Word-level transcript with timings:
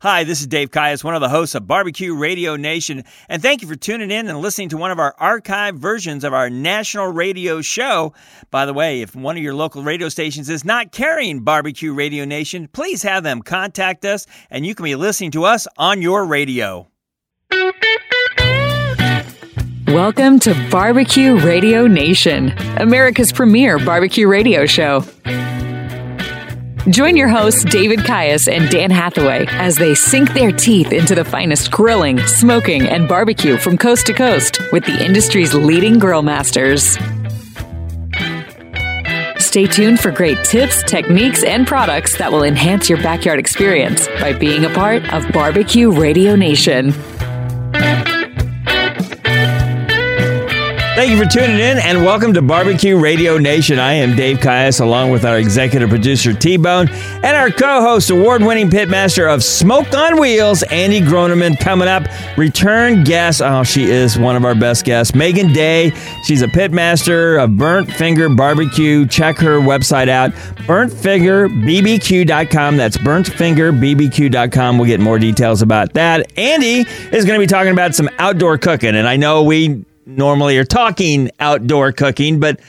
Hi, 0.00 0.22
this 0.22 0.40
is 0.40 0.46
Dave 0.46 0.70
Caius, 0.70 1.02
one 1.02 1.16
of 1.16 1.20
the 1.20 1.28
hosts 1.28 1.56
of 1.56 1.66
Barbecue 1.66 2.14
Radio 2.14 2.54
Nation, 2.54 3.02
and 3.28 3.42
thank 3.42 3.62
you 3.62 3.66
for 3.66 3.74
tuning 3.74 4.12
in 4.12 4.28
and 4.28 4.38
listening 4.38 4.68
to 4.68 4.76
one 4.76 4.92
of 4.92 5.00
our 5.00 5.12
archived 5.20 5.74
versions 5.78 6.22
of 6.22 6.32
our 6.32 6.48
national 6.48 7.08
radio 7.08 7.60
show. 7.60 8.14
By 8.52 8.64
the 8.64 8.72
way, 8.72 9.00
if 9.00 9.16
one 9.16 9.36
of 9.36 9.42
your 9.42 9.54
local 9.54 9.82
radio 9.82 10.08
stations 10.08 10.48
is 10.48 10.64
not 10.64 10.92
carrying 10.92 11.40
Barbecue 11.40 11.92
Radio 11.92 12.24
Nation, 12.24 12.68
please 12.68 13.02
have 13.02 13.24
them 13.24 13.42
contact 13.42 14.04
us 14.04 14.24
and 14.50 14.64
you 14.64 14.76
can 14.76 14.84
be 14.84 14.94
listening 14.94 15.32
to 15.32 15.42
us 15.42 15.66
on 15.76 16.00
your 16.00 16.24
radio. 16.24 16.86
Welcome 19.88 20.38
to 20.38 20.68
Barbecue 20.70 21.40
Radio 21.40 21.88
Nation, 21.88 22.56
America's 22.76 23.32
premier 23.32 23.80
barbecue 23.80 24.28
radio 24.28 24.64
show. 24.64 25.02
Join 26.86 27.16
your 27.16 27.28
hosts, 27.28 27.64
David 27.64 28.04
Caius 28.04 28.48
and 28.48 28.70
Dan 28.70 28.90
Hathaway, 28.90 29.44
as 29.50 29.76
they 29.76 29.94
sink 29.94 30.32
their 30.32 30.50
teeth 30.50 30.90
into 30.92 31.14
the 31.14 31.24
finest 31.24 31.70
grilling, 31.70 32.18
smoking, 32.20 32.82
and 32.82 33.06
barbecue 33.06 33.58
from 33.58 33.76
coast 33.76 34.06
to 34.06 34.14
coast 34.14 34.58
with 34.72 34.84
the 34.84 35.04
industry's 35.04 35.52
leading 35.52 35.98
grill 35.98 36.22
masters. 36.22 36.96
Stay 39.38 39.66
tuned 39.66 40.00
for 40.00 40.10
great 40.10 40.42
tips, 40.44 40.82
techniques, 40.84 41.42
and 41.42 41.66
products 41.66 42.16
that 42.18 42.32
will 42.32 42.42
enhance 42.42 42.88
your 42.88 42.98
backyard 43.02 43.38
experience 43.38 44.06
by 44.20 44.32
being 44.32 44.64
a 44.64 44.70
part 44.70 45.12
of 45.12 45.30
Barbecue 45.32 45.90
Radio 45.90 46.36
Nation. 46.36 46.92
Thank 50.98 51.12
you 51.12 51.16
for 51.16 51.30
tuning 51.30 51.60
in 51.60 51.78
and 51.78 52.04
welcome 52.04 52.34
to 52.34 52.42
Barbecue 52.42 52.98
Radio 52.98 53.38
Nation. 53.38 53.78
I 53.78 53.92
am 53.92 54.16
Dave 54.16 54.40
Caius 54.40 54.80
along 54.80 55.12
with 55.12 55.24
our 55.24 55.38
executive 55.38 55.90
producer 55.90 56.34
T 56.34 56.56
Bone 56.56 56.88
and 56.88 57.36
our 57.36 57.50
co 57.50 57.82
host, 57.82 58.10
award 58.10 58.42
winning 58.42 58.68
pitmaster 58.68 59.32
of 59.32 59.44
Smoke 59.44 59.94
on 59.94 60.18
Wheels, 60.18 60.64
Andy 60.64 61.00
Groneman. 61.00 61.56
Coming 61.60 61.86
up, 61.86 62.02
return 62.36 63.04
guest. 63.04 63.40
Oh, 63.40 63.62
she 63.62 63.84
is 63.84 64.18
one 64.18 64.34
of 64.34 64.44
our 64.44 64.56
best 64.56 64.84
guests, 64.84 65.14
Megan 65.14 65.52
Day. 65.52 65.92
She's 66.24 66.42
a 66.42 66.48
pitmaster 66.48 67.40
of 67.40 67.56
Burnt 67.56 67.92
Finger 67.92 68.28
Barbecue. 68.28 69.06
Check 69.06 69.38
her 69.38 69.60
website 69.60 70.08
out, 70.08 70.32
burntfingerbbq.com. 70.66 72.76
That's 72.76 72.96
burntfingerbbq.com. 72.96 74.78
We'll 74.78 74.88
get 74.88 74.98
more 74.98 75.20
details 75.20 75.62
about 75.62 75.94
that. 75.94 76.36
Andy 76.36 76.80
is 77.12 77.24
going 77.24 77.38
to 77.38 77.40
be 77.40 77.46
talking 77.46 77.70
about 77.70 77.94
some 77.94 78.10
outdoor 78.18 78.58
cooking, 78.58 78.96
and 78.96 79.06
I 79.06 79.16
know 79.16 79.44
we 79.44 79.84
normally 80.08 80.58
are 80.58 80.64
talking 80.64 81.30
outdoor 81.38 81.92
cooking, 81.92 82.40
but 82.40 82.60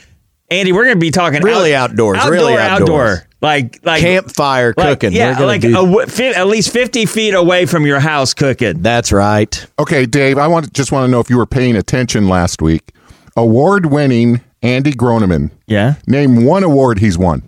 Andy, 0.51 0.71
we're 0.71 0.83
going 0.85 0.95
to 0.95 0.99
be 0.99 1.11
talking 1.11 1.41
really 1.43 1.75
out, 1.75 1.91
outdoors, 1.91 2.17
outdoor, 2.17 2.31
really 2.31 2.57
outdoor, 2.57 3.01
outdoors. 3.05 3.19
like 3.41 3.79
like 3.85 4.01
campfire 4.01 4.73
like, 4.75 4.99
cooking. 4.99 5.13
Yeah, 5.15 5.37
like 5.39 5.61
do- 5.61 5.99
a, 5.99 6.07
fi- 6.07 6.33
at 6.33 6.47
least 6.47 6.73
fifty 6.73 7.05
feet 7.05 7.33
away 7.35 7.65
from 7.67 7.85
your 7.85 7.99
house 7.99 8.33
cooking. 8.33 8.81
That's 8.81 9.11
right. 9.11 9.65
Okay, 9.77 10.05
Dave, 10.05 10.37
I 10.37 10.47
want 10.47 10.73
just 10.73 10.91
want 10.91 11.05
to 11.07 11.11
know 11.11 11.19
if 11.19 11.29
you 11.29 11.37
were 11.37 11.45
paying 11.45 11.75
attention 11.75 12.27
last 12.27 12.61
week. 12.61 12.93
Award-winning 13.37 14.41
Andy 14.63 14.91
Groneman. 14.91 15.51
Yeah, 15.67 15.93
Name 16.07 16.43
one 16.45 16.63
award 16.63 16.97
he's 16.99 17.17
won. 17.17 17.43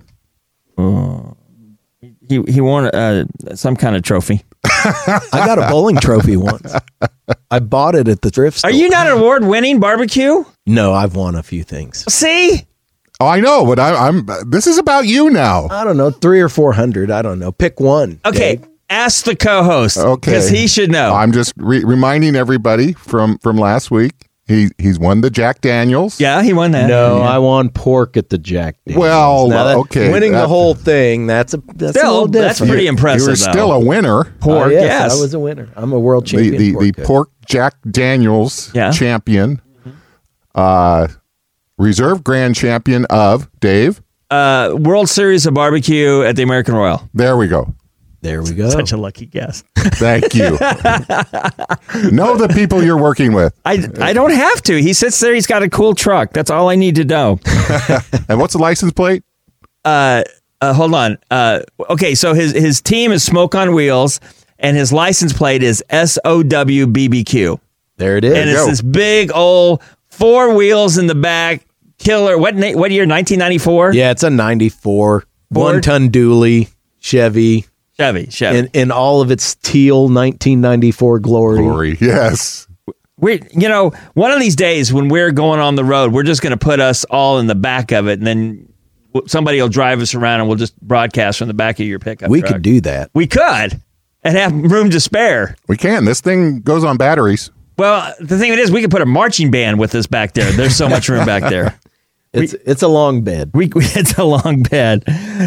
he 2.29 2.41
he 2.47 2.61
won 2.61 2.85
uh, 2.85 3.25
some 3.55 3.75
kind 3.75 3.95
of 3.95 4.03
trophy. 4.03 4.43
I 4.85 5.43
got 5.45 5.57
a 5.59 5.67
bowling 5.69 5.97
trophy 5.97 6.37
once. 6.37 6.73
I 7.49 7.59
bought 7.59 7.95
it 7.95 8.07
at 8.07 8.21
the 8.21 8.29
thrift 8.29 8.59
store. 8.59 8.69
Are 8.69 8.73
you 8.73 8.89
not 8.89 9.07
an 9.07 9.13
award 9.13 9.43
winning 9.45 9.79
barbecue? 9.79 10.43
No, 10.65 10.93
I've 10.93 11.15
won 11.15 11.35
a 11.35 11.43
few 11.43 11.63
things. 11.63 12.05
See, 12.13 12.65
Oh, 13.19 13.27
I 13.27 13.39
know, 13.39 13.65
but 13.67 13.77
I, 13.77 14.07
I'm. 14.07 14.25
This 14.49 14.65
is 14.65 14.79
about 14.79 15.05
you 15.05 15.29
now. 15.29 15.67
I 15.69 15.83
don't 15.83 15.95
know, 15.95 16.09
three 16.09 16.41
or 16.41 16.49
four 16.49 16.73
hundred. 16.73 17.11
I 17.11 17.21
don't 17.21 17.37
know. 17.37 17.51
Pick 17.51 17.79
one. 17.79 18.19
okay. 18.25 18.55
Dave. 18.55 18.67
Ask 18.89 19.23
the 19.25 19.35
co-host, 19.37 19.97
Okay, 19.97 20.31
because 20.31 20.49
he 20.49 20.67
should 20.67 20.91
know. 20.91 21.13
I'm 21.13 21.31
just 21.31 21.53
re- 21.55 21.83
reminding 21.83 22.35
everybody 22.35 22.91
from 22.93 23.37
from 23.37 23.57
last 23.57 23.89
week. 23.91 24.13
He 24.51 24.69
he's 24.77 24.99
won 24.99 25.21
the 25.21 25.29
Jack 25.29 25.61
Daniels. 25.61 26.19
yeah, 26.19 26.41
he 26.43 26.51
won 26.53 26.71
that. 26.71 26.87
No, 26.87 27.21
I 27.21 27.37
won 27.37 27.69
pork 27.69 28.17
at 28.17 28.29
the 28.29 28.37
Jack. 28.37 28.75
Daniels. 28.85 28.99
Well, 29.01 29.47
Now 29.49 29.63
that- 29.63 29.77
okay, 29.77 30.11
winning 30.11 30.33
the 30.33 30.47
whole 30.47 30.73
thing. 30.75 31.27
That's 31.27 31.53
a 31.53 31.57
that's 31.75 31.95
a 31.95 31.99
Still, 31.99 32.11
little 32.11 32.27
that's 32.27 32.57
different. 32.59 32.71
pretty 32.71 32.87
impressive. 32.87 33.21
you 33.21 33.27
were 33.31 33.35
though. 33.35 33.51
still 33.51 33.71
a 33.71 33.79
winner. 33.79 34.25
pork. 34.39 34.67
Oh, 34.67 34.69
yes, 34.69 34.83
yes, 34.83 35.17
I 35.17 35.21
was 35.21 35.33
a 35.33 35.39
winner. 35.39 35.69
I'm 35.75 35.93
a 35.93 35.99
world 35.99 36.25
champion. 36.25 36.57
the, 36.57 36.73
pork 36.73 36.83
the 36.95 37.03
pork 37.03 37.29
Jack 37.45 37.75
Daniels 37.89 38.71
Yeah. 38.73 38.91
champion, 38.91 39.61
uh, 40.55 41.07
reserve 41.77 42.23
grand 42.23 42.55
champion 42.55 43.05
of 43.05 43.49
Dave. 43.59 44.01
uh, 44.29 44.73
World 44.77 45.09
Series 45.09 45.45
of 45.45 45.53
Barbecue 45.53 46.21
at 46.23 46.35
the 46.35 46.43
American 46.43 46.73
Royal. 46.75 47.09
There 47.13 47.35
we 47.37 47.47
go. 47.47 47.73
There 48.21 48.43
we 48.43 48.51
go. 48.51 48.69
Such 48.69 48.91
a 48.91 48.97
lucky 48.97 49.25
guess. 49.25 49.63
Thank 49.75 50.35
you. 50.35 50.51
know 52.11 52.37
the 52.37 52.51
people 52.53 52.83
you're 52.83 52.97
working 52.97 53.33
with. 53.33 53.53
I, 53.65 53.87
I 53.99 54.13
don't 54.13 54.31
have 54.31 54.61
to. 54.63 54.79
He 54.79 54.93
sits 54.93 55.19
there. 55.19 55.33
He's 55.33 55.47
got 55.47 55.63
a 55.63 55.69
cool 55.69 55.95
truck. 55.95 56.31
That's 56.31 56.51
all 56.51 56.69
I 56.69 56.75
need 56.75 56.95
to 56.95 57.03
know. 57.05 57.39
And 58.29 58.39
what's 58.39 58.53
the 58.53 58.59
license 58.59 58.93
plate? 58.93 59.23
Uh, 59.83 60.23
uh, 60.61 60.73
hold 60.73 60.93
on. 60.93 61.17
Uh, 61.29 61.61
okay, 61.89 62.15
so 62.15 62.33
his 62.33 62.53
his 62.53 62.79
team 62.81 63.11
is 63.11 63.23
Smoke 63.23 63.55
on 63.55 63.73
Wheels, 63.73 64.19
and 64.59 64.77
his 64.77 64.93
license 64.93 65.33
plate 65.33 65.63
is 65.63 65.83
S 65.89 66.17
O 66.23 66.43
W 66.43 66.87
B 66.87 67.07
B 67.07 67.23
Q, 67.23 67.59
there 67.97 68.15
it 68.17 68.23
is. 68.23 68.33
and 68.37 68.49
it's 68.49 68.61
go. 68.61 68.67
this 68.67 68.81
big 68.81 69.31
old 69.33 69.81
four 70.09 70.55
wheels 70.55 70.97
in 70.97 71.07
the 71.07 71.15
back. 71.15 71.65
Killer. 71.97 72.37
What 72.37 72.55
na- 72.55 72.71
what 72.77 72.91
year? 72.91 73.03
1994. 73.03 73.93
yeah, 73.93 74.11
it's 74.11 74.23
a 74.23 74.29
'94 74.29 75.21
Ford? 75.21 75.25
one 75.49 75.81
ton 75.81 76.09
dually 76.09 76.69
Chevy. 76.99 77.65
Chevy. 77.97 78.27
Chevy. 78.29 78.59
in, 78.59 78.69
in 78.73 78.91
all 78.91 79.21
of 79.21 79.31
its 79.31 79.55
teal 79.55 80.03
1994 80.03 81.19
glory. 81.19 81.57
Glory. 81.57 81.97
Yes. 82.01 82.67
we 83.17 83.41
you 83.51 83.69
know 83.69 83.91
one 84.13 84.31
of 84.31 84.39
these 84.39 84.55
days 84.55 84.91
when 84.91 85.07
we're 85.07 85.31
going 85.31 85.59
on 85.59 85.75
the 85.75 85.83
road, 85.83 86.11
we're 86.11 86.23
just 86.23 86.41
going 86.41 86.51
to 86.51 86.57
put 86.57 86.79
us 86.79 87.03
all 87.05 87.39
in 87.39 87.47
the 87.47 87.55
back 87.55 87.91
of 87.91 88.07
it, 88.07 88.19
and 88.19 88.27
then 88.27 88.73
somebody 89.27 89.61
will 89.61 89.69
drive 89.69 90.01
us 90.01 90.15
around, 90.15 90.39
and 90.39 90.49
we'll 90.49 90.57
just 90.57 90.79
broadcast 90.81 91.39
from 91.39 91.47
the 91.47 91.53
back 91.53 91.79
of 91.79 91.85
your 91.85 91.99
pickup. 91.99 92.29
We 92.29 92.41
truck. 92.41 92.53
could 92.53 92.61
do 92.61 92.81
that. 92.81 93.11
We 93.13 93.27
could, 93.27 93.81
and 94.23 94.37
have 94.37 94.53
room 94.53 94.89
to 94.91 94.99
spare. 94.99 95.55
We 95.67 95.77
can. 95.77 96.05
This 96.05 96.21
thing 96.21 96.61
goes 96.61 96.83
on 96.83 96.97
batteries. 96.97 97.51
Well, 97.77 98.13
the 98.19 98.37
thing 98.37 98.51
of 98.51 98.59
it 98.59 98.61
is, 98.61 98.71
we 98.71 98.81
could 98.81 98.91
put 98.91 99.01
a 99.01 99.07
marching 99.07 99.49
band 99.49 99.79
with 99.79 99.95
us 99.95 100.05
back 100.05 100.33
there. 100.33 100.51
There's 100.51 100.75
so 100.75 100.87
much 100.87 101.09
room 101.09 101.25
back 101.25 101.49
there. 101.49 101.79
It's 102.33 102.53
it's 102.53 102.81
a 102.81 102.87
long 102.87 103.23
bed. 103.23 103.51
We, 103.53 103.67
we 103.75 103.83
it's 103.85 104.17
a 104.17 104.23
long 104.23 104.63
bed, 104.63 105.03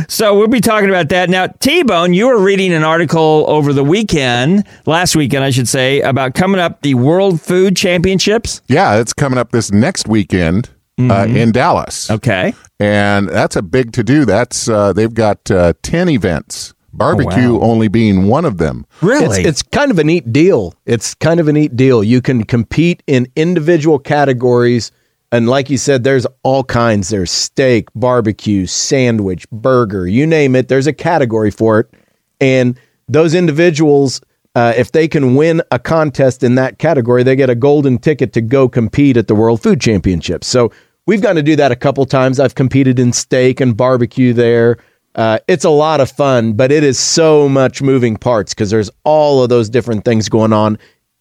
so 0.09 0.37
we'll 0.39 0.49
be 0.49 0.61
talking 0.61 0.91
about 0.91 1.09
that 1.09 1.31
now. 1.31 1.47
T 1.47 1.83
Bone, 1.83 2.12
you 2.12 2.27
were 2.27 2.39
reading 2.39 2.75
an 2.75 2.84
article 2.84 3.47
over 3.49 3.72
the 3.72 3.84
weekend, 3.84 4.65
last 4.84 5.17
weekend, 5.17 5.44
I 5.44 5.50
should 5.50 5.69
say, 5.69 6.03
about 6.03 6.34
coming 6.34 6.61
up 6.61 6.83
the 6.83 6.94
World 6.94 7.41
Food 7.41 7.75
Championships. 7.75 8.61
Yeah, 8.69 9.00
it's 9.00 9.15
coming 9.15 9.39
up 9.39 9.50
this 9.50 9.73
next 9.73 10.09
weekend 10.09 10.69
uh, 10.99 11.27
in 11.28 11.53
Dallas. 11.53 12.11
Okay, 12.11 12.55
And 12.78 13.28
that's 13.28 13.56
a 13.56 13.62
big 13.62 13.93
to 13.93 14.05
do. 14.05 14.25
That's 14.25 14.69
uh, 14.69 14.93
they've 14.93 15.12
got 15.12 15.50
uh, 15.50 15.73
10 15.83 16.09
events. 16.09 16.75
Barbecue 16.93 17.55
wow. 17.55 17.61
only 17.61 17.89
being 17.89 18.28
one 18.28 18.44
of 18.44 18.59
them. 18.59 18.87
really? 19.00 19.41
It's, 19.41 19.49
it's 19.49 19.62
kind 19.62 19.91
of 19.91 19.99
a 19.99 20.05
neat 20.05 20.33
deal. 20.33 20.75
It's 20.87 21.12
kind 21.15 21.41
of 21.41 21.49
a 21.49 21.53
neat 21.53 21.75
deal. 21.75 22.05
You 22.05 22.23
can 22.23 22.44
compete 22.44 23.03
in 23.09 23.27
individual 23.34 23.99
categories. 23.99 24.93
And 25.34 25.49
like 25.49 25.69
you 25.69 25.78
said, 25.78 26.05
there's 26.05 26.28
all 26.45 26.62
kinds. 26.62 27.09
There's 27.09 27.33
steak, 27.33 27.89
barbecue, 27.97 28.67
sandwich, 28.67 29.50
burger, 29.50 30.06
you 30.06 30.28
name 30.28 30.55
it. 30.55 30.69
There's 30.69 30.87
a 30.87 30.93
category 30.93 31.50
for 31.50 31.81
it. 31.81 31.93
And 32.41 32.78
those 33.09 33.34
individuals, 33.34 34.21
uh, 34.55 34.75
if 34.77 34.93
they 34.93 35.09
can 35.09 35.34
win 35.34 35.61
a 35.73 35.81
contest 35.81 36.44
in 36.44 36.55
that 36.55 36.78
category, 36.78 37.25
they 37.25 37.34
get 37.34 37.50
a 37.50 37.56
golden 37.56 37.99
ticket 37.99 38.33
to 38.34 38.41
go 38.41 38.69
compete 38.69 39.17
at 39.17 39.27
the 39.27 39.34
World 39.34 39.61
Food 39.61 39.81
Championships. 39.81 40.47
So 40.47 40.71
we've 41.06 41.21
got 41.21 41.33
to 41.33 41.43
do 41.43 41.56
that 41.56 41.73
a 41.73 41.77
couple 41.77 42.06
times. 42.06 42.39
I've 42.39 42.55
competed 42.55 43.00
in 43.00 43.12
steak 43.12 43.61
and 43.61 43.77
barbecue 43.77 44.34
there. 44.34 44.77
Uh, 45.17 45.41
it's 45.49 45.65
a 45.65 45.71
lot 45.71 46.00
of 46.00 46.12
fun, 46.12 46.53
but 46.53 46.71
it 46.71 46.84
is 46.84 46.97
so 46.97 47.49
much 47.49 47.83
moving 47.83 48.17
parts 48.17 48.55
because 48.55 48.71
there's 48.71 48.91
all 49.03 49.43
of 49.43 49.49
those 49.49 49.69
different 49.69 50.05
things 50.05 50.29
going 50.29 50.53
on. 50.53 50.79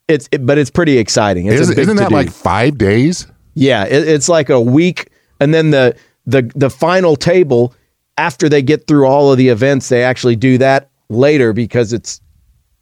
It's 0.08 0.30
it, 0.32 0.46
but 0.46 0.60
it's 0.60 0.70
pretty 0.70 1.00
exciting. 1.00 1.48
It's 1.48 1.62
Is, 1.62 1.70
a 1.72 1.72
big 1.72 1.80
isn't 1.80 1.96
that 1.96 2.12
like 2.12 2.30
five 2.30 2.78
days? 2.78 3.26
Yeah, 3.54 3.86
it, 3.86 4.08
it's 4.08 4.30
like 4.30 4.50
a 4.50 4.60
week, 4.60 5.10
and 5.40 5.54
then 5.54 5.72
the 5.72 5.96
the 6.26 6.50
the 6.56 6.70
final 6.70 7.16
table 7.16 7.74
after 8.18 8.48
they 8.50 8.62
get 8.62 8.88
through 8.88 9.06
all 9.06 9.32
of 9.32 9.38
the 9.38 9.50
events, 9.50 9.90
they 9.90 10.04
actually 10.04 10.36
do 10.36 10.58
that 10.60 10.90
later 11.10 11.54
because 11.54 11.94
it's 11.94 12.22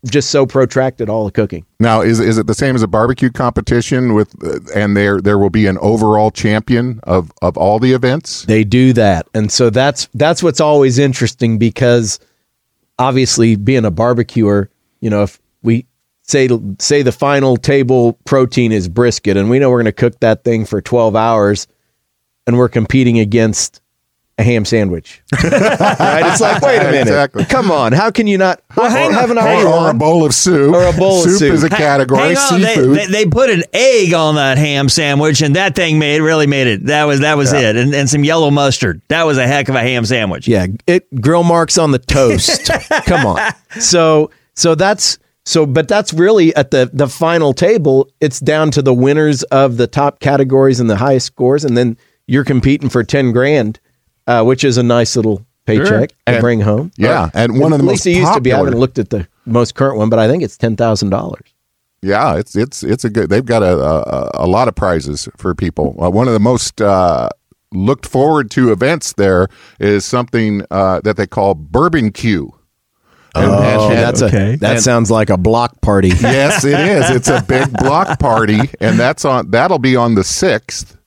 just 0.05 0.31
so 0.31 0.45
protracted 0.45 1.09
all 1.09 1.25
the 1.25 1.31
cooking. 1.31 1.65
Now, 1.79 2.01
is 2.01 2.19
is 2.19 2.37
it 2.37 2.47
the 2.47 2.53
same 2.53 2.75
as 2.75 2.81
a 2.81 2.87
barbecue 2.87 3.29
competition 3.29 4.13
with, 4.13 4.33
uh, 4.43 4.59
and 4.75 4.97
there 4.97 5.21
there 5.21 5.37
will 5.37 5.49
be 5.49 5.67
an 5.67 5.77
overall 5.77 6.31
champion 6.31 6.99
of 7.03 7.31
of 7.41 7.57
all 7.57 7.79
the 7.79 7.93
events? 7.93 8.43
They 8.45 8.63
do 8.63 8.93
that, 8.93 9.27
and 9.33 9.51
so 9.51 9.69
that's 9.69 10.07
that's 10.15 10.41
what's 10.41 10.59
always 10.59 10.97
interesting 10.97 11.57
because 11.57 12.19
obviously 12.97 13.55
being 13.55 13.85
a 13.85 13.91
barbecuer, 13.91 14.69
you 15.01 15.09
know, 15.09 15.23
if 15.23 15.39
we 15.61 15.85
say 16.31 16.49
say 16.79 17.01
the 17.01 17.11
final 17.11 17.57
table 17.57 18.13
protein 18.25 18.71
is 18.71 18.87
brisket, 18.87 19.37
and 19.37 19.49
we 19.49 19.59
know 19.59 19.69
we're 19.69 19.77
going 19.77 19.85
to 19.85 19.91
cook 19.91 20.19
that 20.21 20.43
thing 20.43 20.65
for 20.65 20.81
twelve 20.81 21.15
hours, 21.15 21.67
and 22.47 22.57
we're 22.57 22.69
competing 22.69 23.19
against 23.19 23.81
a 24.37 24.43
ham 24.43 24.65
sandwich. 24.65 25.21
right? 25.43 26.25
It's 26.31 26.41
like, 26.41 26.61
wait 26.61 26.79
a 26.79 26.85
minute. 26.85 27.01
Exactly. 27.01 27.45
Come 27.45 27.69
on. 27.69 27.91
How 27.91 28.09
can 28.09 28.27
you 28.27 28.37
not 28.37 28.61
well, 28.75 28.89
hang 28.89 29.11
have 29.11 29.29
on. 29.29 29.37
an 29.37 29.43
or, 29.43 29.47
already 29.47 29.67
or 29.67 29.89
a 29.89 29.93
bowl 29.93 30.25
of 30.25 30.33
soup. 30.33 30.73
Or 30.73 30.83
a 30.83 30.93
bowl 30.93 31.23
of 31.23 31.29
soup. 31.29 31.53
is 31.53 31.63
a 31.63 31.69
category. 31.69 32.21
Hang 32.21 32.37
on, 32.37 32.61
they, 32.61 32.75
Seafood. 32.75 32.97
they, 32.97 33.05
they 33.07 33.25
put 33.25 33.49
an 33.49 33.63
egg 33.73 34.13
on 34.13 34.35
that 34.35 34.57
ham 34.57 34.89
sandwich, 34.89 35.41
and 35.41 35.55
that 35.55 35.75
thing 35.75 35.99
made 35.99 36.21
really 36.21 36.47
made 36.47 36.67
it. 36.67 36.85
That 36.85 37.03
was 37.05 37.19
that 37.19 37.37
was 37.37 37.53
it, 37.53 37.75
and, 37.75 37.93
and 37.93 38.09
some 38.09 38.23
yellow 38.23 38.51
mustard. 38.51 39.01
That 39.09 39.25
was 39.25 39.37
a 39.37 39.47
heck 39.47 39.69
of 39.69 39.75
a 39.75 39.81
ham 39.81 40.05
sandwich. 40.05 40.47
Yeah, 40.47 40.67
it 40.87 41.21
grill 41.21 41.43
marks 41.43 41.77
on 41.77 41.91
the 41.91 41.99
toast. 41.99 42.71
Come 43.05 43.25
on. 43.25 43.53
So 43.79 44.31
so 44.55 44.75
that's 44.75 45.19
so 45.45 45.65
but 45.65 45.87
that's 45.87 46.13
really 46.13 46.55
at 46.55 46.71
the 46.71 46.89
the 46.93 47.07
final 47.07 47.53
table, 47.53 48.09
it's 48.19 48.39
down 48.39 48.71
to 48.71 48.81
the 48.81 48.93
winners 48.93 49.43
of 49.43 49.77
the 49.77 49.87
top 49.87 50.19
categories 50.19 50.79
and 50.79 50.89
the 50.89 50.97
highest 50.97 51.25
scores 51.27 51.63
and 51.65 51.75
then 51.77 51.97
you're 52.27 52.43
competing 52.45 52.87
for 52.89 53.03
10 53.03 53.31
grand, 53.33 53.79
uh, 54.27 54.43
which 54.43 54.63
is 54.63 54.77
a 54.77 54.83
nice 54.83 55.15
little 55.15 55.45
paycheck 55.65 56.09
to 56.09 56.15
And- 56.27 56.41
bring 56.41 56.61
home. 56.61 56.91
yeah, 56.97 57.25
Or 57.25 57.31
and 57.33 57.59
one 57.59 57.73
of 57.73 57.79
the 57.79 57.83
at 57.83 57.87
most 57.87 58.05
least 58.05 58.07
it 58.07 58.19
used 58.21 58.33
to 58.33 58.41
be. 58.41 58.53
I 58.53 58.57
haven't 58.57 58.77
looked 58.79 58.99
at 58.99 59.09
the 59.09 59.27
most 59.45 59.75
current 59.75 59.97
one, 59.97 60.09
but 60.09 60.17
I 60.19 60.27
think 60.29 60.41
it's 60.43 60.57
$10,000. 60.57 61.35
Yeah, 62.03 62.35
it's 62.37 62.55
it's 62.55 62.81
it's 62.83 63.05
a 63.05 63.09
good. 63.11 63.29
They've 63.29 63.45
got 63.45 63.61
a 63.61 63.77
a, 63.77 64.31
a 64.45 64.47
lot 64.47 64.67
of 64.67 64.73
prizes 64.73 65.29
for 65.37 65.53
people. 65.53 65.95
Uh, 66.01 66.09
one 66.09 66.27
of 66.27 66.33
the 66.33 66.39
most 66.39 66.81
uh, 66.81 67.29
looked 67.73 68.07
forward 68.07 68.49
to 68.51 68.71
events 68.71 69.13
there 69.13 69.49
is 69.79 70.03
something 70.03 70.63
uh, 70.71 71.01
that 71.01 71.15
they 71.17 71.27
call 71.27 71.53
Bourbon 71.53 72.11
Q. 72.11 72.55
Oh, 73.35 73.89
that's 73.89 74.21
okay. 74.21 74.53
a 74.53 74.57
that 74.57 74.71
And- 74.75 74.81
sounds 74.83 75.09
like 75.11 75.29
a 75.29 75.37
block 75.37 75.79
party. 75.81 76.09
yes, 76.21 76.63
it 76.65 76.79
is. 76.79 77.09
It's 77.09 77.27
a 77.29 77.41
big 77.47 77.71
block 77.77 78.19
party, 78.19 78.59
and 78.79 78.99
that's 78.99 79.23
on. 79.25 79.51
That'll 79.51 79.79
be 79.79 79.95
on 79.95 80.15
the 80.15 80.23
sixth. 80.23 80.97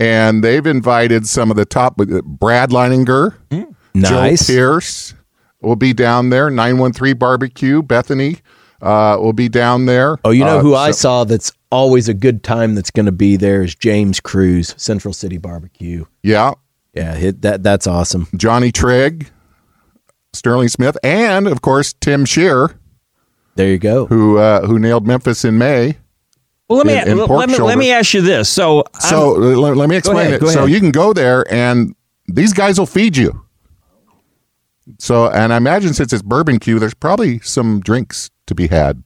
And 0.00 0.44
they've 0.44 0.64
invited 0.66 1.26
some 1.26 1.50
of 1.50 1.56
the 1.56 1.64
top. 1.64 2.00
uh, 2.00 2.20
Brad 2.24 2.70
Leighninger, 2.70 3.34
nice. 3.94 4.46
Joe 4.46 4.54
Pearce 4.54 5.14
will 5.60 5.74
be 5.76 5.92
down 5.92 6.30
there. 6.30 6.50
Nine 6.50 6.78
one 6.78 6.92
three 6.92 7.12
barbecue. 7.14 7.82
Bethany 7.82 8.36
uh, 8.80 9.18
will 9.20 9.32
be 9.32 9.48
down 9.48 9.86
there. 9.86 10.16
Oh, 10.24 10.30
you 10.30 10.44
know 10.44 10.58
Uh, 10.58 10.62
who 10.62 10.74
I 10.76 10.92
saw 10.92 11.24
that's 11.24 11.50
always 11.72 12.08
a 12.08 12.14
good 12.14 12.44
time 12.44 12.76
that's 12.76 12.92
going 12.92 13.06
to 13.06 13.12
be 13.12 13.36
there 13.36 13.62
is 13.62 13.74
James 13.74 14.20
Cruz, 14.20 14.72
Central 14.78 15.12
City 15.12 15.36
Barbecue. 15.36 16.04
Yeah, 16.22 16.52
Yeah, 16.94 17.14
hit 17.16 17.42
that 17.42 17.62
that's 17.64 17.86
awesome. 17.88 18.28
Johnny 18.36 18.70
Trigg, 18.70 19.30
Sterling 20.32 20.68
Smith, 20.68 20.96
and 21.02 21.46
of 21.46 21.62
course 21.62 21.94
Tim 22.00 22.24
Shear, 22.24 22.78
There 23.54 23.68
you 23.68 23.78
go. 23.78 24.06
who 24.06 24.38
uh, 24.38 24.66
who 24.66 24.78
nailed 24.78 25.06
Memphis 25.06 25.44
in 25.44 25.58
May. 25.58 25.96
Well, 26.68 26.78
let 26.78 26.86
me 26.86 26.98
In- 27.00 27.18
in 27.18 27.26
let, 27.26 27.48
me 27.48 27.58
let 27.58 27.78
me 27.78 27.90
ask 27.92 28.12
you 28.12 28.20
this. 28.20 28.48
So, 28.48 28.84
So 29.00 29.32
let, 29.32 29.76
let 29.76 29.88
me 29.88 29.96
explain 29.96 30.26
ahead, 30.28 30.42
it. 30.42 30.48
So 30.48 30.66
you 30.66 30.80
can 30.80 30.90
go 30.90 31.12
there, 31.14 31.50
and 31.52 31.94
these 32.26 32.52
guys 32.52 32.78
will 32.78 32.86
feed 32.86 33.16
you. 33.16 33.44
So, 34.98 35.30
and 35.30 35.52
I 35.52 35.56
imagine 35.56 35.94
since 35.94 36.12
it's 36.12 36.22
bourbon 36.22 36.58
Q, 36.58 36.78
there's 36.78 36.94
probably 36.94 37.38
some 37.40 37.80
drinks 37.80 38.30
to 38.46 38.54
be 38.54 38.68
had. 38.68 39.02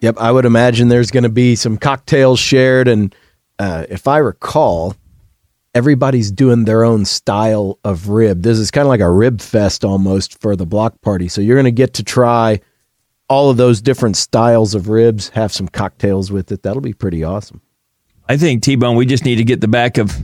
Yep, 0.00 0.16
I 0.18 0.32
would 0.32 0.44
imagine 0.44 0.88
there's 0.88 1.10
going 1.12 1.22
to 1.22 1.28
be 1.28 1.54
some 1.56 1.76
cocktails 1.76 2.38
shared, 2.40 2.88
and 2.88 3.14
uh, 3.58 3.84
if 3.88 4.06
I 4.08 4.18
recall, 4.18 4.94
everybody's 5.74 6.30
doing 6.30 6.64
their 6.64 6.84
own 6.84 7.04
style 7.04 7.78
of 7.84 8.08
rib. 8.08 8.42
This 8.42 8.58
is 8.58 8.70
kind 8.70 8.86
of 8.86 8.88
like 8.88 9.00
a 9.00 9.10
rib 9.10 9.40
fest 9.40 9.84
almost 9.84 10.40
for 10.40 10.56
the 10.56 10.66
block 10.66 11.00
party. 11.00 11.28
So 11.28 11.40
you're 11.40 11.56
going 11.56 11.64
to 11.64 11.70
get 11.70 11.94
to 11.94 12.02
try 12.04 12.60
all 13.28 13.50
of 13.50 13.56
those 13.56 13.80
different 13.80 14.16
styles 14.16 14.74
of 14.74 14.88
ribs, 14.88 15.30
have 15.30 15.52
some 15.52 15.68
cocktails 15.68 16.30
with 16.30 16.52
it. 16.52 16.62
That'll 16.62 16.82
be 16.82 16.92
pretty 16.92 17.24
awesome. 17.24 17.62
I 18.28 18.36
think 18.36 18.62
T 18.62 18.76
Bone, 18.76 18.96
we 18.96 19.06
just 19.06 19.24
need 19.24 19.36
to 19.36 19.44
get 19.44 19.60
the 19.60 19.68
back 19.68 19.98
of 19.98 20.14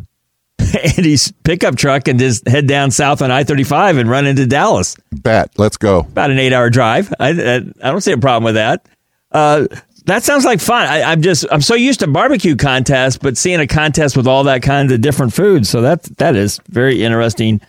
Andy's 0.97 1.33
pickup 1.45 1.77
truck 1.77 2.09
and 2.09 2.19
just 2.19 2.47
head 2.47 2.67
down 2.67 2.91
south 2.91 3.23
on 3.23 3.31
I 3.31 3.45
thirty 3.45 3.65
five 3.65 3.97
and 3.97 4.09
run 4.09 4.27
into 4.27 4.47
Dallas. 4.47 4.97
Bet. 5.11 5.51
Let's 5.59 5.77
go. 5.77 6.01
About 6.01 6.31
an 6.31 6.39
eight 6.39 6.53
hour 6.53 6.71
drive. 6.71 7.13
I, 7.19 7.31
I 7.31 7.57
I 7.57 7.91
don't 7.91 8.01
see 8.01 8.13
a 8.13 8.19
problem 8.19 8.45
with 8.45 8.55
that. 8.55 8.87
Uh, 9.33 9.67
that 10.09 10.25
sounds 10.25 10.45
like 10.45 10.61
fun. 10.61 10.87
I, 10.87 11.03
I'm 11.03 11.23
just 11.23 11.47
I'm 11.51 11.63
so 11.63 11.75
used 11.75 12.01
to 12.01 12.07
barbecue 12.07 12.57
contests, 12.57 13.19
but 13.19 13.37
seeing 13.37 13.61
a 13.61 13.67
contest 13.67 14.17
with 14.17 14.27
all 14.27 14.45
that 14.45 14.63
kind 14.63 14.91
of 14.91 15.01
different 15.01 15.33
foods, 15.33 15.69
so 15.69 15.83
that 15.83 16.03
that 16.19 16.37
is 16.37 16.61
very 16.69 17.03
interesting. 17.03 17.61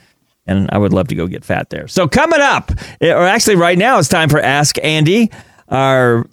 And 0.47 0.67
I 0.71 0.79
would 0.79 0.93
love 0.93 1.07
to 1.09 1.15
go 1.15 1.27
get 1.27 1.45
fat 1.45 1.69
there. 1.69 1.87
So 1.87 2.07
coming 2.07 2.39
up, 2.41 2.71
eh, 3.01 3.13
or 3.13 3.23
actually 3.23 3.55
right 3.55 3.77
now, 3.77 3.99
it's 3.99 4.07
time 4.07 4.29
for 4.29 4.39
Ask 4.39 4.83
Andy, 4.83 5.29
our 5.67 6.25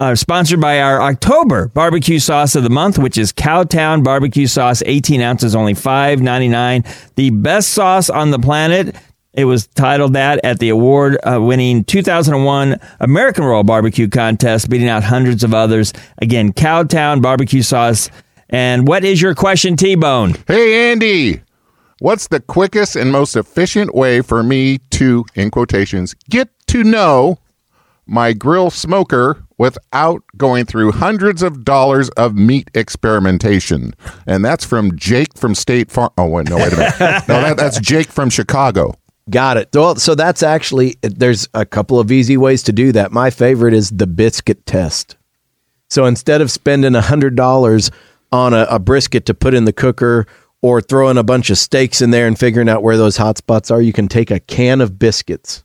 uh, 0.00 0.14
sponsored 0.14 0.60
by 0.60 0.80
our 0.80 1.02
October 1.02 1.68
barbecue 1.68 2.18
sauce 2.18 2.54
of 2.54 2.62
the 2.62 2.70
month, 2.70 2.98
which 2.98 3.18
is 3.18 3.32
Cowtown 3.32 4.04
barbecue 4.04 4.46
sauce, 4.46 4.82
18 4.86 5.20
ounces, 5.20 5.56
only 5.56 5.74
$5.99. 5.74 7.14
The 7.14 7.30
best 7.30 7.70
sauce 7.70 8.10
on 8.10 8.30
the 8.30 8.38
planet. 8.38 8.94
It 9.34 9.44
was 9.44 9.66
titled 9.68 10.14
that 10.14 10.40
at 10.42 10.58
the 10.58 10.70
award 10.70 11.18
uh, 11.22 11.40
winning 11.40 11.84
2001 11.84 12.80
American 13.00 13.44
Royal 13.44 13.62
Barbecue 13.62 14.08
Contest, 14.08 14.70
beating 14.70 14.88
out 14.88 15.04
hundreds 15.04 15.44
of 15.44 15.52
others. 15.54 15.92
Again, 16.18 16.52
Cowtown 16.52 17.20
barbecue 17.22 17.62
sauce. 17.62 18.10
And 18.48 18.88
what 18.88 19.04
is 19.04 19.20
your 19.20 19.34
question, 19.34 19.76
T 19.76 19.94
Bone? 19.94 20.34
Hey, 20.46 20.90
Andy, 20.90 21.42
what's 22.00 22.28
the 22.28 22.40
quickest 22.40 22.96
and 22.96 23.12
most 23.12 23.36
efficient 23.36 23.94
way 23.94 24.22
for 24.22 24.42
me 24.42 24.78
to, 24.92 25.26
in 25.34 25.50
quotations, 25.50 26.14
get 26.30 26.48
to 26.68 26.82
know 26.82 27.38
my 28.06 28.32
grill 28.32 28.70
smoker 28.70 29.44
without 29.58 30.22
going 30.38 30.64
through 30.64 30.92
hundreds 30.92 31.42
of 31.42 31.64
dollars 31.64 32.08
of 32.10 32.34
meat 32.34 32.70
experimentation? 32.74 33.92
And 34.26 34.42
that's 34.42 34.64
from 34.64 34.96
Jake 34.96 35.36
from 35.36 35.54
State 35.54 35.90
Farm. 35.90 36.10
Oh, 36.16 36.26
wait, 36.26 36.48
no, 36.48 36.56
wait 36.56 36.72
a 36.72 36.76
minute. 36.76 36.94
No, 37.28 37.42
that, 37.42 37.58
that's 37.58 37.78
Jake 37.78 38.08
from 38.08 38.30
Chicago. 38.30 38.94
Got 39.30 39.56
it. 39.56 39.68
Well, 39.74 39.96
so 39.96 40.14
that's 40.14 40.42
actually 40.42 40.96
there's 41.02 41.48
a 41.54 41.66
couple 41.66 42.00
of 42.00 42.10
easy 42.10 42.36
ways 42.36 42.62
to 42.64 42.72
do 42.72 42.92
that. 42.92 43.12
My 43.12 43.30
favorite 43.30 43.74
is 43.74 43.90
the 43.90 44.06
biscuit 44.06 44.64
test. 44.66 45.16
So 45.90 46.06
instead 46.06 46.40
of 46.40 46.50
spending 46.50 46.94
a 46.94 47.00
hundred 47.00 47.36
dollars 47.36 47.90
on 48.32 48.54
a, 48.54 48.66
a 48.70 48.78
brisket 48.78 49.26
to 49.26 49.34
put 49.34 49.54
in 49.54 49.64
the 49.64 49.72
cooker 49.72 50.26
or 50.60 50.80
throwing 50.80 51.16
a 51.18 51.22
bunch 51.22 51.50
of 51.50 51.58
steaks 51.58 52.02
in 52.02 52.10
there 52.10 52.26
and 52.26 52.38
figuring 52.38 52.68
out 52.68 52.82
where 52.82 52.96
those 52.96 53.16
hot 53.16 53.38
spots 53.38 53.70
are, 53.70 53.80
you 53.80 53.92
can 53.92 54.08
take 54.08 54.30
a 54.30 54.40
can 54.40 54.80
of 54.80 54.98
biscuits 54.98 55.62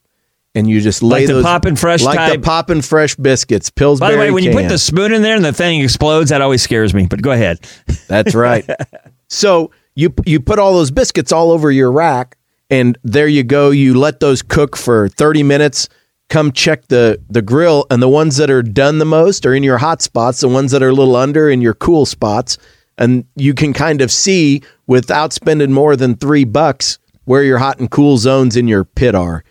and 0.55 0.69
you 0.69 0.79
just 0.81 1.01
lay 1.01 1.21
Like 1.21 1.27
the 1.27 1.33
those 1.33 1.43
Poppin' 1.43 1.75
Fresh 1.75 2.03
like 2.03 2.17
type- 2.17 2.33
the 2.33 2.45
poppin' 2.45 2.81
fresh 2.81 3.15
biscuits. 3.15 3.69
Pillsbury. 3.69 4.11
By 4.11 4.15
the 4.15 4.19
way, 4.19 4.31
when 4.31 4.43
you 4.43 4.51
put 4.51 4.69
the 4.69 4.77
spoon 4.77 5.13
in 5.13 5.21
there 5.21 5.35
and 5.35 5.43
the 5.43 5.53
thing 5.53 5.81
explodes, 5.81 6.29
that 6.29 6.41
always 6.41 6.61
scares 6.61 6.93
me. 6.93 7.07
But 7.07 7.21
go 7.21 7.31
ahead. 7.31 7.59
That's 8.07 8.35
right. 8.35 8.69
so 9.29 9.71
you 9.95 10.13
you 10.25 10.39
put 10.39 10.59
all 10.59 10.73
those 10.73 10.91
biscuits 10.91 11.31
all 11.31 11.51
over 11.51 11.71
your 11.71 11.91
rack, 11.91 12.37
and 12.73 12.97
there 13.03 13.27
you 13.27 13.43
go. 13.43 13.69
You 13.69 13.93
let 13.93 14.19
those 14.19 14.41
cook 14.41 14.75
for 14.75 15.07
thirty 15.07 15.43
minutes. 15.43 15.89
Come 16.29 16.51
check 16.51 16.87
the 16.87 17.21
the 17.29 17.43
grill, 17.43 17.85
and 17.91 18.01
the 18.01 18.09
ones 18.09 18.37
that 18.37 18.49
are 18.49 18.63
done 18.63 18.97
the 18.97 19.05
most 19.05 19.45
are 19.45 19.53
in 19.53 19.61
your 19.61 19.77
hot 19.77 20.01
spots. 20.01 20.39
The 20.39 20.47
ones 20.47 20.71
that 20.71 20.81
are 20.81 20.89
a 20.89 20.93
little 20.93 21.15
under 21.15 21.49
in 21.49 21.61
your 21.61 21.75
cool 21.75 22.07
spots, 22.07 22.57
and 22.97 23.25
you 23.35 23.53
can 23.53 23.73
kind 23.73 24.01
of 24.01 24.11
see 24.11 24.63
without 24.87 25.33
spending 25.33 25.71
more 25.71 25.95
than 25.95 26.15
three 26.15 26.45
bucks 26.45 26.97
where 27.25 27.43
your 27.43 27.59
hot 27.59 27.79
and 27.79 27.91
cool 27.91 28.17
zones 28.17 28.57
in 28.57 28.67
your 28.67 28.83
pit 28.83 29.13
are. 29.13 29.43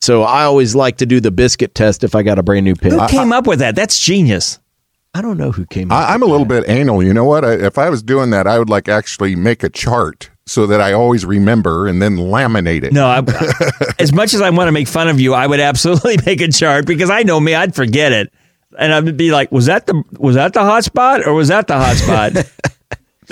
So 0.00 0.22
I 0.22 0.44
always 0.44 0.76
like 0.76 0.98
to 0.98 1.06
do 1.06 1.20
the 1.20 1.32
biscuit 1.32 1.74
test 1.74 2.04
if 2.04 2.14
I 2.14 2.22
got 2.22 2.38
a 2.38 2.42
brand 2.44 2.64
new 2.64 2.76
pit. 2.76 2.92
Who 2.92 3.08
came 3.08 3.32
up 3.32 3.46
with 3.46 3.58
that? 3.58 3.74
That's 3.74 3.98
genius. 3.98 4.60
I 5.14 5.20
don't 5.20 5.36
know 5.36 5.52
who 5.52 5.66
came. 5.66 5.92
up 5.92 5.98
I, 5.98 6.14
I'm 6.14 6.22
a 6.22 6.26
little 6.26 6.46
bit 6.46 6.64
anal. 6.68 7.02
You 7.02 7.12
know 7.12 7.24
what? 7.24 7.44
I, 7.44 7.52
if 7.52 7.76
I 7.76 7.90
was 7.90 8.02
doing 8.02 8.30
that, 8.30 8.46
I 8.46 8.58
would 8.58 8.70
like 8.70 8.88
actually 8.88 9.36
make 9.36 9.62
a 9.62 9.68
chart 9.68 10.30
so 10.46 10.66
that 10.66 10.80
I 10.80 10.92
always 10.92 11.24
remember 11.24 11.86
and 11.86 12.00
then 12.00 12.16
laminate 12.16 12.82
it. 12.82 12.92
No, 12.92 13.06
I, 13.06 13.22
as 13.98 14.12
much 14.12 14.32
as 14.34 14.40
I 14.40 14.50
want 14.50 14.68
to 14.68 14.72
make 14.72 14.88
fun 14.88 15.08
of 15.08 15.20
you, 15.20 15.34
I 15.34 15.46
would 15.46 15.60
absolutely 15.60 16.16
make 16.26 16.40
a 16.40 16.48
chart 16.48 16.86
because 16.86 17.10
I 17.10 17.22
know 17.22 17.38
me, 17.40 17.54
I'd 17.54 17.74
forget 17.74 18.12
it, 18.12 18.32
and 18.78 18.92
I'd 18.92 19.16
be 19.16 19.30
like, 19.32 19.52
"Was 19.52 19.66
that 19.66 19.86
the 19.86 20.02
was 20.18 20.34
that 20.36 20.54
the 20.54 20.60
hot 20.60 20.84
spot 20.84 21.26
or 21.26 21.34
was 21.34 21.48
that 21.48 21.66
the 21.66 21.76
hot 21.76 21.96
spot?" 21.96 22.50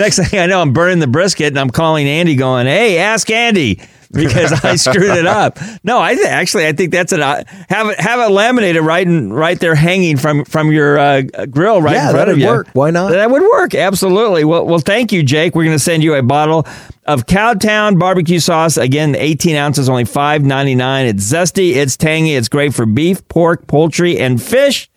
Next 0.01 0.17
thing 0.29 0.39
I 0.39 0.47
know, 0.47 0.61
I'm 0.61 0.73
burning 0.73 0.99
the 0.99 1.07
brisket 1.07 1.47
and 1.47 1.59
I'm 1.59 1.69
calling 1.69 2.07
Andy, 2.07 2.35
going, 2.35 2.65
"Hey, 2.67 2.97
ask 2.97 3.29
Andy." 3.29 3.79
Because 4.13 4.51
I 4.65 4.75
screwed 4.75 5.17
it 5.17 5.25
up. 5.25 5.57
No, 5.85 6.01
I 6.01 6.15
th- 6.15 6.27
actually 6.27 6.67
I 6.67 6.73
think 6.73 6.91
that's 6.91 7.13
an 7.13 7.21
uh, 7.21 7.45
have 7.69 7.87
it 7.87 7.97
have 7.97 8.19
it 8.19 8.29
laminated 8.33 8.83
right 8.83 9.07
and 9.07 9.33
right 9.33 9.57
there 9.57 9.73
hanging 9.73 10.17
from 10.17 10.43
from 10.43 10.69
your 10.69 10.99
uh, 10.99 11.21
grill 11.49 11.81
right 11.81 11.93
Yeah, 11.93 12.09
in 12.09 12.15
front 12.15 12.29
of 12.29 12.37
you. 12.37 12.45
work. 12.47 12.67
Why 12.73 12.91
not? 12.91 13.11
That 13.11 13.31
would 13.31 13.41
work. 13.41 13.73
Absolutely. 13.73 14.43
Well, 14.43 14.65
well, 14.65 14.79
thank 14.79 15.13
you, 15.13 15.23
Jake. 15.23 15.55
We're 15.55 15.63
going 15.63 15.75
to 15.77 15.79
send 15.79 16.03
you 16.03 16.15
a 16.15 16.21
bottle 16.23 16.67
of 17.05 17.25
Cowtown 17.25 17.97
barbecue 17.97 18.41
sauce. 18.41 18.75
Again, 18.75 19.15
18 19.15 19.55
ounces, 19.55 19.87
only 19.87 20.03
$5.99. 20.03 21.07
It's 21.07 21.31
zesty, 21.31 21.75
it's 21.77 21.95
tangy, 21.95 22.35
it's 22.35 22.49
great 22.49 22.73
for 22.73 22.85
beef, 22.85 23.25
pork, 23.29 23.65
poultry, 23.65 24.19
and 24.19 24.43
fish. 24.43 24.90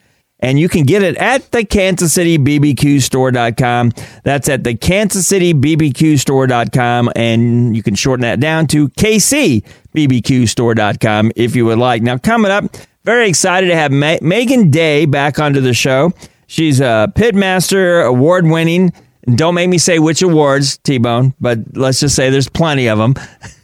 And 0.45 0.59
you 0.59 0.69
can 0.69 0.83
get 0.85 1.03
it 1.03 1.17
at 1.17 1.51
the 1.53 1.65
Kansas 1.65 2.13
City 2.13 2.37
BBQ 2.37 3.01
store.com. 3.01 3.93
That's 4.25 4.47
at 4.51 4.63
the 4.63 4.75
Kansas 4.75 5.27
City 5.27 5.55
BBQ 5.55 6.19
store.com. 6.19 7.11
And 7.17 7.75
you 7.75 7.83
can 7.83 7.95
shorten 7.95 8.23
that 8.23 8.41
down 8.41 8.67
to 8.69 8.91
KC 8.91 9.65
BBQ 9.97 10.47
store.com 10.47 11.33
if 11.35 11.57
you 11.57 11.65
would 11.65 11.79
like. 11.79 12.03
Now, 12.03 12.19
coming 12.19 12.51
up, 12.51 12.77
very 13.05 13.27
excited 13.27 13.69
to 13.69 13.75
have 13.75 13.91
Ma- 13.91 14.19
Megan 14.21 14.71
Day 14.71 15.07
back 15.07 15.39
onto 15.39 15.63
the 15.63 15.73
show. 15.73 16.13
She's 16.47 16.79
a 16.79 17.11
pitmaster, 17.17 18.07
award 18.07 18.47
winning, 18.47 18.93
don't 19.33 19.55
make 19.55 19.71
me 19.71 19.79
say 19.79 19.99
which 19.99 20.21
awards, 20.21 20.77
T 20.79 20.99
Bone, 20.99 21.33
but 21.41 21.59
let's 21.73 22.01
just 22.01 22.15
say 22.15 22.29
there's 22.29 22.49
plenty 22.49 22.89
of 22.89 22.99
them. 22.99 23.15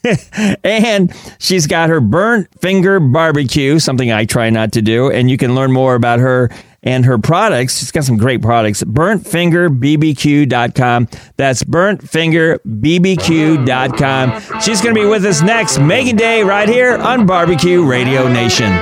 and 0.65 1.15
she's 1.39 1.67
got 1.67 1.91
her 1.91 2.01
burnt 2.01 2.49
finger 2.61 2.99
barbecue, 2.99 3.79
something 3.79 4.11
I 4.11 4.25
try 4.25 4.49
not 4.49 4.73
to 4.73 4.83
do. 4.83 5.11
And 5.11 5.31
you 5.31 5.37
can 5.37 5.55
learn 5.55 5.71
more 5.71 5.95
about 5.95 6.19
her 6.21 6.51
and 6.83 7.05
her 7.05 7.19
products. 7.19 7.79
She's 7.79 7.91
got 7.91 8.05
some 8.05 8.17
great 8.17 8.41
products. 8.43 8.85
BurntFingerBBQ.com. 8.85 11.09
That's 11.37 11.65
BurntFingerBBQ.com. 11.65 14.61
She's 14.61 14.81
going 14.81 14.95
to 14.95 15.01
be 15.01 15.07
with 15.07 15.25
us 15.25 15.43
next, 15.43 15.79
Megan 15.79 16.17
Day, 16.17 16.43
right 16.43 16.69
here 16.69 16.97
on 16.97 17.27
Barbecue 17.27 17.85
Radio 17.85 18.29
Nation. 18.29 18.73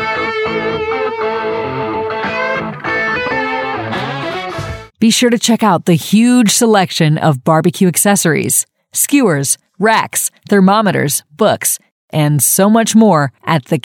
Be 5.00 5.10
sure 5.10 5.30
to 5.30 5.38
check 5.38 5.62
out 5.62 5.84
the 5.84 5.94
huge 5.94 6.50
selection 6.50 7.18
of 7.18 7.44
barbecue 7.44 7.86
accessories, 7.86 8.66
skewers, 8.92 9.56
racks, 9.78 10.32
thermometers, 10.48 11.22
books, 11.30 11.78
and 12.10 12.42
so 12.42 12.68
much 12.68 12.96
more 12.96 13.32
at 13.44 13.66
the 13.66 13.78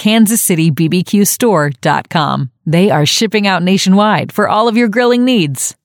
They 2.65 2.89
are 2.91 3.05
shipping 3.05 3.45
out 3.45 3.61
nationwide 3.61 4.31
for 4.31 4.47
all 4.47 4.67
of 4.67 4.77
your 4.77 4.87
grilling 4.87 5.25
needs. 5.25 5.75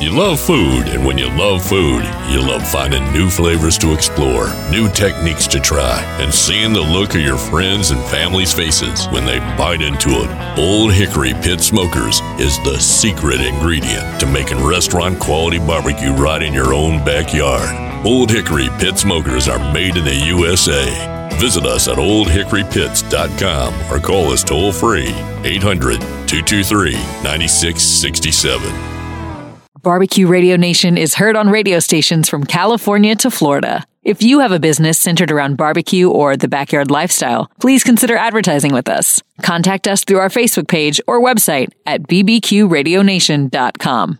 You 0.00 0.10
love 0.10 0.40
food, 0.40 0.88
and 0.88 1.06
when 1.06 1.16
you 1.16 1.28
love 1.30 1.64
food, 1.64 2.02
you 2.28 2.40
love 2.40 2.66
finding 2.66 3.10
new 3.12 3.30
flavors 3.30 3.78
to 3.78 3.94
explore, 3.94 4.48
new 4.70 4.88
techniques 4.90 5.46
to 5.46 5.60
try, 5.60 6.02
and 6.20 6.34
seeing 6.34 6.72
the 6.72 6.80
look 6.80 7.14
of 7.14 7.20
your 7.20 7.38
friends 7.38 7.90
and 7.90 8.02
family's 8.06 8.52
faces 8.52 9.06
when 9.08 9.24
they 9.24 9.38
bite 9.56 9.80
into 9.80 10.10
it. 10.10 10.58
Old 10.58 10.92
Hickory 10.92 11.32
Pit 11.34 11.60
Smokers 11.60 12.20
is 12.38 12.58
the 12.64 12.78
secret 12.78 13.40
ingredient 13.40 14.20
to 14.20 14.26
making 14.26 14.64
restaurant 14.64 15.20
quality 15.20 15.58
barbecue 15.58 16.12
right 16.12 16.42
in 16.42 16.52
your 16.52 16.74
own 16.74 17.04
backyard. 17.04 18.04
Old 18.04 18.30
Hickory 18.30 18.68
Pit 18.78 18.98
Smokers 18.98 19.48
are 19.48 19.72
made 19.72 19.96
in 19.96 20.04
the 20.04 20.26
USA. 20.26 21.13
Visit 21.38 21.66
us 21.66 21.88
at 21.88 21.98
oldhickorypits.com 21.98 23.74
or 23.90 23.98
call 24.00 24.32
us 24.32 24.42
toll 24.44 24.72
free 24.72 25.12
800 25.44 26.00
223 26.00 26.92
9667. 27.22 28.72
Barbecue 29.82 30.26
Radio 30.26 30.56
Nation 30.56 30.96
is 30.96 31.14
heard 31.14 31.36
on 31.36 31.50
radio 31.50 31.78
stations 31.78 32.26
from 32.26 32.44
California 32.44 33.14
to 33.16 33.30
Florida. 33.30 33.84
If 34.02 34.22
you 34.22 34.38
have 34.40 34.52
a 34.52 34.58
business 34.58 34.98
centered 34.98 35.30
around 35.30 35.58
barbecue 35.58 36.08
or 36.08 36.38
the 36.38 36.48
backyard 36.48 36.90
lifestyle, 36.90 37.50
please 37.60 37.84
consider 37.84 38.16
advertising 38.16 38.72
with 38.72 38.88
us. 38.88 39.20
Contact 39.42 39.86
us 39.86 40.02
through 40.04 40.20
our 40.20 40.30
Facebook 40.30 40.68
page 40.68 41.02
or 41.06 41.20
website 41.22 41.68
at 41.84 42.04
bbqradionation.com. 42.04 44.18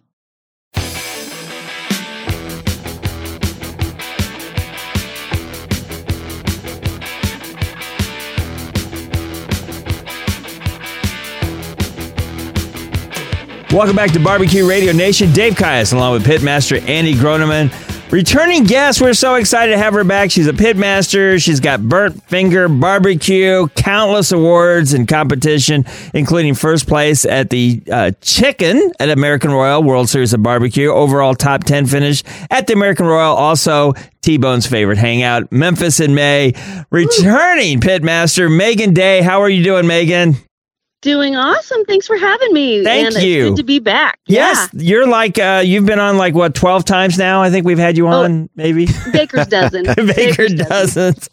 Welcome 13.75 13.97
back 13.97 14.13
to 14.13 14.21
Barbecue 14.21 14.69
Radio 14.69 14.93
Nation. 14.93 15.33
Dave 15.33 15.55
Kias, 15.55 15.93
along 15.93 16.13
with 16.13 16.25
Pitmaster 16.25 16.81
Andy 16.89 17.15
Groneman. 17.15 17.73
Returning 18.13 18.63
guest, 18.63 19.01
we're 19.01 19.15
so 19.15 19.35
excited 19.35 19.73
to 19.73 19.79
have 19.79 19.95
her 19.95 20.05
back. 20.05 20.31
She's 20.31 20.47
a 20.47 20.53
pitmaster. 20.53 21.43
She's 21.43 21.59
got 21.59 21.83
burnt 21.83 22.23
finger 22.23 22.69
barbecue, 22.69 23.67
countless 23.75 24.31
awards 24.31 24.93
and 24.93 25.09
competition, 25.09 25.85
including 26.15 26.55
first 26.55 26.87
place 26.87 27.25
at 27.25 27.51
the 27.51 27.83
uh, 27.91 28.13
Chicken 28.21 28.93
at 29.01 29.11
American 29.11 29.51
Royal 29.51 29.83
World 29.83 30.09
Series 30.09 30.33
of 30.33 30.41
Barbecue, 30.41 30.89
overall 30.91 31.35
top 31.35 31.65
10 31.65 31.87
finish 31.87 32.23
at 32.53 32.69
the 32.69 32.75
American 32.75 33.07
Royal. 33.07 33.35
Also, 33.35 33.95
T 34.23 34.37
Bone's 34.37 34.69
favorite 34.69 34.99
hangout, 34.99 35.51
Memphis 35.51 35.99
in 35.99 36.15
May. 36.15 36.53
Returning 36.93 37.81
pitmaster 37.81 38.57
Megan 38.57 38.95
Day. 38.95 39.21
How 39.21 39.43
are 39.43 39.51
you 39.51 39.65
doing, 39.65 39.89
Megan? 39.89 40.37
Doing 41.05 41.37
awesome. 41.37 41.85
Thanks 41.85 42.07
for 42.07 42.17
having 42.17 42.55
me. 42.55 42.83
Thank 42.83 43.15
and 43.15 43.23
you. 43.23 43.43
It's 43.43 43.51
good 43.51 43.57
to 43.59 43.63
be 43.63 43.79
back. 43.79 44.19
Yes, 44.27 44.71
you're 44.73 45.07
like 45.07 45.39
uh, 45.39 45.63
you've 45.63 45.85
been 45.85 45.99
on 45.99 46.17
like 46.17 46.33
what 46.33 46.55
twelve 46.55 46.87
times 46.87 47.19
now. 47.19 47.43
I 47.43 47.51
think 47.51 47.67
we've 47.67 47.77
had 47.77 47.99
you 47.99 48.07
on 48.07 48.49
maybe 48.57 48.85
Yeah. 48.85 49.11
Baker's 49.13 49.47
dozen. 49.47 49.85
Baker 49.85 50.49
dozens. 50.49 51.29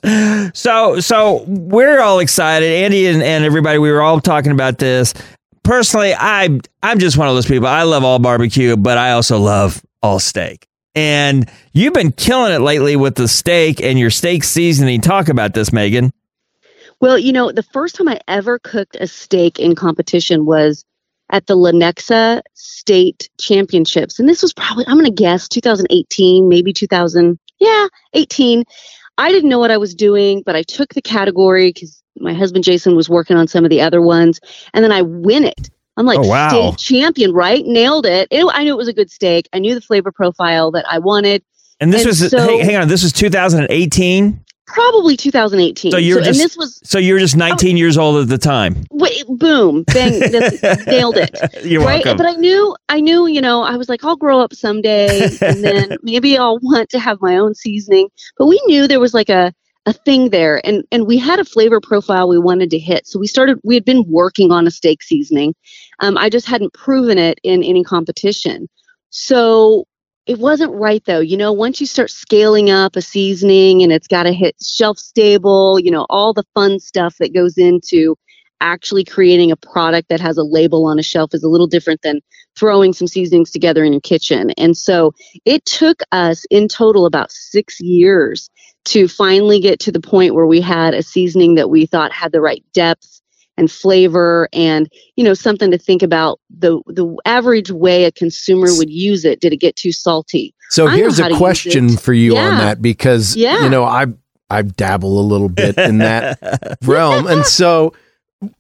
So 0.53 0.99
so 0.99 1.45
we're 1.47 2.01
all 2.01 2.19
excited. 2.19 2.67
Andy 2.69 3.07
and, 3.07 3.23
and 3.23 3.45
everybody, 3.45 3.77
we 3.77 3.89
were 3.89 4.01
all 4.01 4.19
talking 4.19 4.51
about 4.51 4.77
this. 4.77 5.13
Personally, 5.63 6.13
I 6.15 6.59
I'm 6.83 6.99
just 6.99 7.17
one 7.17 7.29
of 7.29 7.35
those 7.35 7.45
people. 7.47 7.69
I 7.69 7.83
love 7.83 8.03
all 8.03 8.19
barbecue, 8.19 8.75
but 8.75 8.97
I 8.97 9.13
also 9.13 9.39
love 9.39 9.81
all 10.03 10.19
steak. 10.19 10.67
And 10.95 11.49
you've 11.71 11.93
been 11.93 12.11
killing 12.11 12.51
it 12.51 12.59
lately 12.59 12.97
with 12.97 13.15
the 13.15 13.29
steak 13.29 13.81
and 13.81 13.97
your 13.97 14.09
steak 14.09 14.43
seasoning. 14.43 14.99
Talk 14.99 15.29
about 15.29 15.53
this, 15.53 15.71
Megan. 15.71 16.11
Well, 17.01 17.17
you 17.17 17.33
know, 17.33 17.51
the 17.51 17.63
first 17.63 17.95
time 17.95 18.07
I 18.07 18.19
ever 18.27 18.59
cooked 18.59 18.95
a 18.99 19.07
steak 19.07 19.59
in 19.59 19.75
competition 19.75 20.45
was 20.45 20.85
at 21.31 21.47
the 21.47 21.55
Lenexa 21.55 22.41
State 22.53 23.29
Championships. 23.39 24.19
And 24.19 24.29
this 24.29 24.41
was 24.41 24.53
probably, 24.53 24.85
I'm 24.87 24.95
going 24.97 25.05
to 25.05 25.11
guess 25.11 25.47
2018, 25.47 26.47
maybe 26.47 26.73
2000. 26.73 27.39
Yeah, 27.59 27.87
18. 28.13 28.63
I 29.17 29.29
didn't 29.29 29.49
know 29.49 29.59
what 29.59 29.71
I 29.71 29.77
was 29.77 29.95
doing, 29.95 30.43
but 30.45 30.55
I 30.55 30.63
took 30.63 30.93
the 30.93 31.01
category 31.01 31.69
because 31.69 32.01
my 32.17 32.33
husband 32.33 32.63
Jason 32.63 32.95
was 32.95 33.09
working 33.09 33.37
on 33.37 33.47
some 33.47 33.63
of 33.63 33.69
the 33.69 33.81
other 33.81 34.01
ones. 34.01 34.39
And 34.73 34.83
then 34.83 34.91
I 34.91 35.01
win 35.01 35.43
it. 35.45 35.69
I'm 35.97 36.05
like 36.05 36.19
Oh, 36.19 36.27
wow. 36.27 36.49
state 36.49 36.77
champion, 36.77 37.33
right? 37.33 37.63
Nailed 37.65 38.05
it. 38.05 38.27
it. 38.31 38.45
I 38.53 38.63
knew 38.63 38.73
it 38.73 38.77
was 38.77 38.87
a 38.87 38.93
good 38.93 39.09
steak. 39.11 39.47
I 39.53 39.59
knew 39.59 39.73
the 39.75 39.81
flavor 39.81 40.11
profile 40.11 40.71
that 40.71 40.85
I 40.89 40.99
wanted. 40.99 41.43
And 41.79 41.91
this 41.91 42.01
And 42.01 42.07
was 42.07 42.29
so- 42.29 42.47
hey, 42.47 42.59
hang 42.59 42.75
on, 42.75 42.87
this 42.87 43.03
was 43.03 43.11
2018. 43.13 44.43
Probably 44.73 45.17
2018. 45.17 45.91
So 45.91 45.97
you're 45.97 46.17
and 46.17 46.25
just- 46.25 46.39
this 46.39 46.57
was 46.57 46.79
So 46.83 46.97
you 46.99 47.13
were 47.13 47.19
just 47.19 47.35
19 47.35 47.77
years 47.77 47.97
old 47.97 48.21
at 48.21 48.27
the 48.27 48.37
time. 48.37 48.83
wait, 48.91 49.23
boom, 49.27 49.83
bang, 49.83 50.19
nailed 50.87 51.17
it. 51.17 51.35
You're 51.65 51.81
right 51.83 52.03
welcome. 52.03 52.17
but 52.17 52.25
i 52.25 52.33
knew 52.33 52.75
i 52.89 52.99
knew 52.99 53.27
you 53.27 53.41
know 53.41 53.63
i 53.63 53.75
was 53.77 53.87
like 53.89 54.03
i'll 54.03 54.15
grow 54.15 54.39
up 54.39 54.53
someday 54.53 55.27
and 55.41 55.63
then 55.63 55.97
maybe 56.03 56.37
i'll 56.37 56.59
want 56.61 56.89
to 56.89 56.99
have 56.99 57.17
my 57.21 57.37
own 57.37 57.53
seasoning 57.55 58.09
but 58.37 58.47
we 58.47 58.61
knew 58.65 58.87
there 58.87 58.99
was 58.99 59.13
like 59.13 59.29
a 59.29 59.53
a 59.85 59.93
thing 59.93 60.29
there 60.29 60.61
and 60.65 60.83
and 60.91 61.07
we 61.07 61.17
had 61.17 61.39
a 61.39 61.45
flavor 61.45 61.79
profile 61.79 62.27
we 62.27 62.37
wanted 62.39 62.69
to 62.69 62.79
hit 62.79 63.07
so 63.07 63.19
we 63.19 63.27
started 63.27 63.59
we 63.63 63.75
had 63.75 63.85
been 63.85 64.03
working 64.07 64.51
on 64.51 64.67
a 64.67 64.71
steak 64.71 65.01
seasoning 65.03 65.53
um, 65.99 66.17
i 66.17 66.29
just 66.29 66.47
hadn't 66.47 66.73
proven 66.73 67.17
it 67.17 67.39
in 67.43 67.63
any 67.63 67.83
competition 67.83 68.67
so 69.09 69.85
it 70.25 70.39
wasn't 70.39 70.71
right 70.73 71.03
though 71.05 71.19
you 71.19 71.37
know 71.37 71.51
once 71.53 71.79
you 71.79 71.87
start 71.87 72.09
scaling 72.09 72.69
up 72.69 72.95
a 72.95 73.01
seasoning 73.01 73.81
and 73.81 73.91
it's 73.91 74.07
got 74.07 74.23
to 74.23 74.33
hit 74.33 74.55
shelf 74.61 74.97
stable 74.97 75.79
you 75.79 75.91
know 75.91 76.05
all 76.09 76.33
the 76.33 76.45
fun 76.53 76.79
stuff 76.79 77.15
that 77.19 77.33
goes 77.33 77.57
into 77.57 78.15
actually 78.61 79.03
creating 79.03 79.51
a 79.51 79.55
product 79.57 80.07
that 80.09 80.21
has 80.21 80.37
a 80.37 80.43
label 80.43 80.85
on 80.85 80.99
a 80.99 81.03
shelf 81.03 81.33
is 81.33 81.43
a 81.43 81.49
little 81.49 81.67
different 81.67 82.01
than 82.03 82.21
throwing 82.57 82.93
some 82.93 83.07
seasonings 83.07 83.51
together 83.51 83.83
in 83.83 83.91
your 83.91 84.01
kitchen. 84.01 84.51
And 84.51 84.77
so 84.77 85.13
it 85.45 85.65
took 85.65 86.01
us 86.11 86.45
in 86.49 86.67
total 86.67 87.05
about 87.05 87.31
six 87.31 87.79
years 87.79 88.49
to 88.85 89.07
finally 89.07 89.59
get 89.59 89.79
to 89.81 89.91
the 89.91 89.99
point 89.99 90.35
where 90.35 90.47
we 90.47 90.61
had 90.61 90.93
a 90.93 91.03
seasoning 91.03 91.55
that 91.55 91.69
we 91.69 91.85
thought 91.85 92.11
had 92.11 92.31
the 92.31 92.41
right 92.41 92.63
depth 92.73 93.20
and 93.61 93.71
flavor 93.71 94.49
and 94.51 94.91
you 95.15 95.23
know 95.23 95.33
something 95.33 95.71
to 95.71 95.77
think 95.77 96.01
about 96.01 96.41
the 96.49 96.81
the 96.87 97.15
average 97.25 97.71
way 97.71 98.03
a 98.03 98.11
consumer 98.11 98.67
would 98.71 98.89
use 98.89 99.23
it. 99.23 99.39
Did 99.39 99.53
it 99.53 99.57
get 99.57 99.77
too 99.77 99.93
salty? 99.93 100.53
So 100.69 100.87
I 100.87 100.97
here's 100.97 101.19
a 101.19 101.29
question 101.37 101.95
for 101.95 102.11
you 102.11 102.35
on 102.35 102.57
that 102.57 102.81
because 102.81 103.37
Yeah. 103.37 103.63
you 103.63 103.69
know 103.69 103.85
I 103.85 104.07
I 104.49 104.63
dabble 104.63 105.17
a 105.17 105.23
little 105.23 105.47
bit 105.47 105.77
in 105.77 105.99
that 105.99 106.77
realm, 106.81 107.27
and 107.27 107.45
so 107.45 107.93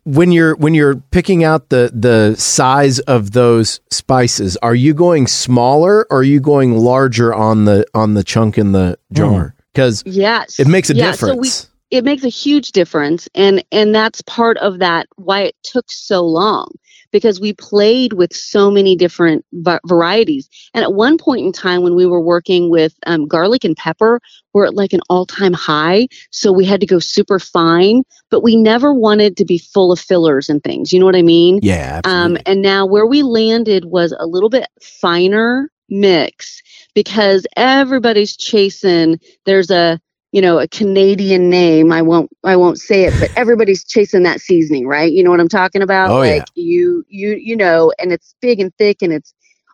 when 0.03 0.31
you're 0.31 0.55
when 0.55 0.73
you're 0.73 0.95
picking 0.95 1.43
out 1.43 1.69
the 1.69 1.91
the 1.93 2.35
size 2.37 2.99
of 2.99 3.31
those 3.31 3.81
spices, 3.89 4.55
are 4.57 4.75
you 4.75 4.93
going 4.93 5.27
smaller 5.27 6.05
or 6.11 6.19
are 6.19 6.23
you 6.23 6.39
going 6.39 6.77
larger 6.77 7.33
on 7.33 7.65
the 7.65 7.85
on 7.93 8.13
the 8.13 8.23
chunk 8.23 8.57
in 8.57 8.71
the 8.71 8.97
hmm. 9.09 9.15
jar? 9.15 9.55
Because 9.73 10.03
yes. 10.05 10.59
it 10.59 10.67
makes 10.67 10.89
a 10.89 10.95
Yeah, 10.95 11.13
so 11.13 11.27
we- 11.27 11.31
difference. 11.33 11.70
It 11.91 12.05
makes 12.05 12.23
a 12.23 12.29
huge 12.29 12.71
difference. 12.71 13.27
And 13.35 13.63
and 13.71 13.93
that's 13.93 14.21
part 14.23 14.57
of 14.57 14.79
that 14.79 15.07
why 15.17 15.41
it 15.41 15.55
took 15.63 15.91
so 15.91 16.25
long 16.25 16.71
because 17.11 17.41
we 17.41 17.51
played 17.51 18.13
with 18.13 18.33
so 18.33 18.71
many 18.71 18.95
different 18.95 19.45
va- 19.51 19.81
varieties. 19.85 20.49
And 20.73 20.83
at 20.83 20.93
one 20.93 21.17
point 21.17 21.45
in 21.45 21.51
time 21.51 21.83
when 21.83 21.93
we 21.93 22.05
were 22.05 22.21
working 22.21 22.69
with 22.69 22.95
um, 23.05 23.27
garlic 23.27 23.63
and 23.65 23.75
pepper 23.75 24.21
we're 24.53 24.65
at 24.65 24.75
like 24.75 24.93
an 24.93 25.01
all-time 25.09 25.53
high 25.53 26.07
so 26.31 26.51
we 26.51 26.65
had 26.65 26.81
to 26.81 26.85
go 26.85 26.99
super 26.99 27.39
fine 27.39 28.03
but 28.29 28.43
we 28.43 28.55
never 28.55 28.93
wanted 28.93 29.37
to 29.37 29.45
be 29.45 29.57
full 29.57 29.91
of 29.91 29.99
fillers 29.99 30.49
and 30.49 30.63
things. 30.63 30.93
You 30.93 30.99
know 30.99 31.05
what 31.05 31.15
i 31.15 31.21
mean? 31.21 31.59
Yeah, 31.61 32.01
um, 32.05 32.37
and 32.45 32.61
now 32.61 32.85
where 32.85 33.05
we 33.05 33.21
landed 33.21 33.85
was 33.85 34.15
a 34.17 34.25
little 34.25 34.49
bit 34.49 34.67
finer 34.81 35.69
mix 35.89 36.61
because 36.95 37.45
everybody's 37.57 38.35
chasing. 38.35 39.19
There's 39.45 39.69
a 39.69 39.99
you 40.31 40.41
know 40.41 40.59
a 40.59 40.67
Canadian 40.67 41.49
name. 41.49 41.91
I 41.91 42.01
won't 42.01 42.29
I 42.43 42.55
won't 42.55 42.79
say 42.79 43.03
it, 43.05 43.13
but 43.19 43.29
everybody's 43.37 43.83
chasing 43.83 44.23
that 44.23 44.41
seasoning, 44.41 44.87
right? 44.87 45.11
You 45.11 45.23
know 45.23 45.29
what 45.29 45.39
I'm 45.39 45.49
talking 45.49 45.81
about? 45.81 46.09
Oh, 46.09 46.21
yeah. 46.21 46.35
like 46.35 46.47
you 46.55 47.05
you 47.09 47.35
you 47.35 47.55
know, 47.55 47.91
and 47.99 48.11
it's 48.11 48.35
big 48.41 48.59
and 48.59 48.73
thick 48.77 49.01
and 49.01 49.11
it's 49.13 49.33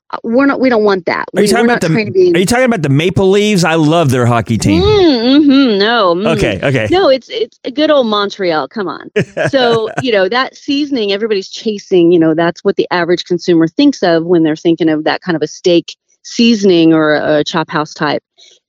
uh, 0.10 0.18
we're 0.24 0.46
not. 0.46 0.62
We 0.62 0.70
don't 0.70 0.86
want 0.86 1.06
that. 1.08 1.26
Are 1.36 1.42
you 1.42 1.44
We- 1.44 1.48
talking 1.50 1.66
about 1.66 1.82
the? 1.82 1.90
be- 1.90 2.34
Are 2.34 2.40
you 2.40 2.46
talking 2.46 2.64
about 2.64 2.82
the 2.82 2.88
Maple 2.88 3.30
Leaves? 3.30 3.66
I 3.66 3.76
love 3.76 4.10
their 4.10 4.26
hockey 4.26 4.58
team. 4.58 4.82
Mm-hmm, 4.82 5.78
no. 5.80 6.16
mm. 6.16 6.38
Okay, 6.38 6.60
okay. 6.64 6.88
No, 6.90 7.10
it's 7.10 7.28
it's 7.30 7.60
a 7.66 7.72
good 7.72 7.92
old 7.92 8.08
Montreal. 8.08 8.70
Come 8.70 8.88
on. 8.88 9.12
So 9.50 9.90
you 10.02 10.14
know 10.14 10.30
that 10.30 10.56
seasoning, 10.56 11.12
everybody's 11.12 11.50
chasing. 11.50 12.14
You 12.14 12.20
know 12.20 12.34
that's 12.34 12.64
what 12.64 12.78
the 12.78 12.88
average 12.90 13.26
consumer 13.26 13.68
thinks 13.68 14.02
of 14.02 14.24
when 14.26 14.44
they're 14.44 14.56
thinking 14.56 14.88
of 14.88 15.04
that 15.04 15.20
kind 15.22 15.36
of 15.36 15.42
a 15.42 15.48
steak 15.48 15.96
seasoning 16.24 16.94
or 16.94 17.16
a, 17.16 17.40
a 17.40 17.44
chop 17.44 17.70
house 17.70 17.94
type. 17.94 18.24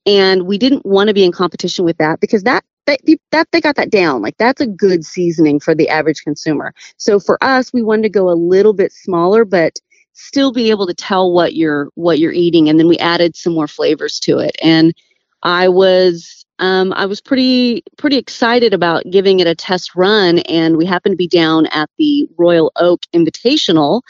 And 0.06 0.46
we 0.46 0.58
didn't 0.58 0.86
want 0.86 1.08
to 1.08 1.14
be 1.14 1.24
in 1.24 1.32
competition 1.32 1.84
with 1.84 1.98
that 1.98 2.20
because 2.20 2.42
that 2.44 2.64
that 2.86 3.00
that 3.30 3.48
they 3.52 3.60
got 3.60 3.76
that 3.76 3.90
down. 3.90 4.22
Like 4.22 4.36
that's 4.38 4.60
a 4.60 4.66
good 4.66 5.04
seasoning 5.04 5.60
for 5.60 5.74
the 5.74 5.88
average 5.88 6.22
consumer. 6.22 6.72
So 6.96 7.20
for 7.20 7.42
us, 7.42 7.72
we 7.72 7.82
wanted 7.82 8.04
to 8.04 8.08
go 8.08 8.30
a 8.30 8.32
little 8.32 8.72
bit 8.72 8.92
smaller, 8.92 9.44
but 9.44 9.78
still 10.14 10.52
be 10.52 10.70
able 10.70 10.86
to 10.86 10.94
tell 10.94 11.32
what 11.32 11.54
you're 11.54 11.90
what 11.94 12.18
you're 12.18 12.32
eating. 12.32 12.68
And 12.68 12.78
then 12.78 12.88
we 12.88 12.98
added 12.98 13.36
some 13.36 13.54
more 13.54 13.68
flavors 13.68 14.18
to 14.20 14.38
it. 14.38 14.56
And 14.62 14.94
I 15.42 15.68
was 15.68 16.46
um, 16.58 16.92
I 16.94 17.06
was 17.06 17.20
pretty 17.20 17.84
pretty 17.96 18.16
excited 18.16 18.74
about 18.74 19.04
giving 19.10 19.40
it 19.40 19.46
a 19.46 19.54
test 19.54 19.94
run, 19.94 20.40
and 20.40 20.76
we 20.76 20.84
happened 20.84 21.12
to 21.12 21.16
be 21.16 21.28
down 21.28 21.66
at 21.66 21.88
the 21.98 22.28
Royal 22.36 22.72
Oak 22.76 23.02
Invitational, 23.14 24.02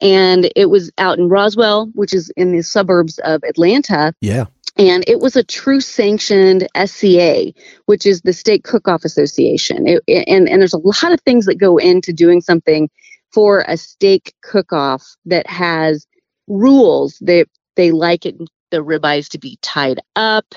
and 0.00 0.50
it 0.54 0.66
was 0.66 0.90
out 0.98 1.18
in 1.18 1.28
Roswell, 1.28 1.86
which 1.94 2.12
is 2.12 2.30
in 2.36 2.52
the 2.52 2.62
suburbs 2.62 3.18
of 3.20 3.42
Atlanta, 3.44 4.12
Yeah. 4.20 4.44
And 4.76 5.04
it 5.06 5.20
was 5.20 5.36
a 5.36 5.44
true 5.44 5.80
sanctioned 5.80 6.66
SCA, 6.84 7.52
which 7.86 8.06
is 8.06 8.22
the 8.22 8.32
Steak 8.32 8.64
Cook-Off 8.64 9.04
Association. 9.04 9.86
It, 9.86 10.02
and 10.08 10.48
and 10.48 10.60
there's 10.60 10.72
a 10.72 10.78
lot 10.78 11.12
of 11.12 11.20
things 11.20 11.46
that 11.46 11.56
go 11.56 11.76
into 11.78 12.12
doing 12.12 12.40
something 12.40 12.90
for 13.32 13.64
a 13.68 13.76
steak 13.76 14.34
cook-off 14.42 15.04
that 15.26 15.46
has 15.48 16.06
rules. 16.48 17.18
that 17.20 17.46
they 17.76 17.90
like 17.90 18.26
it 18.26 18.36
the 18.70 18.84
ribeyes 18.84 19.28
to 19.28 19.38
be 19.38 19.58
tied 19.62 20.00
up 20.16 20.54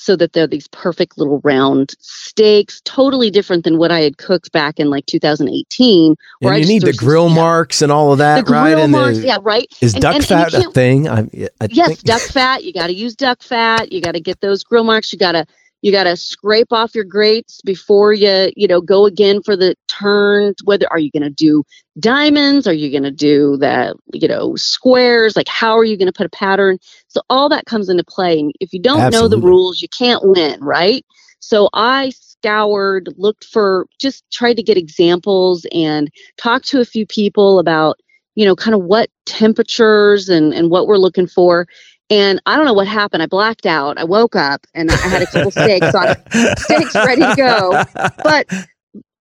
so 0.00 0.16
that 0.16 0.32
they're 0.32 0.46
these 0.46 0.66
perfect 0.68 1.18
little 1.18 1.40
round 1.44 1.94
steaks, 2.00 2.80
totally 2.86 3.30
different 3.30 3.64
than 3.64 3.76
what 3.76 3.92
I 3.92 4.00
had 4.00 4.16
cooked 4.16 4.50
back 4.50 4.80
in 4.80 4.88
like 4.88 5.04
2018. 5.04 6.16
where 6.40 6.54
I 6.54 6.56
And 6.56 6.64
you 6.64 6.64
just 6.64 6.72
need 6.86 6.88
the 6.88 6.94
some- 6.94 7.06
grill 7.06 7.28
yeah, 7.28 7.34
marks 7.34 7.82
and 7.82 7.92
all 7.92 8.10
of 8.12 8.18
that, 8.18 8.46
the 8.46 8.52
right? 8.52 8.72
grill 8.72 8.84
and 8.84 8.92
marks, 8.92 9.18
yeah, 9.18 9.36
right. 9.42 9.66
is 9.82 9.92
And- 9.92 10.02
duck 10.02 10.14
and 10.16 10.24
fat 10.24 10.54
a 10.54 10.70
thing? 10.70 11.06
I, 11.06 11.20
I 11.60 11.68
yes 11.68 11.88
think- 11.88 12.00
duck 12.02 12.22
fat 12.22 12.64
you 12.64 12.72
got 12.72 12.86
to 12.86 12.94
use 12.94 13.14
duck 13.14 13.42
fat 13.42 13.92
you 13.92 14.00
got 14.00 14.12
to 14.12 14.20
get 14.20 14.40
those 14.40 14.64
grill 14.64 14.84
marks 14.84 15.12
you 15.12 15.18
got 15.18 15.32
to 15.32 15.44
you 15.82 15.92
got 15.92 16.04
to 16.04 16.16
scrape 16.16 16.72
off 16.72 16.94
your 16.94 17.04
grates 17.04 17.60
before 17.62 18.12
you 18.12 18.50
you 18.56 18.68
know 18.68 18.80
go 18.80 19.06
again 19.06 19.42
for 19.42 19.56
the 19.56 19.74
turn. 19.88 20.54
Whether 20.64 20.86
are 20.90 20.98
you 20.98 21.10
going 21.10 21.22
to 21.22 21.30
do 21.30 21.64
diamonds? 21.98 22.66
Are 22.66 22.72
you 22.72 22.90
going 22.90 23.04
to 23.04 23.10
do 23.10 23.56
the 23.56 23.94
you 24.12 24.28
know 24.28 24.56
squares? 24.56 25.36
Like 25.36 25.48
how 25.48 25.76
are 25.78 25.84
you 25.84 25.96
going 25.96 26.06
to 26.06 26.12
put 26.12 26.26
a 26.26 26.30
pattern? 26.30 26.78
So 27.08 27.22
all 27.30 27.48
that 27.48 27.66
comes 27.66 27.88
into 27.88 28.04
play. 28.04 28.38
And 28.38 28.52
if 28.60 28.72
you 28.72 28.80
don't 28.80 29.10
know 29.10 29.28
the 29.28 29.38
rules 29.38 29.80
you 29.80 29.88
can't 29.88 30.22
win 30.24 30.60
right? 30.60 31.04
So 31.40 31.68
i 31.72 32.10
scoured 32.10 33.08
looked 33.16 33.44
for 33.44 33.86
just 33.98 34.24
tried 34.30 34.54
to 34.54 34.62
get 34.62 34.76
examples 34.76 35.66
and 35.72 36.10
talked 36.36 36.66
to 36.68 36.80
a 36.80 36.84
few 36.84 37.06
people 37.06 37.58
about 37.58 37.98
you 38.34 38.44
know 38.44 38.56
kind 38.56 38.74
of 38.74 38.82
what 38.82 39.10
temperatures 39.26 40.28
and 40.28 40.54
and 40.54 40.70
what 40.70 40.86
we're 40.86 40.96
looking 40.96 41.26
for 41.26 41.66
and 42.10 42.42
I 42.44 42.56
don't 42.56 42.66
know 42.66 42.74
what 42.74 42.88
happened. 42.88 43.22
I 43.22 43.26
blacked 43.26 43.66
out. 43.66 43.96
I 43.96 44.04
woke 44.04 44.34
up 44.34 44.66
and 44.74 44.90
I 44.90 44.96
had 44.96 45.22
a 45.22 45.26
couple 45.26 45.52
steaks 45.52 45.94
on 45.94 46.16
steaks 46.58 46.94
ready 46.96 47.22
to 47.22 47.34
go. 47.36 47.84
But 48.22 48.46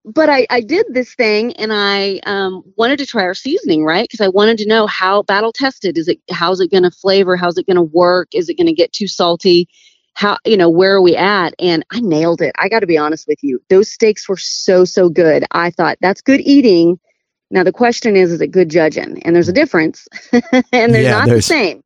but 0.05 0.29
I, 0.29 0.47
I 0.49 0.61
did 0.61 0.87
this 0.89 1.13
thing 1.13 1.53
and 1.53 1.71
I 1.71 2.19
um, 2.25 2.63
wanted 2.77 2.97
to 2.99 3.05
try 3.05 3.21
our 3.23 3.35
seasoning, 3.35 3.83
right? 3.83 4.09
Because 4.09 4.21
I 4.21 4.29
wanted 4.29 4.57
to 4.59 4.67
know 4.67 4.87
how 4.87 5.21
battle 5.23 5.51
tested 5.51 5.97
is 5.97 6.07
it 6.07 6.19
how's 6.31 6.59
it 6.59 6.71
gonna 6.71 6.89
flavor, 6.89 7.35
how's 7.35 7.57
it 7.57 7.67
gonna 7.67 7.83
work, 7.83 8.29
is 8.33 8.49
it 8.49 8.57
gonna 8.57 8.73
get 8.73 8.91
too 8.91 9.07
salty? 9.07 9.67
How 10.13 10.37
you 10.45 10.57
know, 10.57 10.69
where 10.69 10.95
are 10.95 11.01
we 11.01 11.15
at? 11.15 11.53
And 11.59 11.85
I 11.91 11.99
nailed 11.99 12.41
it. 12.41 12.53
I 12.57 12.69
gotta 12.69 12.87
be 12.87 12.97
honest 12.97 13.27
with 13.27 13.39
you. 13.43 13.61
Those 13.69 13.91
steaks 13.91 14.27
were 14.27 14.37
so, 14.37 14.83
so 14.83 15.09
good. 15.09 15.45
I 15.51 15.69
thought 15.69 15.99
that's 16.01 16.21
good 16.21 16.41
eating. 16.41 16.99
Now 17.51 17.63
the 17.63 17.71
question 17.71 18.15
is, 18.15 18.31
is 18.31 18.41
it 18.41 18.47
good 18.47 18.69
judging? 18.69 19.21
And 19.23 19.35
there's 19.35 19.49
a 19.49 19.53
difference. 19.53 20.07
and 20.31 20.93
they're 20.93 21.03
Yeah, 21.03 21.19
not 21.19 21.29
the 21.29 21.41
same. 21.41 21.83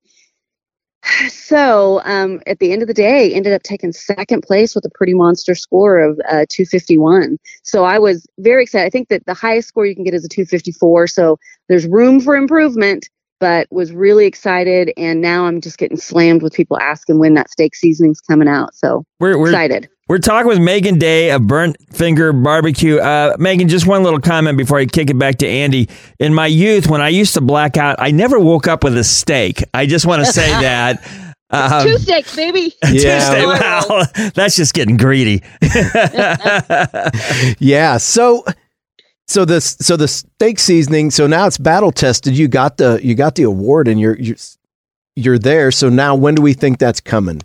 So 1.29 2.01
um, 2.05 2.42
at 2.48 2.59
the 2.59 2.72
end 2.72 2.81
of 2.81 2.87
the 2.87 2.94
day, 2.94 3.33
ended 3.33 3.53
up 3.53 3.63
taking 3.63 3.92
second 3.92 4.42
place 4.42 4.74
with 4.75 4.85
a 4.85 4.89
pretty 4.94 5.13
monster 5.13 5.55
score 5.55 6.00
of 6.00 6.20
uh, 6.29 6.46
251. 6.50 7.37
So 7.63 7.83
I 7.83 8.00
was 8.00 8.25
very 8.39 8.63
excited. 8.63 8.85
I 8.85 8.89
think 8.89 9.09
that 9.09 9.25
the 9.25 9.33
highest 9.33 9.68
score 9.68 9.85
you 9.85 9.96
can 9.96 10.03
get 10.03 10.13
is 10.13 10.25
a 10.25 10.29
254. 10.29 11.07
So 11.07 11.37
there's 11.68 11.85
room 11.87 12.20
for 12.20 12.35
improvement, 12.35 13.09
but 13.39 13.68
was 13.72 13.92
really 13.92 14.25
excited. 14.25 14.92
And 14.96 15.22
now 15.22 15.46
I'm 15.46 15.61
just 15.61 15.77
getting 15.77 15.98
slammed 15.98 16.42
with 16.42 16.53
people 16.53 16.79
asking 16.79 17.20
when 17.20 17.33
that 17.33 17.50
steak 17.50 17.75
seasoning's 17.75 18.22
coming 18.22 18.48
out. 18.48 18.74
So 18.74 19.05
We're 19.20 19.37
we're 19.37 19.50
excited. 19.50 19.89
We're 20.07 20.18
talking 20.20 20.48
with 20.48 20.59
Megan 20.59 21.00
Day 21.00 21.31
of 21.31 21.48
Burnt 21.48 21.77
Finger 21.94 22.33
Barbecue. 22.33 22.98
Uh, 22.98 23.35
Megan, 23.39 23.68
just 23.70 23.87
one 23.87 24.03
little 24.03 24.20
comment 24.20 24.57
before 24.57 24.77
I 24.79 24.85
kick 24.85 25.09
it 25.09 25.18
back 25.18 25.37
to 25.37 25.48
Andy. 25.48 25.89
In 26.20 26.33
my 26.33 26.48
youth, 26.48 26.87
when 26.89 27.01
I 27.01 27.09
used 27.09 27.33
to 27.35 27.42
black 27.42 27.77
out, 27.77 27.96
I 28.00 28.11
never 28.11 28.39
woke 28.39 28.68
up 28.68 28.83
with 28.83 28.98
a 28.98 29.03
steak. 29.03 29.63
I 29.74 29.85
just 29.85 30.05
want 30.05 30.25
to 30.25 30.31
say 30.31 30.48
that. 30.61 31.05
Um, 31.50 31.83
Two 31.87 31.98
steaks, 32.00 32.35
baby. 32.35 32.74
Yeah. 32.89 33.20
Tuesday, 33.20 33.42
Roll. 33.44 33.53
wow, 33.53 34.03
that's 34.35 34.55
just 34.55 34.74
getting 34.74 34.98
greedy. 34.98 35.42
Yeah. 37.59 37.98
So 37.98 38.44
so 39.27 39.46
the 39.46 39.61
so 39.61 39.96
the 39.96 40.07
steak 40.07 40.59
seasoning. 40.59 41.11
So 41.11 41.27
now 41.27 41.48
it's 41.48 41.57
battle 41.57 41.92
tested. 41.92 42.37
You 42.37 42.48
got 42.48 42.77
the 42.77 43.00
you 43.03 43.16
got 43.16 43.35
the 43.35 43.44
award, 43.44 43.87
and 43.87 44.00
you're 44.00 44.20
you're 44.20 44.35
you're 45.16 45.39
there. 45.39 45.72
So 45.72 45.89
now 45.89 46.16
when 46.16 46.35
do 46.35 46.42
we 46.42 46.53
think 46.53 46.79
that's 46.79 47.00
coming? 47.00 47.42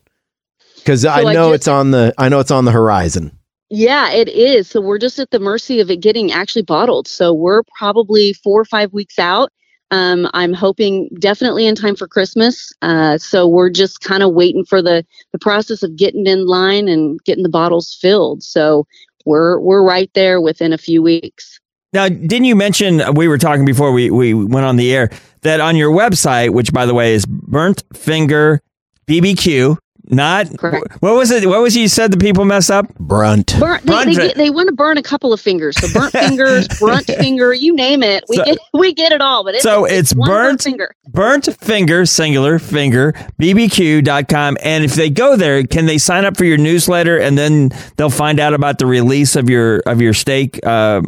Because 0.79 1.05
I 1.05 1.21
I 1.21 1.33
know 1.35 1.51
just- 1.51 1.55
it's 1.55 1.69
on 1.69 1.91
the 1.91 2.14
I 2.19 2.29
know 2.29 2.41
it's 2.41 2.51
on 2.51 2.64
the 2.64 2.73
horizon. 2.73 3.33
Yeah, 3.71 4.11
it 4.11 4.29
is. 4.29 4.69
So 4.69 4.81
we're 4.81 4.99
just 4.99 5.19
at 5.19 5.31
the 5.31 5.38
mercy 5.38 5.81
of 5.81 5.91
it 5.91 6.01
getting 6.01 6.33
actually 6.33 6.62
bottled. 6.62 7.07
So 7.07 7.35
we're 7.35 7.62
probably 7.77 8.33
four 8.33 8.59
or 8.59 8.64
five 8.64 8.95
weeks 8.95 9.19
out. 9.19 9.53
Um, 9.91 10.29
I'm 10.33 10.55
hoping 10.55 11.09
definitely 11.19 11.67
in 11.67 11.75
time 11.75 11.95
for 11.97 12.07
Christmas. 12.07 12.73
Uh, 12.83 13.19
so 13.19 13.47
we're 13.47 13.71
just 13.71 14.01
kind 14.01 14.23
of 14.23 14.33
waiting 14.33 14.64
for 14.64 14.81
the 14.83 15.05
the 15.33 15.38
process 15.38 15.83
of 15.83 15.97
getting 15.97 16.27
in 16.27 16.47
line 16.47 16.88
and 16.88 17.23
getting 17.25 17.43
the 17.43 17.49
bottles 17.51 17.97
filled. 18.01 18.43
So 18.43 18.87
we're 19.25 19.59
we're 19.61 19.83
right 19.83 20.11
there 20.14 20.41
within 20.41 20.73
a 20.73 20.79
few 20.79 21.03
weeks. 21.03 21.61
Now, 21.93 22.09
didn't 22.09 22.45
you 22.45 22.55
mention 22.57 23.03
we 23.14 23.29
were 23.29 23.38
talking 23.38 23.64
before 23.64 23.93
we, 23.93 24.11
we 24.11 24.35
went 24.35 24.67
on 24.67 24.77
the 24.77 24.95
air 24.95 25.11
that 25.41 25.61
on 25.61 25.75
your 25.75 25.91
website, 25.91 26.51
which 26.53 26.71
by 26.71 26.85
the 26.85 26.93
way 26.93 27.14
is 27.14 27.25
Burnt 27.25 27.83
Finger 27.95 28.61
BBQ, 29.07 29.79
not 30.11 30.57
Correct. 30.59 30.87
what 31.01 31.14
was 31.14 31.31
it? 31.31 31.47
What 31.47 31.61
was 31.61 31.77
it 31.77 31.81
you 31.81 31.88
said 31.88 32.11
the 32.12 32.16
people 32.16 32.44
mess 32.44 32.71
up? 32.71 32.92
Brunt. 32.99 33.59
Burn, 33.61 33.81
they, 33.85 33.92
Burnt 33.92 34.07
they, 34.07 34.14
fi- 34.14 34.27
get, 34.29 34.37
they 34.37 34.51
want 34.51 34.68
to 34.68 34.75
burn 34.75 34.99
a 34.99 35.03
couple 35.03 35.33
of 35.33 35.40
fingers. 35.40 35.77
So 35.79 35.88
burnt 35.92 36.12
fingers, 36.29 36.68
brunt 36.79 37.07
finger, 37.18 37.53
you 37.53 37.75
name 37.75 38.03
it. 38.03 38.25
We 38.29 38.37
So- 38.37 38.44
get 38.44 38.59
we 38.75 38.92
get 38.94 39.12
it 39.12 39.21
all. 39.21 39.44
But 39.44 39.55
it's, 39.57 39.62
So 39.62 39.85
it's 39.85 40.14
one 40.14 40.29
burnt- 40.29 40.62
finger. 40.62 40.94
Burnt 41.09 41.47
Finger, 41.61 42.05
singular 42.07 42.59
finger, 42.59 43.12
BBQ.com. 43.40 44.59
And 44.62 44.85
if 44.85 44.94
they 44.94 45.11
go 45.11 45.37
there, 45.37 45.64
can 45.64 45.87
they 45.87 45.99
sign 45.99 46.25
up 46.25 46.37
for 46.37 46.44
your 46.44 46.59
newsletter 46.59 47.16
and 47.18 47.37
then 47.38 47.71
they'll 47.97 48.11
find 48.11 48.38
out 48.40 48.55
about 48.55 48.79
the 48.79 48.87
release 48.87 49.35
of 49.37 49.49
your 49.51 49.81
of 49.87 50.01
your 50.01 50.14
steak? 50.14 50.61
Uh, 50.64 51.03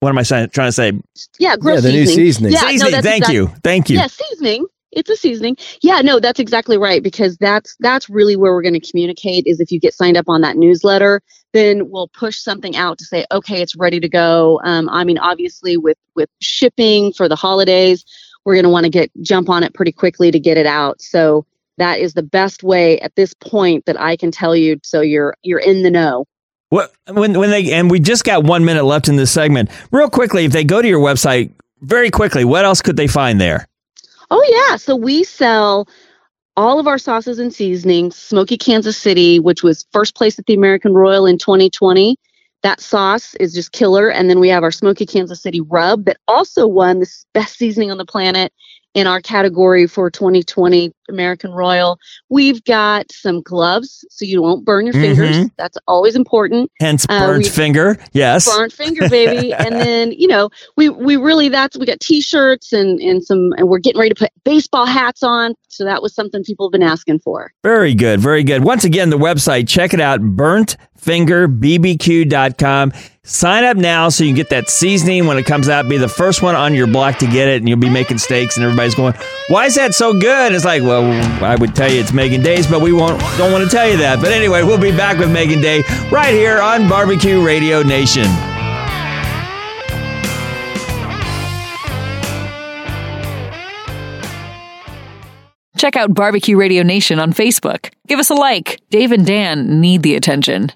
what 0.00 0.10
am 0.10 0.18
I 0.18 0.22
trying 0.22 0.48
to 0.50 0.72
say? 0.72 0.92
Yeah, 1.38 1.56
grill 1.56 1.76
Yeah, 1.76 1.80
the 1.80 1.92
new 1.92 2.06
seasoning. 2.06 2.26
seasoning. 2.26 2.52
Yeah, 2.52 2.60
Seasoning. 2.70 2.92
that's 2.92 3.06
Thank 3.06 3.18
exact- 3.22 3.34
you. 3.34 3.46
Thank 3.62 3.90
you. 3.90 3.96
Yeah, 3.98 4.06
seasoning. 4.08 4.66
It's 4.96 5.10
a 5.10 5.16
seasoning. 5.16 5.58
Yeah, 5.82 6.00
no, 6.00 6.18
that's 6.18 6.40
exactly 6.40 6.78
right 6.78 7.02
because 7.02 7.36
that's 7.36 7.76
that's 7.80 8.08
really 8.08 8.34
where 8.34 8.54
we're 8.54 8.62
going 8.62 8.80
to 8.80 8.90
communicate 8.90 9.46
is 9.46 9.60
if 9.60 9.70
you 9.70 9.78
get 9.78 9.92
signed 9.92 10.16
up 10.16 10.24
on 10.26 10.40
that 10.40 10.56
newsletter, 10.56 11.20
then 11.52 11.90
we'll 11.90 12.08
push 12.08 12.38
something 12.38 12.74
out 12.76 12.96
to 12.98 13.04
say, 13.04 13.26
okay, 13.30 13.60
it's 13.60 13.76
ready 13.76 14.00
to 14.00 14.08
go. 14.08 14.58
Um, 14.64 14.88
I 14.88 15.04
mean, 15.04 15.18
obviously 15.18 15.76
with 15.76 15.98
with 16.14 16.30
shipping 16.40 17.12
for 17.12 17.28
the 17.28 17.36
holidays, 17.36 18.06
we're 18.46 18.54
going 18.54 18.64
to 18.64 18.70
want 18.70 18.84
to 18.84 18.90
get 18.90 19.10
jump 19.20 19.50
on 19.50 19.62
it 19.62 19.74
pretty 19.74 19.92
quickly 19.92 20.30
to 20.30 20.40
get 20.40 20.56
it 20.56 20.66
out. 20.66 21.02
So 21.02 21.44
that 21.76 22.00
is 22.00 22.14
the 22.14 22.22
best 22.22 22.62
way 22.62 22.98
at 23.00 23.14
this 23.16 23.34
point 23.34 23.84
that 23.84 24.00
I 24.00 24.16
can 24.16 24.30
tell 24.30 24.56
you 24.56 24.80
so 24.82 25.02
you're 25.02 25.36
you're 25.42 25.58
in 25.58 25.82
the 25.82 25.90
know. 25.90 26.24
What 26.70 26.94
when 27.06 27.38
when 27.38 27.50
they 27.50 27.70
and 27.72 27.90
we 27.90 28.00
just 28.00 28.24
got 28.24 28.44
one 28.44 28.64
minute 28.64 28.84
left 28.84 29.08
in 29.08 29.16
this 29.16 29.30
segment. 29.30 29.68
Real 29.92 30.08
quickly, 30.08 30.46
if 30.46 30.52
they 30.52 30.64
go 30.64 30.80
to 30.80 30.88
your 30.88 31.00
website, 31.00 31.52
very 31.82 32.10
quickly, 32.10 32.46
what 32.46 32.64
else 32.64 32.80
could 32.80 32.96
they 32.96 33.08
find 33.08 33.38
there? 33.38 33.66
Oh 34.30 34.44
yeah, 34.48 34.76
so 34.76 34.96
we 34.96 35.24
sell 35.24 35.88
all 36.56 36.80
of 36.80 36.86
our 36.86 36.98
sauces 36.98 37.38
and 37.38 37.52
seasonings. 37.52 38.16
Smoky 38.16 38.56
Kansas 38.56 38.96
City, 38.96 39.38
which 39.38 39.62
was 39.62 39.86
first 39.92 40.14
place 40.14 40.38
at 40.38 40.46
the 40.46 40.54
American 40.54 40.94
Royal 40.94 41.26
in 41.26 41.38
2020. 41.38 42.16
That 42.62 42.80
sauce 42.80 43.34
is 43.36 43.52
just 43.52 43.72
killer. 43.72 44.10
And 44.10 44.28
then 44.30 44.40
we 44.40 44.48
have 44.48 44.62
our 44.62 44.72
Smoky 44.72 45.06
Kansas 45.06 45.42
City 45.42 45.60
rub 45.60 46.06
that 46.06 46.16
also 46.26 46.66
won 46.66 47.00
the 47.00 47.08
best 47.34 47.58
seasoning 47.58 47.90
on 47.90 47.98
the 47.98 48.06
planet 48.06 48.52
in 48.94 49.06
our 49.06 49.20
category 49.20 49.86
for 49.86 50.10
2020 50.10 50.92
American 51.08 51.52
Royal. 51.52 51.98
We've 52.28 52.62
got 52.64 53.10
some 53.12 53.42
gloves 53.42 54.04
so 54.10 54.24
you 54.24 54.42
won't 54.42 54.64
burn 54.64 54.86
your 54.86 54.92
fingers. 54.94 55.36
Mhm. 55.36 55.50
That's 55.56 55.78
always 55.86 56.16
important. 56.16 56.70
Hence 56.80 57.06
Uh, 57.08 57.26
burnt 57.26 57.44
we- 57.44 57.48
finger. 57.50 57.98
Yes. 58.12 58.46
Burnt 58.54 58.72
finger, 58.72 59.08
baby. 59.08 59.52
and 59.58 59.74
then, 59.74 60.12
you 60.12 60.26
know, 60.28 60.50
we 60.76 60.88
we 60.88 61.16
really 61.16 61.48
that's 61.48 61.76
we 61.78 61.86
got 61.86 62.00
t-shirts 62.00 62.72
and 62.72 62.98
and 63.00 63.22
some 63.24 63.52
and 63.56 63.68
we're 63.68 63.78
getting 63.78 64.00
ready 64.00 64.10
to 64.14 64.14
put 64.14 64.30
baseball 64.44 64.86
hats 64.86 65.22
on. 65.22 65.54
So 65.68 65.84
that 65.84 66.02
was 66.02 66.14
something 66.14 66.42
people 66.42 66.66
have 66.68 66.72
been 66.72 66.82
asking 66.82 67.18
for. 67.20 67.52
Very 67.62 67.94
good. 67.94 68.20
Very 68.20 68.42
good. 68.42 68.64
Once 68.64 68.84
again, 68.84 69.10
the 69.10 69.18
website, 69.18 69.68
check 69.68 69.92
it 69.92 70.00
out, 70.00 70.20
burntfingerbbq.com. 70.20 72.92
Sign 73.24 73.64
up 73.64 73.76
now 73.76 74.08
so 74.08 74.22
you 74.22 74.28
can 74.30 74.36
get 74.36 74.50
that 74.50 74.70
seasoning 74.70 75.26
when 75.26 75.36
it 75.36 75.44
comes 75.46 75.68
out. 75.68 75.88
Be 75.88 75.98
the 75.98 76.06
first 76.08 76.42
one 76.42 76.54
on 76.54 76.74
your 76.74 76.86
block 76.86 77.18
to 77.18 77.26
get 77.26 77.48
it, 77.48 77.56
and 77.56 77.68
you'll 77.68 77.76
be 77.78 77.90
making 77.90 78.18
steaks, 78.18 78.56
and 78.56 78.64
everybody's 78.64 78.94
going, 78.94 79.14
Why 79.48 79.66
is 79.66 79.74
that 79.74 79.94
so 79.94 80.12
good? 80.18 80.52
It's 80.52 80.64
like, 80.64 80.82
Well, 80.82 80.95
I 81.02 81.56
would 81.56 81.74
tell 81.74 81.90
you 81.90 82.00
it's 82.00 82.12
Megan 82.12 82.42
Day's, 82.42 82.66
but 82.66 82.80
we 82.80 82.92
won't 82.92 83.20
don't 83.38 83.52
want 83.52 83.64
to 83.64 83.70
tell 83.70 83.88
you 83.88 83.96
that. 83.98 84.20
But 84.20 84.32
anyway, 84.32 84.62
we'll 84.62 84.78
be 84.78 84.90
back 84.90 85.18
with 85.18 85.30
Megan 85.30 85.60
Day 85.60 85.82
right 86.10 86.34
here 86.34 86.60
on 86.60 86.88
Barbecue 86.88 87.44
Radio 87.44 87.82
Nation. 87.82 88.26
Check 95.76 95.96
out 95.96 96.14
Barbecue 96.14 96.56
Radio 96.56 96.82
Nation 96.82 97.18
on 97.18 97.32
Facebook. 97.32 97.92
Give 98.08 98.18
us 98.18 98.30
a 98.30 98.34
like. 98.34 98.80
Dave 98.90 99.12
and 99.12 99.26
Dan 99.26 99.80
need 99.80 100.02
the 100.02 100.14
attention. 100.16 100.72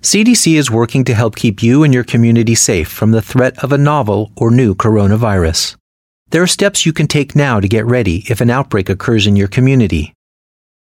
CDC 0.00 0.54
is 0.54 0.70
working 0.70 1.04
to 1.04 1.14
help 1.14 1.34
keep 1.34 1.62
you 1.62 1.82
and 1.82 1.92
your 1.92 2.04
community 2.04 2.54
safe 2.54 2.88
from 2.88 3.10
the 3.10 3.22
threat 3.22 3.62
of 3.64 3.72
a 3.72 3.78
novel 3.78 4.32
or 4.36 4.50
new 4.50 4.74
coronavirus. 4.74 5.76
There 6.34 6.42
are 6.42 6.48
steps 6.48 6.84
you 6.84 6.92
can 6.92 7.06
take 7.06 7.36
now 7.36 7.60
to 7.60 7.68
get 7.68 7.86
ready 7.86 8.24
if 8.28 8.40
an 8.40 8.50
outbreak 8.50 8.88
occurs 8.88 9.28
in 9.28 9.36
your 9.36 9.46
community. 9.46 10.14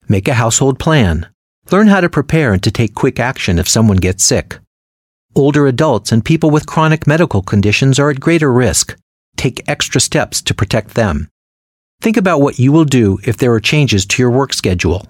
Make 0.07 0.29
a 0.29 0.35
household 0.35 0.79
plan. 0.79 1.27
Learn 1.69 1.87
how 1.87 1.99
to 1.99 2.07
prepare 2.07 2.53
and 2.53 2.63
to 2.63 2.71
take 2.71 2.95
quick 2.95 3.19
action 3.19 3.59
if 3.59 3.67
someone 3.67 3.97
gets 3.97 4.23
sick. 4.23 4.59
Older 5.35 5.67
adults 5.67 6.13
and 6.13 6.23
people 6.23 6.51
with 6.51 6.67
chronic 6.67 7.05
medical 7.05 7.41
conditions 7.41 7.99
are 7.99 8.09
at 8.09 8.21
greater 8.21 8.49
risk. 8.49 8.95
Take 9.35 9.61
extra 9.67 9.99
steps 9.99 10.41
to 10.43 10.53
protect 10.53 10.93
them. 10.93 11.27
Think 11.99 12.15
about 12.15 12.39
what 12.39 12.57
you 12.57 12.71
will 12.71 12.85
do 12.85 13.19
if 13.25 13.35
there 13.35 13.51
are 13.51 13.59
changes 13.59 14.05
to 14.05 14.23
your 14.23 14.31
work 14.31 14.53
schedule. 14.53 15.05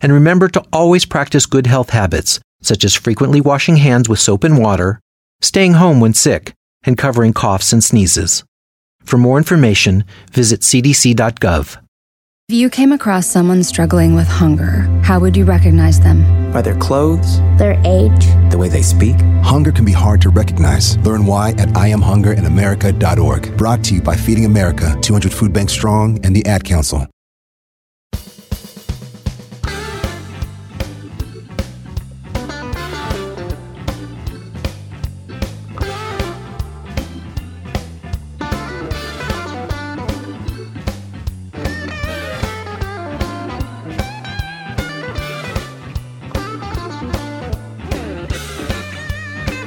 And 0.00 0.12
remember 0.12 0.48
to 0.48 0.64
always 0.72 1.04
practice 1.04 1.46
good 1.46 1.68
health 1.68 1.90
habits, 1.90 2.40
such 2.60 2.82
as 2.82 2.96
frequently 2.96 3.40
washing 3.40 3.76
hands 3.76 4.08
with 4.08 4.18
soap 4.18 4.42
and 4.42 4.58
water, 4.58 4.98
staying 5.40 5.74
home 5.74 6.00
when 6.00 6.12
sick, 6.12 6.54
and 6.82 6.98
covering 6.98 7.32
coughs 7.32 7.72
and 7.72 7.84
sneezes. 7.84 8.42
For 9.02 9.18
more 9.18 9.38
information, 9.38 10.04
visit 10.32 10.60
cdc.gov. 10.60 11.76
If 12.48 12.56
you 12.56 12.68
came 12.68 12.90
across 12.90 13.28
someone 13.28 13.62
struggling 13.62 14.16
with 14.16 14.26
hunger, 14.26 14.88
how 15.04 15.20
would 15.20 15.36
you 15.36 15.44
recognize 15.44 16.00
them? 16.00 16.52
By 16.52 16.62
their 16.62 16.76
clothes, 16.76 17.38
their 17.58 17.80
age, 17.84 18.26
the 18.50 18.58
way 18.58 18.68
they 18.68 18.82
speak. 18.82 19.14
Hunger 19.42 19.70
can 19.70 19.84
be 19.84 19.92
hard 19.92 20.20
to 20.22 20.30
recognize. 20.30 20.98
Learn 20.98 21.26
why 21.26 21.50
at 21.50 21.68
IamHungerInAmerica.org. 21.68 23.56
Brought 23.56 23.84
to 23.84 23.94
you 23.94 24.02
by 24.02 24.16
Feeding 24.16 24.46
America, 24.46 24.98
200 25.00 25.32
Food 25.32 25.52
Bank 25.52 25.70
Strong, 25.70 26.24
and 26.24 26.34
the 26.34 26.44
Ad 26.46 26.64
Council. 26.64 27.06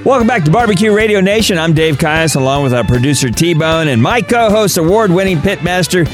Welcome 0.05 0.27
back 0.27 0.43
to 0.43 0.51
Barbecue 0.51 0.93
Radio 0.93 1.21
Nation. 1.21 1.57
I'm 1.57 1.73
Dave 1.73 1.97
Caius, 1.97 2.35
along 2.35 2.63
with 2.63 2.73
our 2.73 2.83
producer 2.83 3.29
T 3.29 3.53
Bone 3.53 3.87
and 3.87 4.03
my 4.03 4.21
co 4.21 4.49
host, 4.49 4.77
award 4.77 5.11
winning 5.11 5.37
pitmaster 5.37 6.05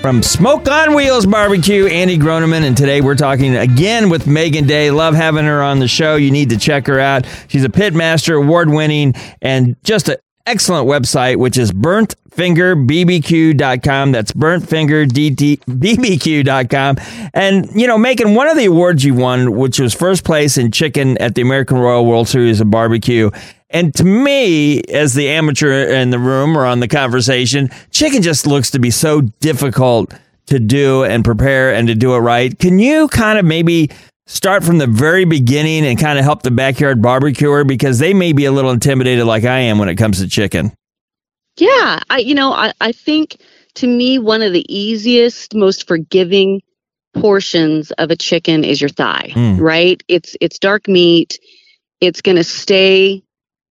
from 0.00 0.22
Smoke 0.22 0.66
on 0.66 0.94
Wheels 0.94 1.26
Barbecue, 1.26 1.86
Andy 1.86 2.16
Groneman. 2.16 2.64
And 2.64 2.74
today 2.74 3.02
we're 3.02 3.14
talking 3.14 3.54
again 3.54 4.08
with 4.08 4.26
Megan 4.26 4.66
Day. 4.66 4.90
Love 4.90 5.14
having 5.14 5.44
her 5.44 5.62
on 5.62 5.78
the 5.78 5.88
show. 5.88 6.16
You 6.16 6.30
need 6.30 6.48
to 6.50 6.56
check 6.56 6.86
her 6.86 6.98
out. 6.98 7.26
She's 7.48 7.64
a 7.64 7.68
pitmaster, 7.68 8.42
award 8.42 8.70
winning, 8.70 9.12
and 9.42 9.76
just 9.84 10.08
an 10.08 10.16
excellent 10.46 10.88
website, 10.88 11.36
which 11.36 11.58
is 11.58 11.72
burntfingerbbq.com. 11.72 14.12
That's 14.12 14.32
burntfingerbbq.com. 14.32 16.96
And, 17.32 17.70
you 17.74 17.86
know, 17.86 17.96
making 17.98 18.34
one 18.34 18.48
of 18.48 18.56
the 18.56 18.64
awards 18.66 19.04
you 19.04 19.14
won, 19.14 19.56
which 19.56 19.80
was 19.80 19.94
first 19.94 20.24
place 20.24 20.58
in 20.58 20.72
chicken 20.72 21.16
at 21.18 21.34
the 21.34 21.42
American 21.42 21.78
Royal 21.78 22.04
World 22.04 22.28
Series 22.28 22.60
of 22.60 22.70
Barbecue. 22.70 23.30
And 23.70 23.94
to 23.96 24.04
me, 24.04 24.82
as 24.82 25.14
the 25.14 25.30
amateur 25.30 25.88
in 25.88 26.10
the 26.10 26.18
room 26.18 26.56
or 26.56 26.66
on 26.66 26.80
the 26.80 26.88
conversation, 26.88 27.70
chicken 27.90 28.20
just 28.22 28.46
looks 28.46 28.70
to 28.72 28.78
be 28.78 28.90
so 28.90 29.22
difficult 29.40 30.12
to 30.46 30.60
do 30.60 31.04
and 31.04 31.24
prepare 31.24 31.72
and 31.74 31.88
to 31.88 31.94
do 31.94 32.14
it 32.14 32.18
right. 32.18 32.58
Can 32.58 32.78
you 32.78 33.08
kind 33.08 33.38
of 33.38 33.46
maybe 33.46 33.90
start 34.26 34.64
from 34.64 34.78
the 34.78 34.86
very 34.86 35.24
beginning 35.24 35.84
and 35.86 35.98
kind 35.98 36.18
of 36.18 36.24
help 36.24 36.42
the 36.42 36.50
backyard 36.50 37.02
barbecuer 37.02 37.64
because 37.64 37.98
they 37.98 38.14
may 38.14 38.32
be 38.32 38.44
a 38.46 38.52
little 38.52 38.70
intimidated 38.70 39.26
like 39.26 39.44
I 39.44 39.58
am 39.60 39.78
when 39.78 39.88
it 39.88 39.96
comes 39.96 40.20
to 40.20 40.28
chicken? 40.28 40.72
Yeah, 41.56 42.00
I 42.10 42.18
you 42.18 42.34
know, 42.34 42.52
I, 42.52 42.72
I 42.80 42.92
think 42.92 43.36
to 43.74 43.86
me 43.86 44.18
one 44.18 44.42
of 44.42 44.52
the 44.52 44.64
easiest, 44.74 45.54
most 45.54 45.86
forgiving 45.86 46.62
portions 47.14 47.90
of 47.92 48.10
a 48.10 48.16
chicken 48.16 48.64
is 48.64 48.80
your 48.80 48.88
thigh, 48.90 49.30
Mm. 49.34 49.60
right? 49.60 50.02
It's 50.08 50.36
it's 50.40 50.58
dark 50.58 50.88
meat. 50.88 51.38
It's 52.00 52.20
going 52.20 52.36
to 52.36 52.44
stay 52.44 53.22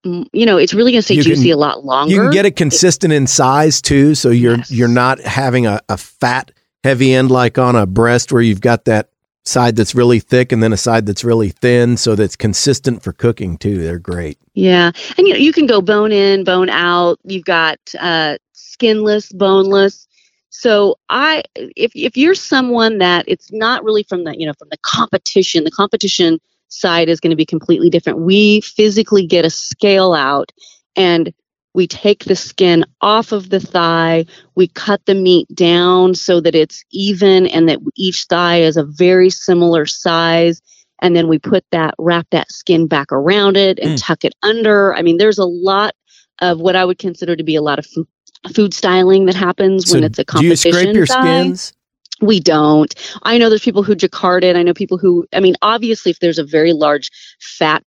you 0.06 0.46
know, 0.46 0.58
it's 0.58 0.74
really 0.74 0.92
going 0.92 1.00
to 1.00 1.04
stay 1.04 1.16
You 1.16 1.24
can- 1.24 1.36
juicy 1.36 1.50
a 1.52 1.56
lot 1.58 1.86
longer. 1.86 2.14
You 2.14 2.22
can 2.24 2.32
get 2.32 2.46
it 2.46 2.58
consistent 2.58 3.14
in 3.14 3.26
size 3.26 3.82
too, 3.82 4.16
so 4.16 4.30
you're 4.32 4.58
Yes. 4.58 4.72
you're 4.72 4.88
not 4.90 5.20
having 5.22 5.66
a, 5.66 5.80
a 5.90 5.98
fat 5.98 6.52
heavy 6.84 7.14
end 7.14 7.32
like 7.32 7.58
on 7.58 7.76
a 7.78 7.86
breast 7.86 8.32
where 8.34 8.42
you've 8.42 8.60
got 8.62 8.84
that 8.86 9.10
side 9.46 9.76
that's 9.76 9.94
really 9.94 10.20
thick 10.20 10.52
and 10.52 10.64
then 10.64 10.74
a 10.74 10.78
side 10.78 11.06
that's 11.06 11.24
really 11.24 11.50
thin, 11.50 11.98
so 11.98 12.16
that's 12.16 12.36
consistent 12.36 13.04
for 13.04 13.14
cooking 13.14 13.58
too. 13.58 13.78
They're 13.80 14.00
great. 14.00 14.38
Yeah, 14.54 14.92
and 15.18 15.28
you 15.28 15.34
know 15.34 15.40
you 15.40 15.54
can 15.54 15.66
go 15.66 15.82
bone 15.82 16.12
in, 16.12 16.44
bone 16.44 16.70
out. 16.70 17.20
You've 17.24 17.46
got 17.46 17.80
uh, 18.00 18.38
skinless, 18.54 19.32
boneless. 19.32 20.08
So 20.50 20.98
I, 21.10 21.44
if 21.56 21.92
if 21.96 22.16
you're 22.16 22.36
someone 22.36 23.00
that 23.00 23.26
it's 23.28 23.52
not 23.52 23.84
really 23.84 24.04
from 24.04 24.24
the 24.24 24.38
you 24.38 24.46
know 24.46 24.54
from 24.58 24.70
the 24.72 24.78
competition, 24.78 25.64
the 25.64 25.72
competition 25.72 26.40
side 26.70 27.10
is 27.10 27.20
going 27.20 27.32
to 27.32 27.36
be 27.38 27.46
completely 27.46 27.90
different. 27.90 28.20
We 28.20 28.62
physically 28.62 29.26
get 29.26 29.46
a 29.46 29.50
scale 29.50 30.14
out 30.14 30.52
and 30.96 31.34
we 31.74 31.88
take 31.88 32.26
the 32.26 32.36
skin 32.36 32.86
off 33.02 33.32
of 33.32 33.50
the 33.50 33.60
thigh. 33.60 34.26
We 34.56 34.68
cut 34.68 35.06
the 35.06 35.16
meat 35.16 35.48
down 35.54 36.16
so 36.16 36.40
that 36.42 36.56
it's 36.56 36.84
even 36.92 37.48
and 37.48 37.68
that 37.68 37.80
each 37.96 38.26
thigh 38.26 38.62
is 38.62 38.78
a 38.78 38.84
very 38.84 39.30
similar 39.30 39.86
size 39.86 40.62
and 41.04 41.16
then 41.16 41.28
we 41.28 41.38
put 41.38 41.66
that 41.72 41.94
wrap 42.00 42.28
that 42.32 42.52
skin 42.52 42.88
back 42.88 43.12
around 43.12 43.58
it 43.58 43.78
and 43.80 43.92
mm. 43.92 44.02
tuck 44.02 44.24
it 44.24 44.34
under 44.42 44.96
i 44.96 45.02
mean 45.02 45.18
there's 45.18 45.38
a 45.38 45.46
lot 45.46 45.94
of 46.40 46.60
what 46.60 46.76
i 46.76 46.84
would 46.84 46.98
consider 46.98 47.36
to 47.36 47.44
be 47.44 47.56
a 47.56 47.62
lot 47.62 47.78
of 47.78 47.86
food, 47.86 48.08
food 48.54 48.74
styling 48.74 49.26
that 49.26 49.36
happens 49.36 49.94
when 49.94 50.04
it's 50.04 50.18
a 50.18 50.26
competition. 50.26 50.72
do 50.72 50.78
you 50.78 50.84
scrape 50.84 50.96
your 50.96 51.06
thigh. 51.06 51.22
skins? 51.22 51.74
we 52.22 52.40
don't 52.40 52.96
i 53.24 53.38
know 53.38 53.50
there's 53.50 53.64
people 53.64 53.84
who 53.84 53.96
jacquard 53.96 54.44
it 54.44 54.56
i 54.56 54.64
know 54.64 54.74
people 54.74 54.98
who 54.98 55.28
i 55.34 55.40
mean 55.40 55.56
obviously 55.62 56.10
if 56.10 56.20
there's 56.20 56.40
a 56.40 56.44
very 56.44 56.74
large 56.74 57.12
fat 57.40 57.84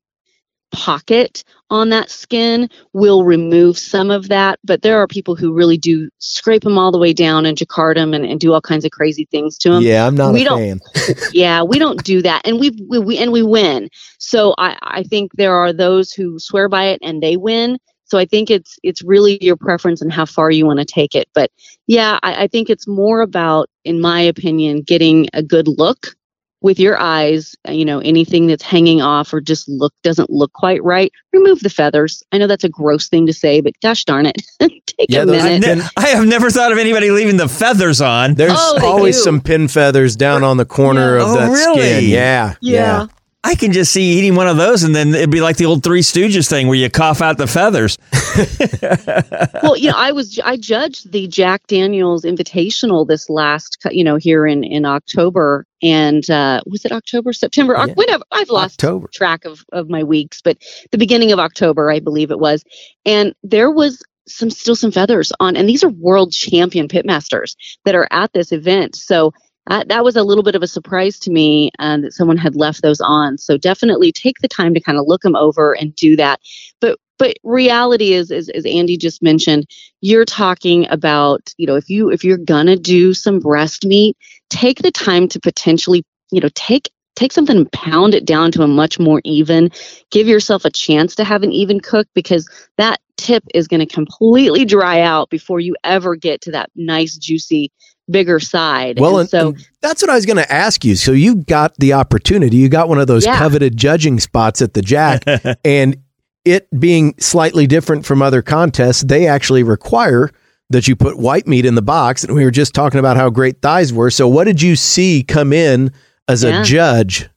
pocket 0.76 1.42
on 1.70 1.88
that 1.88 2.10
skin 2.10 2.68
we'll 2.92 3.24
remove 3.24 3.78
some 3.78 4.10
of 4.10 4.28
that 4.28 4.58
but 4.62 4.82
there 4.82 4.98
are 4.98 5.06
people 5.06 5.34
who 5.34 5.52
really 5.52 5.78
do 5.78 6.08
scrape 6.18 6.62
them 6.62 6.76
all 6.76 6.92
the 6.92 6.98
way 6.98 7.12
down 7.14 7.46
and 7.46 7.56
jacquard 7.56 7.96
them 7.96 8.12
and, 8.12 8.26
and 8.26 8.38
do 8.38 8.52
all 8.52 8.60
kinds 8.60 8.84
of 8.84 8.90
crazy 8.90 9.26
things 9.30 9.56
to 9.56 9.70
them 9.70 9.82
Yeah, 9.82 10.06
I'm 10.06 10.14
not 10.14 10.34
we 10.34 10.42
a 10.42 10.44
don't- 10.44 10.58
fan. 10.58 10.80
yeah, 11.32 11.62
we 11.62 11.78
don't 11.78 12.04
do 12.04 12.20
that, 12.22 12.42
and 12.46 12.60
we, 12.60 12.70
we, 12.88 12.98
we 12.98 13.18
and 13.18 13.32
we 13.32 13.42
win. 13.42 13.88
So 14.18 14.54
I 14.58 14.76
I 14.82 15.02
think 15.02 15.32
there 15.34 15.54
are 15.56 15.72
those 15.72 16.12
who 16.12 16.38
swear 16.38 16.68
by 16.68 16.84
it 16.88 17.00
and 17.02 17.22
they 17.22 17.36
win. 17.36 17.78
So 18.04 18.18
I 18.18 18.26
think 18.26 18.50
it's 18.50 18.78
it's 18.84 19.02
really 19.02 19.38
your 19.40 19.56
preference 19.56 20.00
and 20.02 20.12
how 20.12 20.26
far 20.26 20.50
you 20.50 20.66
want 20.66 20.78
to 20.78 20.84
take 20.84 21.14
it. 21.14 21.28
But 21.34 21.50
yeah, 21.86 22.18
I, 22.22 22.44
I 22.44 22.46
think 22.48 22.68
it's 22.70 22.86
more 22.86 23.20
about, 23.22 23.68
in 23.84 24.00
my 24.00 24.20
opinion, 24.20 24.82
getting 24.82 25.28
a 25.32 25.42
good 25.42 25.66
look 25.68 26.14
with 26.62 26.78
your 26.80 26.98
eyes. 27.00 27.54
uh, 27.68 27.72
You 27.72 27.84
know, 27.84 27.98
anything 28.00 28.46
that's 28.46 28.62
hanging 28.62 29.02
off 29.02 29.32
or 29.32 29.40
just 29.40 29.68
look 29.68 29.92
doesn't 30.02 30.30
look 30.30 30.52
quite 30.52 30.82
right, 30.82 31.12
remove 31.32 31.60
the 31.60 31.70
feathers. 31.70 32.22
I 32.32 32.38
know 32.38 32.46
that's 32.46 32.64
a 32.64 32.68
gross 32.68 33.08
thing 33.08 33.26
to 33.26 33.32
say, 33.32 33.60
but 33.60 33.72
gosh 33.82 34.04
darn 34.04 34.26
it, 34.26 34.42
take 34.60 34.82
Yeah, 35.08 35.22
a 35.22 35.26
those- 35.26 35.42
I, 35.44 35.58
ne- 35.58 35.82
I 35.96 36.08
have 36.08 36.26
never 36.26 36.50
thought 36.50 36.72
of 36.72 36.78
anybody 36.78 37.10
leaving 37.10 37.36
the 37.36 37.48
feathers 37.48 38.00
on. 38.00 38.34
There's 38.34 38.52
Oh, 38.54 38.80
always 38.84 39.16
do. 39.16 39.22
some 39.22 39.40
pin 39.40 39.68
feathers 39.68 40.16
down 40.16 40.42
on 40.44 40.56
the 40.56 40.64
corner 40.66 41.16
Yeah. 41.18 41.22
of 41.24 41.28
Oh, 41.30 41.36
that 41.36 41.50
really? 41.50 41.82
skin. 41.82 42.04
Yeah, 42.10 42.54
yeah. 42.60 43.06
I 43.46 43.54
can 43.54 43.70
just 43.70 43.92
see 43.92 44.18
eating 44.18 44.34
one 44.34 44.48
of 44.48 44.56
those, 44.56 44.82
and 44.82 44.92
then 44.92 45.14
it'd 45.14 45.30
be 45.30 45.40
like 45.40 45.56
the 45.56 45.66
old 45.66 45.84
Three 45.84 46.00
Stooges 46.00 46.50
thing 46.50 46.66
where 46.66 46.76
you 46.76 46.90
cough 46.90 47.22
out 47.22 47.38
the 47.38 47.46
feathers. 47.46 47.96
well, 49.62 49.76
you 49.76 49.88
know, 49.88 49.96
I 49.96 50.10
was 50.10 50.40
I 50.44 50.56
judged 50.56 51.12
the 51.12 51.28
Jack 51.28 51.64
Daniels 51.68 52.24
Invitational 52.24 53.06
this 53.06 53.30
last, 53.30 53.78
you 53.92 54.02
know, 54.02 54.16
here 54.16 54.48
in 54.48 54.64
in 54.64 54.84
October, 54.84 55.64
and 55.80 56.28
uh, 56.28 56.60
was 56.66 56.84
it 56.84 56.90
October, 56.90 57.32
September, 57.32 57.74
yeah. 57.74 57.94
whatever? 57.94 58.24
I've 58.32 58.50
lost 58.50 58.82
October. 58.82 59.06
track 59.12 59.44
of 59.44 59.64
of 59.72 59.88
my 59.88 60.02
weeks, 60.02 60.42
but 60.42 60.58
the 60.90 60.98
beginning 60.98 61.30
of 61.30 61.38
October, 61.38 61.88
I 61.88 62.00
believe 62.00 62.32
it 62.32 62.40
was, 62.40 62.64
and 63.04 63.32
there 63.44 63.70
was 63.70 64.02
some 64.26 64.50
still 64.50 64.74
some 64.74 64.90
feathers 64.90 65.32
on, 65.38 65.54
and 65.56 65.68
these 65.68 65.84
are 65.84 65.88
world 65.88 66.32
champion 66.32 66.88
pitmasters 66.88 67.54
that 67.84 67.94
are 67.94 68.08
at 68.10 68.32
this 68.32 68.50
event, 68.50 68.96
so 68.96 69.32
uh, 69.68 69.84
that 69.88 70.04
was 70.04 70.16
a 70.16 70.22
little 70.22 70.44
bit 70.44 70.54
of 70.54 70.62
a 70.62 70.68
surprise 70.68 71.18
to 71.20 71.30
me 71.30 71.70
um, 71.78 72.02
that 72.02 72.12
someone 72.12 72.36
had 72.36 72.56
left 72.56 72.82
those 72.82 73.00
on. 73.00 73.38
So 73.38 73.56
definitely 73.56 74.12
take 74.12 74.38
the 74.40 74.48
time 74.48 74.74
to 74.74 74.80
kind 74.80 74.98
of 74.98 75.06
look 75.06 75.22
them 75.22 75.36
over 75.36 75.72
and 75.74 75.94
do 75.96 76.16
that. 76.16 76.40
But 76.80 76.98
but 77.18 77.36
reality 77.44 78.12
is, 78.12 78.30
is 78.30 78.48
as 78.50 78.66
Andy 78.66 78.96
just 78.98 79.22
mentioned, 79.22 79.66
you're 80.00 80.26
talking 80.26 80.86
about 80.90 81.52
you 81.56 81.66
know 81.66 81.76
if 81.76 81.88
you 81.88 82.10
if 82.10 82.24
you're 82.24 82.38
gonna 82.38 82.76
do 82.76 83.14
some 83.14 83.40
breast 83.40 83.84
meat, 83.84 84.16
take 84.50 84.82
the 84.82 84.92
time 84.92 85.28
to 85.28 85.40
potentially 85.40 86.04
you 86.30 86.40
know 86.40 86.50
take 86.54 86.90
take 87.16 87.32
something 87.32 87.56
and 87.56 87.72
pound 87.72 88.14
it 88.14 88.26
down 88.26 88.52
to 88.52 88.62
a 88.62 88.68
much 88.68 88.98
more 88.98 89.20
even. 89.24 89.70
Give 90.10 90.28
yourself 90.28 90.64
a 90.64 90.70
chance 90.70 91.14
to 91.16 91.24
have 91.24 91.42
an 91.42 91.52
even 91.52 91.80
cook 91.80 92.06
because 92.14 92.48
that 92.76 93.00
tip 93.16 93.44
is 93.54 93.68
going 93.68 93.80
to 93.80 93.86
completely 93.86 94.64
dry 94.64 95.00
out 95.00 95.30
before 95.30 95.60
you 95.60 95.74
ever 95.84 96.16
get 96.16 96.40
to 96.42 96.50
that 96.52 96.70
nice 96.74 97.16
juicy 97.16 97.72
bigger 98.08 98.38
side. 98.38 98.98
Well, 98.98 99.18
and 99.18 99.28
so 99.28 99.48
and 99.48 99.66
that's 99.82 100.02
what 100.02 100.10
I 100.10 100.14
was 100.14 100.26
going 100.26 100.36
to 100.36 100.52
ask 100.52 100.84
you. 100.84 100.96
So 100.96 101.12
you 101.12 101.36
got 101.36 101.74
the 101.78 101.92
opportunity. 101.92 102.56
You 102.56 102.68
got 102.68 102.88
one 102.88 102.98
of 102.98 103.06
those 103.06 103.26
yeah. 103.26 103.38
coveted 103.38 103.76
judging 103.76 104.20
spots 104.20 104.62
at 104.62 104.74
the 104.74 104.82
Jack, 104.82 105.24
and 105.64 105.96
it 106.44 106.68
being 106.78 107.14
slightly 107.18 107.66
different 107.66 108.06
from 108.06 108.22
other 108.22 108.40
contests, 108.40 109.02
they 109.02 109.26
actually 109.26 109.64
require 109.64 110.30
that 110.70 110.88
you 110.88 110.96
put 110.96 111.18
white 111.18 111.46
meat 111.46 111.66
in 111.66 111.74
the 111.74 111.82
box. 111.82 112.24
And 112.24 112.34
we 112.34 112.44
were 112.44 112.50
just 112.50 112.74
talking 112.74 113.00
about 113.00 113.16
how 113.16 113.30
great 113.30 113.60
thighs 113.62 113.92
were. 113.92 114.10
So 114.10 114.28
what 114.28 114.44
did 114.44 114.62
you 114.62 114.76
see 114.76 115.22
come 115.22 115.52
in 115.52 115.92
as 116.28 116.44
yeah. 116.44 116.60
a 116.60 116.64
judge 116.64 117.28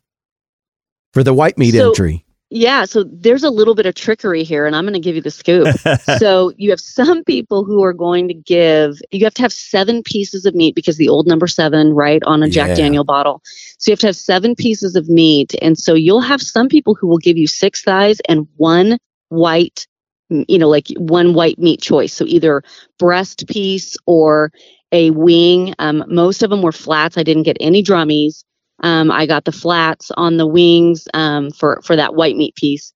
for 1.13 1.24
the 1.24 1.34
white 1.34 1.58
meat 1.58 1.74
so, 1.74 1.89
entry? 1.89 2.26
Yeah, 2.51 2.85
so 2.85 3.03
there's 3.03 3.43
a 3.43 3.51
little 3.51 3.75
bit 3.75 3.85
of 3.85 3.93
trickery 3.93 4.43
here, 4.43 4.65
and 4.65 4.75
I'm 4.75 4.83
going 4.83 4.95
to 4.95 4.99
give 4.99 5.15
you 5.15 5.21
the 5.21 5.29
scoop. 5.29 5.67
so 6.17 6.51
you 6.57 6.71
have 6.71 6.79
some 6.79 7.23
people 7.23 7.63
who 7.63 7.83
are 7.83 7.93
going 7.93 8.27
to 8.27 8.33
give, 8.33 8.99
you 9.12 9.23
have 9.23 9.35
to 9.35 9.43
have 9.43 9.53
seven 9.53 10.01
pieces 10.01 10.45
of 10.45 10.55
meat 10.55 10.73
because 10.73 10.97
the 10.97 11.09
old 11.09 11.27
number 11.27 11.45
seven, 11.45 11.93
right, 11.93 12.23
on 12.23 12.41
a 12.41 12.49
Jack 12.49 12.69
yeah. 12.69 12.75
Daniel 12.75 13.03
bottle. 13.03 13.43
So 13.77 13.91
you 13.91 13.93
have 13.93 13.99
to 13.99 14.07
have 14.07 14.15
seven 14.15 14.55
pieces 14.55 14.95
of 14.95 15.07
meat. 15.09 15.53
And 15.62 15.77
so 15.77 15.93
you'll 15.93 16.21
have 16.21 16.41
some 16.41 16.67
people 16.67 16.95
who 16.95 17.07
will 17.07 17.19
give 17.19 17.38
you 17.38 17.45
six 17.45 17.83
thighs 17.83 18.19
and 18.27 18.47
one 18.57 18.97
white, 19.27 19.85
you 20.29 20.57
know, 20.57 20.69
like 20.69 20.88
one 20.97 21.35
white 21.35 21.59
meat 21.59 21.81
choice. 21.81 22.13
So 22.13 22.25
either 22.25 22.63
breast 22.97 23.47
piece 23.47 23.95
or 24.07 24.51
a 24.91 25.12
wing. 25.12 25.75
Um, 25.77 26.03
most 26.07 26.41
of 26.41 26.49
them 26.49 26.63
were 26.63 26.71
flats. 26.71 27.15
I 27.15 27.23
didn't 27.23 27.43
get 27.43 27.57
any 27.59 27.83
drummies. 27.83 28.43
Um, 28.82 29.12
I 29.12 29.26
got 29.26 29.46
the 29.46 29.52
flats 29.52 30.12
on 30.15 30.38
the 30.38 30.48
wings 30.48 31.08
um, 31.13 31.52
for 31.52 31.82
for 31.84 31.96
that 31.96 32.15
white 32.15 32.36
meat 32.36 32.56
piece. 32.56 32.94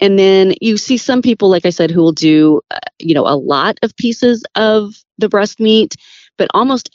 And 0.00 0.18
then 0.18 0.54
you 0.60 0.76
see 0.76 0.98
some 0.98 1.22
people, 1.22 1.48
like 1.48 1.64
I 1.64 1.70
said, 1.70 1.90
who 1.90 2.02
will 2.02 2.12
do, 2.12 2.60
uh, 2.70 2.78
you 2.98 3.14
know, 3.14 3.26
a 3.26 3.36
lot 3.36 3.78
of 3.82 3.96
pieces 3.96 4.44
of 4.54 4.94
the 5.18 5.28
breast 5.28 5.58
meat, 5.58 5.96
but 6.36 6.48
almost 6.52 6.94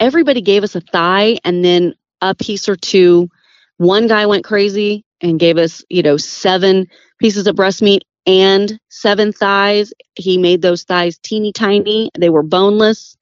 everybody 0.00 0.40
gave 0.40 0.64
us 0.64 0.74
a 0.74 0.80
thigh 0.80 1.38
and 1.44 1.64
then 1.64 1.94
a 2.22 2.34
piece 2.34 2.68
or 2.68 2.76
two. 2.76 3.28
One 3.76 4.06
guy 4.06 4.26
went 4.26 4.44
crazy 4.44 5.04
and 5.20 5.38
gave 5.38 5.58
us, 5.58 5.84
you 5.90 6.02
know, 6.02 6.16
seven 6.16 6.86
pieces 7.20 7.46
of 7.46 7.56
breast 7.56 7.82
meat 7.82 8.04
and 8.26 8.78
seven 8.88 9.32
thighs. 9.32 9.92
He 10.14 10.38
made 10.38 10.62
those 10.62 10.84
thighs 10.84 11.18
teeny 11.22 11.52
tiny. 11.52 12.10
They 12.18 12.30
were 12.30 12.42
boneless, 12.42 13.16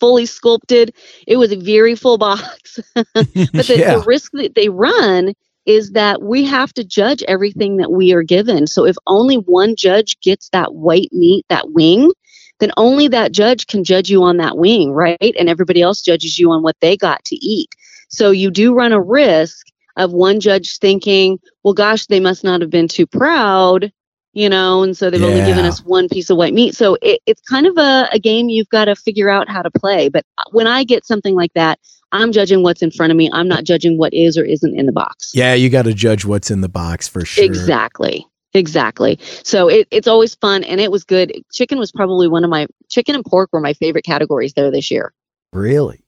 fully 0.00 0.26
sculpted. 0.26 0.94
It 1.26 1.36
was 1.36 1.52
a 1.52 1.56
very 1.56 1.94
full 1.94 2.18
box. 2.18 2.78
but 2.94 3.04
the, 3.14 3.76
yeah. 3.78 3.96
the 3.96 4.04
risk 4.06 4.32
that 4.32 4.54
they 4.54 4.68
run 4.68 5.34
is 5.66 5.90
that 5.92 6.22
we 6.22 6.44
have 6.44 6.72
to 6.74 6.84
judge 6.84 7.22
everything 7.24 7.76
that 7.78 7.90
we 7.90 8.12
are 8.12 8.22
given. 8.22 8.66
So 8.66 8.86
if 8.86 8.96
only 9.06 9.36
one 9.36 9.74
judge 9.76 10.18
gets 10.20 10.48
that 10.50 10.74
white 10.74 11.12
meat, 11.12 11.44
that 11.48 11.72
wing, 11.72 12.12
then 12.60 12.70
only 12.76 13.08
that 13.08 13.32
judge 13.32 13.66
can 13.66 13.84
judge 13.84 14.08
you 14.08 14.22
on 14.22 14.36
that 14.38 14.56
wing, 14.56 14.92
right? 14.92 15.18
And 15.20 15.48
everybody 15.48 15.82
else 15.82 16.00
judges 16.00 16.38
you 16.38 16.50
on 16.52 16.62
what 16.62 16.76
they 16.80 16.96
got 16.96 17.24
to 17.26 17.36
eat. 17.36 17.68
So 18.08 18.30
you 18.30 18.50
do 18.50 18.74
run 18.74 18.92
a 18.92 19.00
risk 19.00 19.66
of 19.96 20.12
one 20.12 20.40
judge 20.40 20.78
thinking, 20.78 21.38
well, 21.64 21.74
gosh, 21.74 22.06
they 22.06 22.20
must 22.20 22.44
not 22.44 22.60
have 22.60 22.70
been 22.70 22.88
too 22.88 23.06
proud 23.06 23.90
you 24.36 24.50
know, 24.50 24.82
and 24.82 24.94
so 24.94 25.08
they've 25.08 25.18
yeah. 25.18 25.28
only 25.28 25.46
given 25.46 25.64
us 25.64 25.82
one 25.82 26.10
piece 26.10 26.28
of 26.28 26.36
white 26.36 26.52
meat. 26.52 26.74
So 26.74 26.98
it, 27.00 27.22
it's 27.24 27.40
kind 27.40 27.66
of 27.66 27.78
a, 27.78 28.06
a 28.12 28.18
game 28.18 28.50
you've 28.50 28.68
got 28.68 28.84
to 28.84 28.94
figure 28.94 29.30
out 29.30 29.48
how 29.48 29.62
to 29.62 29.70
play. 29.70 30.10
But 30.10 30.26
when 30.50 30.66
I 30.66 30.84
get 30.84 31.06
something 31.06 31.34
like 31.34 31.54
that, 31.54 31.80
I'm 32.12 32.32
judging 32.32 32.62
what's 32.62 32.82
in 32.82 32.90
front 32.90 33.10
of 33.10 33.16
me. 33.16 33.30
I'm 33.32 33.48
not 33.48 33.64
judging 33.64 33.96
what 33.96 34.12
is 34.12 34.36
or 34.36 34.44
isn't 34.44 34.78
in 34.78 34.84
the 34.84 34.92
box. 34.92 35.30
Yeah, 35.32 35.54
you 35.54 35.70
got 35.70 35.86
to 35.86 35.94
judge 35.94 36.26
what's 36.26 36.50
in 36.50 36.60
the 36.60 36.68
box 36.68 37.08
for 37.08 37.24
sure. 37.24 37.44
Exactly. 37.44 38.26
Exactly. 38.52 39.18
So 39.42 39.68
it, 39.68 39.88
it's 39.90 40.06
always 40.06 40.34
fun 40.34 40.64
and 40.64 40.82
it 40.82 40.90
was 40.90 41.02
good. 41.02 41.32
Chicken 41.50 41.78
was 41.78 41.90
probably 41.90 42.28
one 42.28 42.44
of 42.44 42.50
my 42.50 42.66
chicken 42.90 43.14
and 43.14 43.24
pork 43.24 43.48
were 43.54 43.60
my 43.60 43.72
favorite 43.72 44.04
categories 44.04 44.52
there 44.52 44.70
this 44.70 44.90
year. 44.90 45.14
Really? 45.54 46.04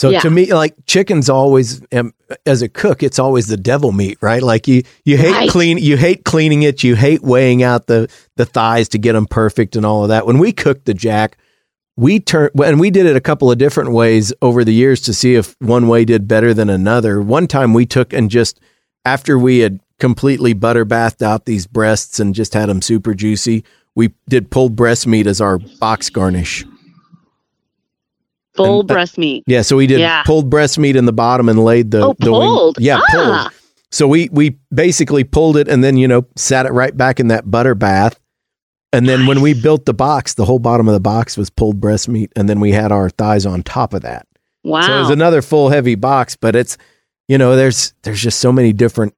So 0.00 0.08
yeah. 0.08 0.20
to 0.20 0.30
me, 0.30 0.50
like 0.54 0.74
chicken's 0.86 1.28
always, 1.28 1.82
um, 1.92 2.14
as 2.46 2.62
a 2.62 2.70
cook, 2.70 3.02
it's 3.02 3.18
always 3.18 3.48
the 3.48 3.58
devil 3.58 3.92
meat, 3.92 4.16
right? 4.22 4.42
Like 4.42 4.66
you, 4.66 4.82
you 5.04 5.18
hate 5.18 5.32
right. 5.32 5.50
clean, 5.50 5.76
you 5.76 5.98
hate 5.98 6.24
cleaning 6.24 6.62
it, 6.62 6.82
you 6.82 6.96
hate 6.96 7.20
weighing 7.20 7.62
out 7.62 7.86
the 7.86 8.10
the 8.36 8.46
thighs 8.46 8.88
to 8.90 8.98
get 8.98 9.12
them 9.12 9.26
perfect 9.26 9.76
and 9.76 9.84
all 9.84 10.04
of 10.04 10.08
that. 10.08 10.24
When 10.24 10.38
we 10.38 10.52
cooked 10.52 10.86
the 10.86 10.94
jack, 10.94 11.36
we 11.98 12.18
turned 12.18 12.52
and 12.64 12.80
we 12.80 12.90
did 12.90 13.04
it 13.04 13.14
a 13.14 13.20
couple 13.20 13.52
of 13.52 13.58
different 13.58 13.92
ways 13.92 14.32
over 14.40 14.64
the 14.64 14.72
years 14.72 15.02
to 15.02 15.12
see 15.12 15.34
if 15.34 15.54
one 15.58 15.86
way 15.86 16.06
did 16.06 16.26
better 16.26 16.54
than 16.54 16.70
another. 16.70 17.20
One 17.20 17.46
time 17.46 17.74
we 17.74 17.84
took 17.84 18.14
and 18.14 18.30
just 18.30 18.58
after 19.04 19.38
we 19.38 19.58
had 19.58 19.80
completely 19.98 20.54
butter 20.54 20.86
bathed 20.86 21.22
out 21.22 21.44
these 21.44 21.66
breasts 21.66 22.18
and 22.18 22.34
just 22.34 22.54
had 22.54 22.70
them 22.70 22.80
super 22.80 23.12
juicy, 23.12 23.64
we 23.94 24.14
did 24.30 24.50
pulled 24.50 24.76
breast 24.76 25.06
meat 25.06 25.26
as 25.26 25.42
our 25.42 25.58
box 25.58 26.08
garnish 26.08 26.64
full 28.54 28.80
and, 28.80 28.90
uh, 28.90 28.94
breast 28.94 29.18
meat. 29.18 29.44
Yeah, 29.46 29.62
so 29.62 29.76
we 29.76 29.86
did 29.86 30.00
yeah. 30.00 30.22
pulled 30.24 30.50
breast 30.50 30.78
meat 30.78 30.96
in 30.96 31.04
the 31.04 31.12
bottom 31.12 31.48
and 31.48 31.62
laid 31.62 31.90
the 31.90 32.06
oh, 32.06 32.14
the 32.18 32.26
pulled. 32.26 32.76
Wing. 32.78 32.86
Yeah, 32.86 33.00
ah. 33.00 33.50
pulled. 33.50 33.60
So 33.92 34.06
we 34.06 34.28
we 34.30 34.58
basically 34.72 35.24
pulled 35.24 35.56
it 35.56 35.68
and 35.68 35.82
then 35.82 35.96
you 35.96 36.06
know 36.06 36.26
sat 36.36 36.66
it 36.66 36.72
right 36.72 36.96
back 36.96 37.20
in 37.20 37.28
that 37.28 37.50
butter 37.50 37.74
bath. 37.74 38.18
And 38.92 39.08
then 39.08 39.20
nice. 39.20 39.28
when 39.28 39.40
we 39.40 39.54
built 39.54 39.86
the 39.86 39.94
box, 39.94 40.34
the 40.34 40.44
whole 40.44 40.58
bottom 40.58 40.88
of 40.88 40.94
the 40.94 41.00
box 41.00 41.36
was 41.36 41.48
pulled 41.48 41.80
breast 41.80 42.08
meat, 42.08 42.32
and 42.34 42.48
then 42.48 42.58
we 42.58 42.72
had 42.72 42.90
our 42.90 43.08
thighs 43.08 43.46
on 43.46 43.62
top 43.62 43.94
of 43.94 44.02
that. 44.02 44.26
Wow! 44.64 44.82
So 44.82 44.96
it 44.96 45.00
was 45.00 45.10
another 45.10 45.42
full 45.42 45.68
heavy 45.68 45.94
box, 45.94 46.34
but 46.36 46.56
it's 46.56 46.76
you 47.28 47.38
know 47.38 47.56
there's 47.56 47.94
there's 48.02 48.20
just 48.20 48.40
so 48.40 48.52
many 48.52 48.72
different 48.72 49.14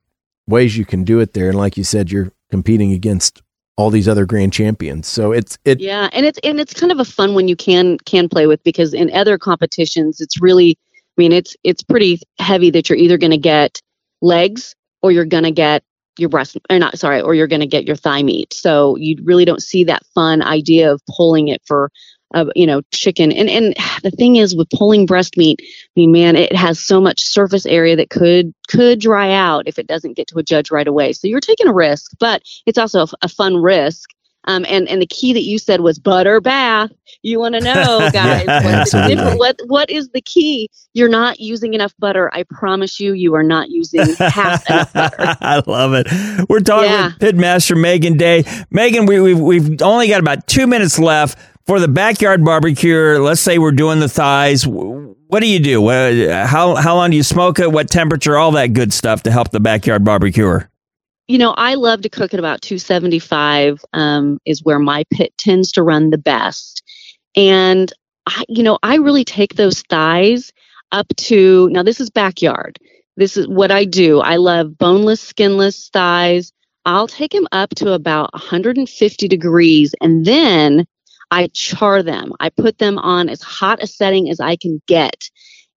ways 0.46 0.76
you 0.76 0.84
can 0.84 1.04
do 1.04 1.20
it 1.20 1.32
there, 1.32 1.48
and 1.48 1.58
like 1.58 1.76
you 1.76 1.84
said, 1.84 2.10
you're 2.10 2.32
competing 2.50 2.92
against 2.92 3.42
all 3.76 3.90
these 3.90 4.08
other 4.08 4.26
grand 4.26 4.52
champions. 4.52 5.08
So 5.08 5.32
it's 5.32 5.58
it 5.64 5.80
Yeah, 5.80 6.08
and 6.12 6.26
it's 6.26 6.38
and 6.44 6.60
it's 6.60 6.74
kind 6.74 6.92
of 6.92 6.98
a 6.98 7.04
fun 7.04 7.34
one 7.34 7.48
you 7.48 7.56
can 7.56 7.98
can 7.98 8.28
play 8.28 8.46
with 8.46 8.62
because 8.64 8.94
in 8.94 9.12
other 9.12 9.38
competitions 9.38 10.20
it's 10.20 10.40
really 10.40 10.78
I 10.90 11.14
mean 11.16 11.32
it's 11.32 11.56
it's 11.64 11.82
pretty 11.82 12.20
heavy 12.38 12.70
that 12.70 12.88
you're 12.88 12.98
either 12.98 13.18
going 13.18 13.30
to 13.30 13.38
get 13.38 13.80
legs 14.20 14.74
or 15.02 15.10
you're 15.10 15.24
going 15.24 15.44
to 15.44 15.50
get 15.50 15.82
your 16.18 16.28
breast 16.28 16.58
or 16.70 16.78
not 16.78 16.98
sorry 16.98 17.20
or 17.20 17.34
you're 17.34 17.46
going 17.46 17.60
to 17.60 17.66
get 17.66 17.86
your 17.86 17.96
thigh 17.96 18.22
meat. 18.22 18.52
So 18.52 18.96
you 18.96 19.16
really 19.24 19.44
don't 19.44 19.62
see 19.62 19.84
that 19.84 20.02
fun 20.14 20.42
idea 20.42 20.92
of 20.92 21.00
pulling 21.16 21.48
it 21.48 21.62
for 21.66 21.90
of 22.34 22.48
you 22.54 22.66
know 22.66 22.82
chicken 22.92 23.32
and 23.32 23.48
and 23.48 23.74
the 24.02 24.10
thing 24.10 24.36
is 24.36 24.54
with 24.54 24.68
pulling 24.70 25.06
breast 25.06 25.36
meat 25.36 25.58
i 25.60 25.90
mean 25.96 26.12
man 26.12 26.36
it 26.36 26.54
has 26.54 26.78
so 26.78 27.00
much 27.00 27.22
surface 27.24 27.66
area 27.66 27.96
that 27.96 28.10
could 28.10 28.52
could 28.68 29.00
dry 29.00 29.32
out 29.32 29.66
if 29.66 29.78
it 29.78 29.86
doesn't 29.86 30.16
get 30.16 30.26
to 30.26 30.38
a 30.38 30.42
judge 30.42 30.70
right 30.70 30.88
away 30.88 31.12
so 31.12 31.26
you're 31.26 31.40
taking 31.40 31.68
a 31.68 31.72
risk 31.72 32.12
but 32.18 32.42
it's 32.66 32.78
also 32.78 33.02
a, 33.02 33.08
a 33.22 33.28
fun 33.28 33.56
risk 33.56 34.10
um, 34.44 34.66
and 34.68 34.88
and 34.88 35.00
the 35.00 35.06
key 35.06 35.32
that 35.32 35.42
you 35.42 35.58
said 35.58 35.80
was 35.80 35.98
butter 35.98 36.40
bath. 36.40 36.90
You 37.22 37.38
want 37.38 37.54
to 37.54 37.60
know, 37.64 38.10
guys, 38.12 38.92
yeah, 38.92 39.34
what 39.34 39.56
what 39.66 39.88
is 39.90 40.08
the 40.10 40.20
key? 40.20 40.68
You're 40.94 41.08
not 41.08 41.40
using 41.40 41.74
enough 41.74 41.94
butter. 41.98 42.30
I 42.34 42.42
promise 42.44 42.98
you, 42.98 43.12
you 43.12 43.34
are 43.34 43.42
not 43.42 43.70
using 43.70 44.14
half 44.16 44.66
enough 44.70 44.92
butter. 44.92 45.36
I 45.40 45.62
love 45.66 45.94
it. 45.94 46.08
We're 46.48 46.60
talking 46.60 46.90
yeah. 46.90 47.06
with 47.06 47.18
Pitmaster 47.18 47.80
Megan 47.80 48.16
Day. 48.16 48.44
Megan, 48.70 49.06
we, 49.06 49.20
we've 49.20 49.38
we've 49.38 49.82
only 49.82 50.08
got 50.08 50.20
about 50.20 50.46
two 50.46 50.66
minutes 50.66 50.98
left 50.98 51.38
for 51.66 51.80
the 51.80 51.88
backyard 51.88 52.44
barbecue, 52.44 53.18
let's 53.18 53.40
say 53.40 53.58
we're 53.58 53.72
doing 53.72 54.00
the 54.00 54.08
thighs. 54.08 54.66
What 54.66 55.40
do 55.40 55.46
you 55.46 55.60
do? 55.60 55.88
How 55.88 56.74
how 56.74 56.94
long 56.94 57.10
do 57.10 57.16
you 57.16 57.22
smoke 57.22 57.58
it? 57.58 57.72
What 57.72 57.88
temperature? 57.88 58.36
All 58.36 58.52
that 58.52 58.68
good 58.68 58.92
stuff 58.92 59.22
to 59.24 59.30
help 59.30 59.50
the 59.50 59.60
backyard 59.60 60.04
barbecuer. 60.04 60.68
You 61.28 61.38
know, 61.38 61.52
I 61.56 61.74
love 61.74 62.02
to 62.02 62.08
cook 62.08 62.34
at 62.34 62.40
about 62.40 62.60
275. 62.62 63.84
Um, 63.92 64.38
is 64.44 64.62
where 64.62 64.78
my 64.78 65.04
pit 65.10 65.32
tends 65.38 65.72
to 65.72 65.82
run 65.82 66.10
the 66.10 66.18
best, 66.18 66.82
and 67.34 67.92
I, 68.26 68.44
you 68.48 68.62
know, 68.62 68.78
I 68.82 68.96
really 68.96 69.24
take 69.24 69.54
those 69.54 69.82
thighs 69.82 70.52
up 70.90 71.06
to 71.16 71.68
now. 71.70 71.82
This 71.82 72.00
is 72.00 72.10
backyard. 72.10 72.78
this 73.16 73.36
is 73.36 73.46
what 73.48 73.70
I 73.70 73.84
do. 73.84 74.20
I 74.20 74.36
love 74.36 74.76
boneless, 74.76 75.20
skinless 75.20 75.88
thighs. 75.90 76.52
I'll 76.84 77.08
take 77.08 77.30
them 77.30 77.46
up 77.52 77.70
to 77.76 77.92
about 77.92 78.32
150 78.34 79.28
degrees 79.28 79.94
and 80.00 80.24
then 80.24 80.84
I 81.32 81.48
char 81.48 82.02
them. 82.02 82.34
I 82.40 82.50
put 82.50 82.78
them 82.78 82.98
on 82.98 83.30
as 83.30 83.40
hot 83.40 83.82
a 83.82 83.86
setting 83.86 84.28
as 84.28 84.38
I 84.38 84.54
can 84.54 84.82
get. 84.86 85.30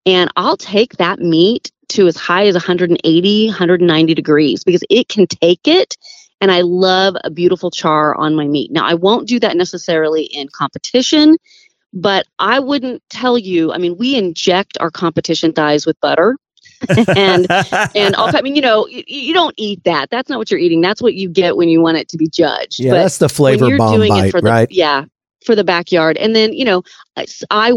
And 0.06 0.30
I'll 0.36 0.58
take 0.58 0.98
that 0.98 1.20
meat 1.20 1.72
to 1.90 2.08
as 2.08 2.18
high 2.18 2.46
as 2.46 2.56
180, 2.56 3.48
190 3.48 4.14
degrees 4.14 4.64
because 4.66 4.84
it 4.90 5.08
can 5.08 5.28
take 5.28 5.66
it. 5.66 5.96
And 6.42 6.52
I 6.52 6.60
love 6.60 7.16
a 7.24 7.32
beautiful 7.32 7.72
char 7.72 8.14
on 8.16 8.36
my 8.36 8.48
meat. 8.48 8.70
Now, 8.72 8.86
I 8.86 8.96
won't 8.96 9.30
do 9.30 9.40
that 9.40 9.56
necessarily 9.56 10.26
in 10.26 10.50
competition, 10.50 11.38
but 11.94 12.26
I 12.38 12.60
wouldn't 12.60 13.02
tell 13.10 13.38
you. 13.38 13.72
I 13.72 13.78
mean, 13.78 13.98
we 13.98 14.18
inject 14.18 14.78
our 14.82 14.92
competition 14.92 15.54
thighs 15.54 15.86
with 15.86 16.00
butter. 16.02 16.36
and 17.16 17.50
and 17.96 18.16
all 18.16 18.36
I 18.36 18.42
mean, 18.42 18.58
you 18.58 18.62
know, 18.62 18.86
you, 18.88 19.04
you, 19.08 19.34
don't 19.34 19.56
eat 19.58 19.82
that. 19.86 20.10
That's 20.10 20.30
not 20.30 20.38
what 20.38 20.52
you're 20.52 20.60
eating. 20.60 20.82
That's 20.82 21.02
what 21.02 21.14
you 21.14 21.30
get 21.30 21.56
when 21.56 21.70
you 21.70 21.82
want 21.82 21.98
it 21.98 22.10
to 22.10 22.18
be 22.18 22.28
judged. 22.28 22.80
Yeah, 22.80 22.92
but 22.92 22.98
that's 23.04 23.18
the 23.18 23.30
flavor 23.30 23.78
bomb 23.78 24.02
bite, 24.02 24.34
the, 24.34 24.40
right? 24.40 24.68
Yeah, 24.70 25.06
for 25.46 25.56
the 25.56 25.64
backyard. 25.64 26.18
And 26.18 26.36
then, 26.36 26.54
you 26.54 26.66
know, 26.66 26.84
I, 27.16 27.26
I 27.52 27.74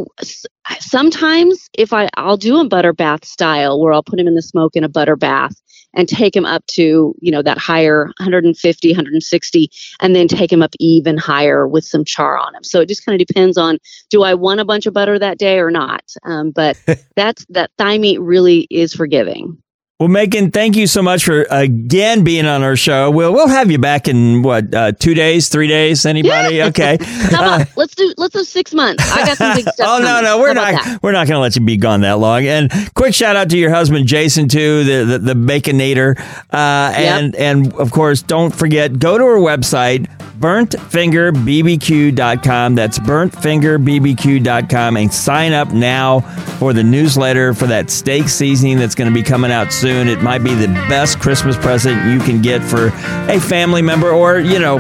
sometimes 0.81 1.69
if 1.75 1.93
I 1.93 2.09
I'll 2.17 2.37
do 2.37 2.59
a 2.59 2.69
butter 2.69 2.93
bath 2.93 3.25
style 3.25 3.81
where 3.81 3.93
I'll 3.93 4.03
put 4.03 4.19
him 4.19 4.27
in 4.27 4.35
the 4.35 4.43
smoke 4.43 4.77
in 4.77 4.85
a 4.85 4.89
butter 4.89 5.17
bath 5.17 5.55
and 5.95 6.09
take 6.09 6.35
him 6.35 6.45
up 6.45 6.65
to, 6.67 7.15
you 7.21 7.33
know, 7.33 7.43
that 7.43 7.59
higher 7.59 8.07
150, 8.19 8.89
160 8.89 9.71
and 10.01 10.15
then 10.15 10.29
take 10.29 10.53
him 10.53 10.63
up 10.63 10.75
even 10.79 11.17
higher 11.17 11.67
with 11.67 11.85
some 11.85 12.05
char 12.05 12.37
on 12.39 12.55
him. 12.55 12.63
So 12.63 12.81
it 12.81 12.89
just 12.89 13.05
kind 13.05 13.21
of 13.21 13.27
depends 13.27 13.57
on 13.57 13.79
do 14.11 14.23
I 14.23 14.35
want 14.35 14.61
a 14.61 14.65
bunch 14.65 14.87
of 14.87 14.95
butter 14.95 15.19
that 15.19 15.39
day 15.39 15.59
or 15.59 15.71
not. 15.71 16.05
Um, 16.25 16.51
but 16.51 16.79
that's 17.17 17.45
that 17.51 17.71
thigh 17.79 17.99
meat 17.99 18.21
really 18.21 18.67
is 18.71 18.95
forgiving. 18.95 19.63
Well, 19.99 20.09
Megan, 20.09 20.53
thank 20.53 20.77
you 20.77 20.87
so 20.87 21.03
much 21.03 21.25
for 21.25 21.45
again 21.51 22.23
being 22.23 22.47
on 22.47 22.63
our 22.63 22.77
show. 22.77 23.11
We'll 23.11 23.33
we'll 23.33 23.49
have 23.49 23.69
you 23.69 23.79
back 23.79 24.07
in 24.07 24.43
what 24.43 24.73
uh, 24.73 24.93
two 24.93 25.13
days, 25.13 25.49
three 25.49 25.67
days? 25.67 26.07
Anybody? 26.07 26.55
Yeah. 26.55 26.67
Okay. 26.67 26.99
uh, 27.33 27.65
let's 27.75 27.97
do 27.97 28.15
let's 28.17 28.33
do 28.33 28.45
six 28.45 28.73
months. 28.73 29.03
I 29.11 29.27
got 29.27 29.37
some 29.37 29.57
big 29.57 29.69
stuff. 29.75 29.89
oh 29.89 29.99
no, 30.01 30.21
no, 30.21 30.39
we're 30.39 30.55
not 30.55 31.03
we're 31.03 31.11
not 31.11 31.27
going 31.27 31.35
to 31.35 31.41
let 31.41 31.57
you 31.57 31.63
be 31.63 31.77
gone 31.77 32.03
that 32.03 32.21
long. 32.21 32.47
And 32.47 32.71
quick 32.95 33.13
shout 33.13 33.35
out 33.35 33.51
to 33.51 33.59
your 33.59 33.71
husband 33.71 34.07
Jason 34.07 34.47
too, 34.47 34.85
the 34.85 35.05
the, 35.05 35.19
the 35.19 35.35
baconator, 35.35 36.17
uh, 36.53 36.93
and 36.95 37.35
yep. 37.35 37.43
and 37.43 37.75
of 37.75 37.91
course 37.91 38.23
don't 38.23 38.55
forget 38.55 39.01
go 39.01 39.19
to 39.19 39.25
our 39.25 39.39
website 39.39 40.09
burntfingerbbq.com. 40.39 42.75
That's 42.75 42.99
burntfingerbbq.com 42.99 44.97
and 44.97 45.15
sign 45.15 45.53
up 45.53 45.73
now 45.73 46.21
for 46.59 46.73
the 46.73 46.83
newsletter 46.83 47.55
for 47.55 47.67
that 47.67 47.91
steak 47.91 48.29
seasoning 48.29 48.79
that's 48.79 48.95
going 48.95 49.11
to 49.11 49.15
be 49.15 49.23
coming 49.23 49.51
out 49.51 49.73
soon. 49.73 50.09
It 50.09 50.23
might 50.23 50.45
be 50.45 50.55
the 50.55 50.69
best 50.89 51.21
Christmas 51.21 51.57
present 51.57 52.13
you 52.13 52.21
can 52.21 52.43
get 52.43 52.63
for 52.63 52.89
a 53.31 53.41
family 53.41 53.83
member 53.83 54.11
or, 54.11 54.39
you 54.39 54.59
know, 54.59 54.79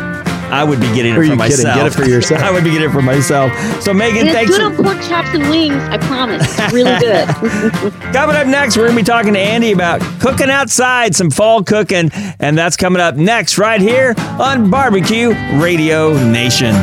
I 0.51 0.65
would 0.65 0.81
be 0.81 0.87
getting 0.95 1.15
it 1.15 1.27
for 1.27 1.37
myself. 1.37 1.75
Kidding? 1.75 1.75
Get 1.75 1.87
it 1.87 1.95
for 1.95 2.09
yourself. 2.09 2.43
I 2.45 2.51
would 2.51 2.65
be 2.65 2.71
getting 2.71 2.89
it 2.89 2.93
for 2.93 3.03
myself. 3.03 3.53
So 3.83 3.93
Megan, 3.93 4.27
and 4.27 4.31
thanks. 4.31 4.51
It's 4.51 4.59
good 4.59 4.65
on 4.65 4.77
pork 4.77 4.97
chops 5.07 5.29
and 5.35 5.49
wings. 5.51 5.75
I 5.75 5.99
promise. 5.99 6.59
It's 6.59 6.73
really 6.73 6.99
good. 6.99 7.29
coming 8.13 8.37
up 8.37 8.47
next, 8.47 8.77
we're 8.77 8.87
gonna 8.87 8.97
be 8.97 9.03
talking 9.03 9.35
to 9.35 9.39
Andy 9.39 9.73
about 9.73 10.01
cooking 10.21 10.51
outside, 10.51 11.15
some 11.15 11.31
fall 11.31 11.63
cooking, 11.63 12.11
and 12.41 12.57
that's 12.57 12.77
coming 12.77 13.01
up 13.01 13.17
next 13.17 13.59
right 13.59 13.81
here 13.81 14.15
on 14.41 14.71
Barbecue 14.71 15.31
Radio 15.61 16.13
Nation. 16.31 16.75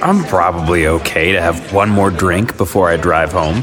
I'm 0.00 0.24
probably 0.24 0.86
okay 0.86 1.32
to 1.32 1.42
have 1.42 1.72
one 1.72 1.90
more 1.90 2.10
drink 2.10 2.56
before 2.56 2.88
I 2.88 2.96
drive 2.96 3.32
home. 3.32 3.62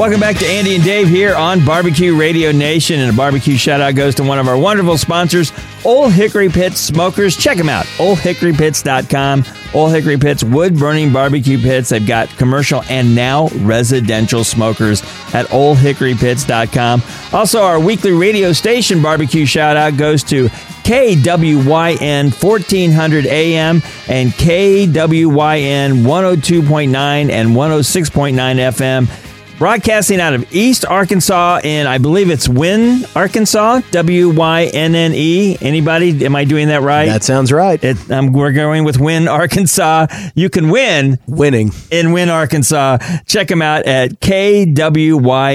Welcome 0.00 0.20
back 0.20 0.38
to 0.38 0.46
Andy 0.46 0.76
and 0.76 0.82
Dave 0.82 1.10
here 1.10 1.34
on 1.34 1.62
Barbecue 1.62 2.16
Radio 2.16 2.52
Nation. 2.52 3.00
And 3.00 3.12
a 3.12 3.14
barbecue 3.14 3.58
shout 3.58 3.82
out 3.82 3.96
goes 3.96 4.14
to 4.14 4.22
one 4.22 4.38
of 4.38 4.48
our 4.48 4.56
wonderful 4.56 4.96
sponsors, 4.96 5.52
Old 5.84 6.14
Hickory 6.14 6.48
Pits 6.48 6.80
Smokers. 6.80 7.36
Check 7.36 7.58
them 7.58 7.68
out, 7.68 7.84
oldhickorypits.com. 7.98 9.44
Old 9.74 9.92
Hickory 9.92 10.16
Pits 10.16 10.42
wood 10.42 10.78
burning 10.78 11.12
barbecue 11.12 11.58
pits. 11.58 11.90
They've 11.90 12.06
got 12.06 12.30
commercial 12.38 12.82
and 12.84 13.14
now 13.14 13.48
residential 13.56 14.42
smokers 14.42 15.02
at 15.34 15.44
oldhickorypits.com. 15.48 17.02
Also, 17.34 17.60
our 17.60 17.78
weekly 17.78 18.12
radio 18.12 18.52
station 18.52 19.02
barbecue 19.02 19.44
shout 19.44 19.76
out 19.76 19.98
goes 19.98 20.24
to 20.24 20.48
KWYN 20.48 22.42
1400 22.42 23.26
AM 23.26 23.82
and 24.08 24.30
KWYN 24.30 26.04
102.9 26.04 27.30
and 27.30 27.50
106.9 27.50 28.34
FM 28.34 29.29
broadcasting 29.60 30.20
out 30.22 30.32
of 30.32 30.52
East 30.54 30.86
Arkansas, 30.86 31.60
and 31.62 31.86
I 31.86 31.98
believe 31.98 32.30
it's 32.30 32.48
Wynne, 32.48 33.04
Arkansas. 33.14 33.82
W 33.90 34.30
Y 34.30 34.70
N 34.72 34.94
N 34.94 35.12
E. 35.14 35.58
Anybody? 35.60 36.24
Am 36.24 36.34
I 36.34 36.44
doing 36.44 36.68
that 36.68 36.80
right? 36.80 37.04
That 37.06 37.22
sounds 37.22 37.52
right. 37.52 37.78
It, 37.84 38.10
um, 38.10 38.32
we're 38.32 38.52
going 38.52 38.84
with 38.84 38.98
Wynne, 38.98 39.28
Arkansas. 39.28 40.06
You 40.34 40.48
can 40.48 40.70
win 40.70 41.18
winning 41.26 41.72
in 41.90 42.12
Wynne, 42.12 42.30
Arkansas. 42.30 42.98
Check 43.26 43.48
them 43.48 43.60
out 43.60 43.84
at 43.84 44.18
kwyn.com. 44.20 45.54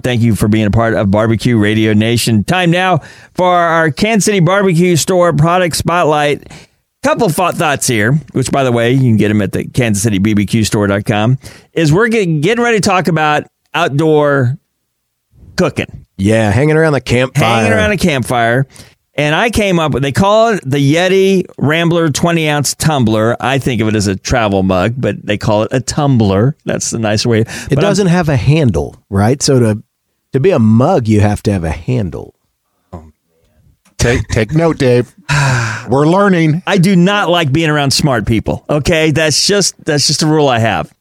Thank 0.00 0.22
you 0.22 0.36
for 0.36 0.46
being 0.46 0.66
a 0.66 0.70
part 0.70 0.94
of 0.94 1.10
Barbecue 1.10 1.58
Radio 1.58 1.92
Nation. 1.92 2.44
Time 2.44 2.70
now 2.70 2.98
for 3.34 3.52
our 3.52 3.90
Kansas 3.90 4.26
City 4.26 4.38
Barbecue 4.40 4.94
Store 4.94 5.32
product 5.32 5.74
spotlight 5.76 6.48
couple 7.06 7.28
thought 7.28 7.54
thoughts 7.54 7.86
here, 7.86 8.14
which 8.32 8.50
by 8.50 8.64
the 8.64 8.72
way, 8.72 8.90
you 8.90 8.98
can 8.98 9.16
get 9.16 9.28
them 9.28 9.40
at 9.40 9.52
the 9.52 9.64
Kansas 9.64 10.02
City 10.02 10.18
BBQ 10.18 10.66
store.com, 10.66 11.38
is 11.72 11.92
we're 11.92 12.08
getting, 12.08 12.40
getting 12.40 12.64
ready 12.64 12.78
to 12.78 12.80
talk 12.80 13.06
about 13.06 13.44
outdoor 13.72 14.58
cooking. 15.56 16.04
Yeah, 16.16 16.50
hanging 16.50 16.76
around 16.76 16.94
the 16.94 17.00
campfire. 17.00 17.44
Hanging 17.44 17.72
around 17.72 17.92
a 17.92 17.96
campfire. 17.96 18.66
And 19.14 19.36
I 19.36 19.50
came 19.50 19.78
up 19.78 19.92
with, 19.92 20.02
they 20.02 20.10
call 20.10 20.54
it 20.54 20.62
the 20.66 20.78
Yeti 20.78 21.44
Rambler 21.58 22.10
20 22.10 22.48
ounce 22.48 22.74
tumbler. 22.74 23.36
I 23.38 23.60
think 23.60 23.80
of 23.80 23.86
it 23.86 23.94
as 23.94 24.08
a 24.08 24.16
travel 24.16 24.64
mug, 24.64 24.94
but 24.98 25.24
they 25.24 25.38
call 25.38 25.62
it 25.62 25.68
a 25.72 25.80
tumbler. 25.80 26.56
That's 26.64 26.90
the 26.90 26.98
nice 26.98 27.24
way. 27.24 27.42
It 27.42 27.68
but 27.70 27.80
doesn't 27.80 28.08
I'm, 28.08 28.12
have 28.12 28.28
a 28.28 28.36
handle, 28.36 28.96
right? 29.10 29.40
So 29.40 29.60
to, 29.60 29.82
to 30.32 30.40
be 30.40 30.50
a 30.50 30.58
mug, 30.58 31.06
you 31.06 31.20
have 31.20 31.40
to 31.44 31.52
have 31.52 31.62
a 31.62 31.70
handle. 31.70 32.35
Take 33.98 34.28
take 34.28 34.52
note, 34.52 34.78
Dave. 34.78 35.14
We're 35.88 36.06
learning. 36.06 36.62
I 36.66 36.78
do 36.78 36.96
not 36.96 37.28
like 37.28 37.52
being 37.52 37.70
around 37.70 37.92
smart 37.92 38.26
people. 38.26 38.64
Okay, 38.68 39.10
that's 39.10 39.46
just 39.46 39.82
that's 39.84 40.06
just 40.06 40.22
a 40.22 40.26
rule 40.26 40.48
I 40.48 40.58
have. 40.58 40.92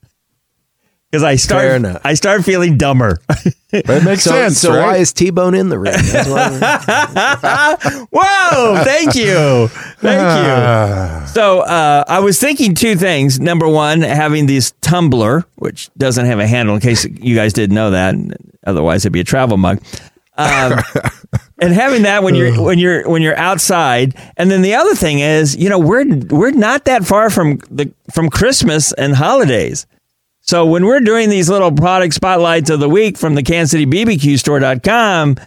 Because 1.11 1.23
I 1.23 1.35
start 1.35 1.83
I 2.03 2.13
start 2.13 2.43
feeling 2.43 2.77
dumber. 2.77 3.19
But 3.83 3.89
it 3.89 4.03
makes 4.05 4.23
so, 4.23 4.31
sense. 4.31 4.59
So 4.59 4.69
right? 4.69 4.85
why 4.85 4.97
is 4.97 5.11
T 5.11 5.31
Bone 5.31 5.53
in 5.53 5.67
the 5.67 5.77
ring? 5.77 5.93
Whoa! 8.09 8.83
Thank 8.85 9.15
you, 9.15 9.67
thank 9.97 10.39
you. 10.39 11.27
So 11.27 11.59
uh, 11.59 12.05
I 12.07 12.19
was 12.19 12.39
thinking 12.39 12.73
two 12.73 12.95
things. 12.95 13.37
Number 13.37 13.67
one, 13.67 13.99
having 13.99 14.45
this 14.45 14.71
tumbler, 14.79 15.43
which 15.55 15.89
doesn't 15.97 16.25
have 16.25 16.39
a 16.39 16.47
handle, 16.47 16.75
in 16.75 16.79
case 16.79 17.03
you 17.03 17.35
guys 17.35 17.51
didn't 17.51 17.75
know 17.75 17.91
that. 17.91 18.15
Otherwise, 18.65 19.03
it'd 19.03 19.11
be 19.11 19.19
a 19.19 19.25
travel 19.25 19.57
mug. 19.57 19.81
Um, 20.37 20.79
and 21.61 21.73
having 21.73 22.03
that 22.03 22.23
when 22.23 22.35
you're 22.35 22.61
when 22.61 22.77
you're 22.77 23.07
when 23.09 23.21
you're 23.21 23.37
outside, 23.37 24.15
and 24.37 24.51
then 24.51 24.61
the 24.61 24.75
other 24.75 24.95
thing 24.95 25.19
is, 25.19 25.55
you 25.55 25.69
know, 25.69 25.79
we're 25.79 26.05
we're 26.29 26.51
not 26.51 26.85
that 26.85 27.05
far 27.05 27.29
from 27.29 27.57
the 27.69 27.91
from 28.11 28.29
Christmas 28.29 28.91
and 28.93 29.15
holidays. 29.15 29.85
So 30.41 30.65
when 30.65 30.85
we're 30.85 30.99
doing 30.99 31.29
these 31.29 31.49
little 31.49 31.71
product 31.71 32.13
spotlights 32.13 32.69
of 32.69 32.79
the 32.79 32.89
week 32.89 33.17
from 33.17 33.33
the 33.33 33.41
Kansas 33.41 33.71
City 33.71 33.85
BBQ 33.85 34.37
store.com, 34.37 35.37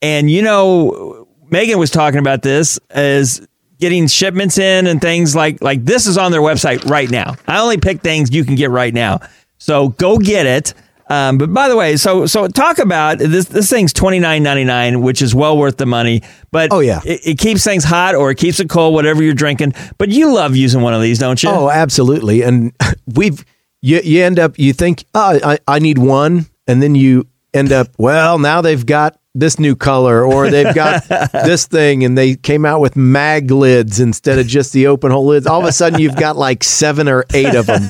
and 0.00 0.30
you 0.30 0.42
know, 0.42 1.26
Megan 1.50 1.78
was 1.78 1.90
talking 1.90 2.20
about 2.20 2.42
this 2.42 2.78
as 2.90 3.46
getting 3.80 4.06
shipments 4.06 4.58
in 4.58 4.86
and 4.86 5.00
things 5.00 5.34
like 5.34 5.60
like 5.62 5.84
this 5.84 6.06
is 6.06 6.16
on 6.16 6.30
their 6.30 6.40
website 6.40 6.84
right 6.88 7.10
now. 7.10 7.34
I 7.48 7.60
only 7.60 7.78
pick 7.78 8.02
things 8.02 8.30
you 8.30 8.44
can 8.44 8.54
get 8.54 8.70
right 8.70 8.94
now. 8.94 9.20
So 9.58 9.88
go 9.88 10.18
get 10.18 10.46
it. 10.46 10.74
Um, 11.10 11.36
but 11.38 11.52
by 11.52 11.68
the 11.68 11.76
way, 11.76 11.96
so 11.96 12.24
so 12.26 12.48
talk 12.48 12.78
about 12.78 13.18
this. 13.18 13.44
This 13.46 13.68
thing's 13.68 13.92
twenty 13.92 14.18
nine 14.18 14.42
ninety 14.42 14.64
nine, 14.64 15.02
which 15.02 15.20
is 15.20 15.34
well 15.34 15.58
worth 15.58 15.76
the 15.76 15.86
money. 15.86 16.22
But 16.50 16.72
Oh, 16.72 16.80
yeah. 16.80 17.00
it, 17.04 17.20
it 17.26 17.38
keeps 17.38 17.62
things 17.62 17.84
hot 17.84 18.14
or 18.14 18.30
it 18.30 18.36
keeps 18.38 18.58
it 18.60 18.70
cold, 18.70 18.94
whatever 18.94 19.22
you're 19.22 19.34
drinking. 19.34 19.74
But 19.98 20.08
you 20.10 20.32
love 20.32 20.56
using 20.56 20.80
one 20.80 20.94
of 20.94 21.02
these, 21.02 21.18
don't 21.18 21.42
you? 21.42 21.50
Oh, 21.50 21.68
absolutely. 21.70 22.42
And 22.42 22.72
we've 23.14 23.44
you 23.82 24.00
you 24.02 24.22
end 24.24 24.38
up 24.38 24.58
you 24.58 24.72
think 24.72 25.04
oh 25.14 25.38
I, 25.44 25.58
I 25.68 25.78
need 25.78 25.98
one, 25.98 26.46
and 26.66 26.82
then 26.82 26.94
you 26.94 27.26
end 27.52 27.70
up 27.70 27.88
well 27.98 28.38
now 28.38 28.60
they've 28.62 28.84
got 28.86 29.18
this 29.34 29.58
new 29.58 29.74
color 29.74 30.24
or 30.24 30.48
they've 30.48 30.74
got 30.74 31.04
this 31.32 31.66
thing 31.66 32.04
and 32.04 32.16
they 32.16 32.36
came 32.36 32.64
out 32.64 32.80
with 32.80 32.94
mag 32.94 33.50
lids 33.50 33.98
instead 33.98 34.38
of 34.38 34.46
just 34.46 34.72
the 34.72 34.86
open 34.86 35.10
hole 35.10 35.26
lids. 35.26 35.46
All 35.46 35.60
of 35.60 35.66
a 35.66 35.72
sudden 35.72 36.00
you've 36.00 36.16
got 36.16 36.36
like 36.36 36.62
seven 36.62 37.08
or 37.08 37.24
eight 37.34 37.54
of 37.54 37.66
them 37.66 37.88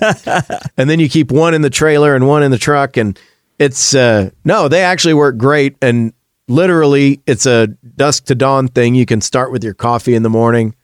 and 0.77 0.89
then 0.89 1.01
you 1.01 1.09
keep 1.09 1.31
one 1.31 1.53
in 1.53 1.61
the 1.63 1.71
trailer 1.71 2.15
and 2.15 2.27
one 2.27 2.43
in 2.43 2.51
the 2.51 2.59
truck 2.59 2.97
and 2.97 3.19
it's 3.59 3.95
uh 3.95 4.31
no 4.45 4.69
they 4.69 4.83
actually 4.83 5.15
work 5.15 5.37
great 5.37 5.77
and 5.83 6.13
literally 6.49 7.21
it's 7.27 7.47
a 7.47 7.67
dusk 7.97 8.25
to 8.27 8.35
dawn 8.35 8.69
thing. 8.69 8.95
You 8.95 9.07
can 9.07 9.21
start 9.21 9.53
with 9.53 9.63
your 9.63 9.75
coffee 9.75 10.15
in 10.15 10.23
the 10.23 10.31
morning 10.31 10.75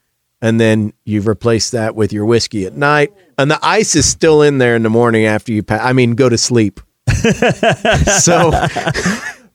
and 0.43 0.61
then 0.61 0.93
you've 1.05 1.27
replaced 1.27 1.73
that 1.73 1.95
with 1.95 2.13
your 2.13 2.27
whiskey 2.27 2.67
at 2.67 2.75
night. 2.75 3.13
And 3.39 3.51
the 3.51 3.59
ice 3.63 3.97
is 3.97 4.07
still 4.07 4.43
in 4.43 4.59
there 4.59 4.77
in 4.77 4.83
the 4.83 4.91
morning 4.91 5.25
after 5.25 5.53
you 5.53 5.63
pa- 5.63 5.81
i 5.83 5.95
mean 5.95 6.15
go 6.17 6.29
to 6.29 6.37
sleep. 6.39 6.81
So 8.21 8.51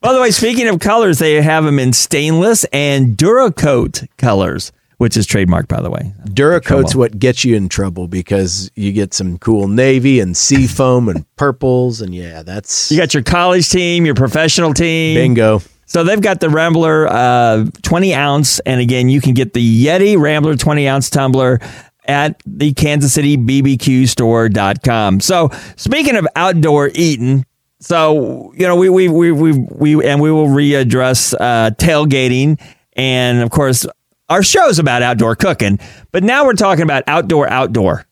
By 0.06 0.12
the 0.12 0.20
way, 0.20 0.30
speaking 0.30 0.68
of 0.68 0.78
colors, 0.78 1.18
they 1.18 1.42
have 1.42 1.64
them 1.64 1.80
in 1.80 1.92
stainless 1.92 2.62
and 2.72 3.16
Duracoat 3.16 4.06
colors, 4.18 4.70
which 4.98 5.16
is 5.16 5.26
trademarked, 5.26 5.66
by 5.66 5.80
the 5.80 5.90
way. 5.90 6.14
Duracoat's 6.26 6.94
what 6.94 7.18
gets 7.18 7.44
you 7.44 7.56
in 7.56 7.68
trouble 7.68 8.06
because 8.06 8.70
you 8.76 8.92
get 8.92 9.12
some 9.12 9.36
cool 9.36 9.66
navy 9.66 10.20
and 10.20 10.36
sea 10.36 10.66
foam 10.68 11.08
and 11.08 11.26
purples 11.34 12.00
and 12.00 12.14
yeah, 12.14 12.44
that's 12.44 12.92
You 12.92 12.98
got 12.98 13.14
your 13.14 13.24
college 13.24 13.68
team, 13.68 14.06
your 14.06 14.14
professional 14.14 14.72
team. 14.72 15.16
bingo. 15.16 15.60
So 15.86 16.04
they've 16.04 16.20
got 16.20 16.38
the 16.38 16.50
Rambler 16.50 17.08
uh, 17.08 17.64
20 17.82 18.14
ounce. 18.14 18.60
And 18.60 18.80
again, 18.80 19.08
you 19.08 19.20
can 19.20 19.34
get 19.34 19.54
the 19.54 19.86
Yeti 19.86 20.16
Rambler 20.16 20.54
20 20.54 20.86
ounce 20.86 21.10
tumbler 21.10 21.58
at 22.04 22.40
the 22.46 22.72
Kansas 22.74 23.12
City 23.12 23.36
BBQ 23.36 24.06
store.com. 24.06 25.18
So 25.18 25.50
speaking 25.74 26.14
of 26.14 26.28
outdoor 26.36 26.92
eating, 26.94 27.44
so 27.80 28.52
you 28.56 28.66
know 28.66 28.76
we 28.76 28.88
we 28.88 29.08
we 29.08 29.32
we, 29.32 29.52
we 29.52 30.06
and 30.06 30.20
we 30.20 30.30
will 30.30 30.48
readdress 30.48 31.34
uh, 31.38 31.70
tailgating 31.72 32.60
and 32.94 33.42
of 33.42 33.50
course 33.50 33.86
our 34.28 34.42
show's 34.42 34.78
about 34.78 35.02
outdoor 35.02 35.36
cooking, 35.36 35.78
but 36.10 36.24
now 36.24 36.44
we're 36.44 36.54
talking 36.54 36.82
about 36.82 37.04
outdoor 37.06 37.48
outdoor. 37.48 38.06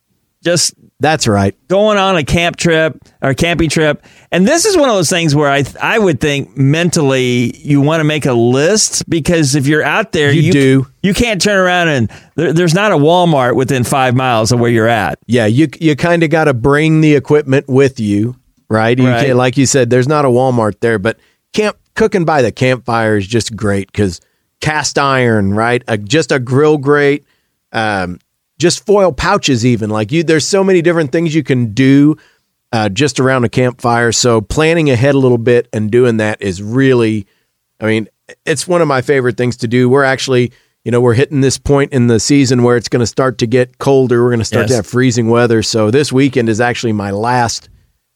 Just 0.44 0.74
That's 1.00 1.26
right. 1.26 1.56
going 1.68 1.96
on 1.98 2.16
a 2.16 2.22
camp 2.22 2.56
trip 2.56 2.98
or 3.22 3.32
camping 3.34 3.70
trip. 3.70 4.04
And 4.30 4.46
this 4.46 4.66
is 4.66 4.76
one 4.76 4.90
of 4.90 4.94
those 4.94 5.08
things 5.08 5.34
where 5.34 5.50
I 5.50 5.64
I 5.80 5.98
would 5.98 6.20
think 6.20 6.56
mentally 6.56 7.56
you 7.56 7.80
want 7.80 8.00
to 8.00 8.04
make 8.04 8.26
a 8.26 8.34
list 8.34 9.08
because 9.08 9.54
if 9.54 9.66
you're 9.66 9.82
out 9.82 10.12
there, 10.12 10.30
You 10.30 10.52
do. 10.52 10.86
You 11.02 11.14
can't 11.14 11.40
turn 11.40 11.56
around 11.56 11.88
and 11.88 12.10
there, 12.36 12.52
there's 12.52 12.74
not 12.74 12.92
a 12.92 12.96
Walmart 12.96 13.56
within 13.56 13.84
five 13.84 14.14
miles 14.14 14.52
of 14.52 14.60
where 14.60 14.70
you're 14.70 14.86
at. 14.86 15.18
Yeah, 15.26 15.46
you 15.46 15.68
you 15.80 15.96
kind 15.96 16.22
of 16.22 16.30
got 16.30 16.44
to 16.44 16.54
bring 16.54 17.00
the 17.00 17.14
equipment 17.14 17.66
with 17.66 17.98
you, 17.98 18.36
right? 18.74 18.98
You 18.98 19.08
Right. 19.08 19.34
like 19.36 19.56
you 19.56 19.66
said, 19.66 19.88
there's 19.88 20.08
not 20.08 20.24
a 20.24 20.28
Walmart 20.28 20.80
there, 20.80 20.98
but 20.98 21.18
camp 21.52 21.76
cooking 21.94 22.24
by 22.24 22.42
the 22.42 22.52
campfire 22.52 23.16
is 23.16 23.26
just 23.26 23.54
great 23.56 23.90
because 23.90 24.20
cast 24.60 24.98
iron, 24.98 25.54
right? 25.54 25.82
A, 25.88 25.96
just 25.96 26.32
a 26.32 26.38
grill 26.38 26.76
grate, 26.78 27.24
um, 27.72 28.18
just 28.58 28.84
foil 28.84 29.12
pouches, 29.12 29.64
even 29.64 29.90
like 29.90 30.12
you. 30.12 30.22
There's 30.22 30.46
so 30.46 30.64
many 30.64 30.82
different 30.82 31.12
things 31.12 31.34
you 31.34 31.42
can 31.42 31.72
do 31.72 32.16
uh, 32.72 32.88
just 32.88 33.20
around 33.20 33.44
a 33.44 33.48
campfire. 33.48 34.10
So 34.10 34.40
planning 34.40 34.90
ahead 34.90 35.14
a 35.14 35.18
little 35.18 35.38
bit 35.38 35.68
and 35.72 35.90
doing 35.90 36.16
that 36.18 36.42
is 36.42 36.62
really, 36.62 37.26
I 37.80 37.86
mean, 37.86 38.08
it's 38.44 38.66
one 38.66 38.82
of 38.82 38.88
my 38.88 39.02
favorite 39.02 39.36
things 39.36 39.56
to 39.58 39.68
do. 39.68 39.88
We're 39.88 40.04
actually, 40.04 40.52
you 40.84 40.90
know, 40.90 41.00
we're 41.00 41.14
hitting 41.14 41.40
this 41.40 41.58
point 41.58 41.92
in 41.92 42.06
the 42.06 42.18
season 42.18 42.62
where 42.62 42.76
it's 42.76 42.88
going 42.88 43.00
to 43.00 43.06
start 43.06 43.38
to 43.38 43.46
get 43.46 43.78
colder. 43.78 44.22
We're 44.22 44.30
going 44.30 44.38
to 44.40 44.44
start 44.44 44.66
to 44.68 44.76
have 44.76 44.86
freezing 44.86 45.28
weather. 45.28 45.62
So 45.62 45.90
this 45.90 46.12
weekend 46.12 46.48
is 46.48 46.60
actually 46.60 46.92
my 46.92 47.10
last 47.10 47.68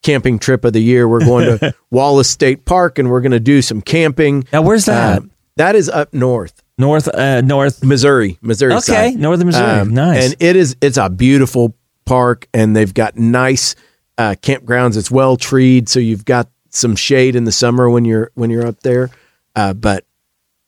camping 0.03 0.39
trip 0.39 0.65
of 0.65 0.73
the 0.73 0.83
year. 0.83 1.09
We're 1.09 1.25
going 1.25 1.59
to 1.59 1.75
Wallace 1.91 2.31
State 2.31 2.65
Park 2.65 2.99
and 2.99 3.11
we're 3.11 3.21
going 3.21 3.33
to 3.33 3.41
do 3.41 3.63
some 3.63 3.81
camping. 3.81 4.47
Now, 4.53 4.63
where's 4.63 4.87
that? 4.87 5.23
Uh, 5.23 5.27
that 5.57 5.75
is 5.75 5.89
up 5.89 6.15
north. 6.15 6.63
North, 6.79 7.09
uh, 7.09 7.41
north. 7.41 7.85
Missouri, 7.85 8.39
Missouri. 8.41 8.75
Okay, 8.75 8.81
side. 8.81 9.15
Um, 9.15 9.21
northern 9.21 9.47
Missouri. 9.47 9.85
Nice. 9.87 10.27
And 10.27 10.37
it 10.41 10.55
is 10.55 10.77
it's 10.81 10.97
a 10.97 11.11
beautiful 11.11 11.75
park, 12.05 12.49
and 12.55 12.77
they've 12.77 12.95
got 12.95 13.17
nice 13.17 13.75
uh, 14.17 14.37
campgrounds. 14.41 14.97
It's 14.97 15.11
well 15.11 15.37
treed, 15.37 15.89
so 15.89 15.99
you've 15.99 16.25
got 16.25 16.49
some 16.71 16.95
shade 16.95 17.35
in 17.35 17.45
the 17.45 17.53
summer 17.53 17.91
when 17.91 18.05
you're 18.05 18.31
when 18.35 18.51
you're 18.51 18.67
up 18.67 18.81
there. 18.81 19.11
Uh, 19.57 19.75
but 19.75 20.07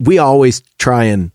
we 0.01 0.18
always 0.18 0.62
try 0.78 1.05
and 1.05 1.31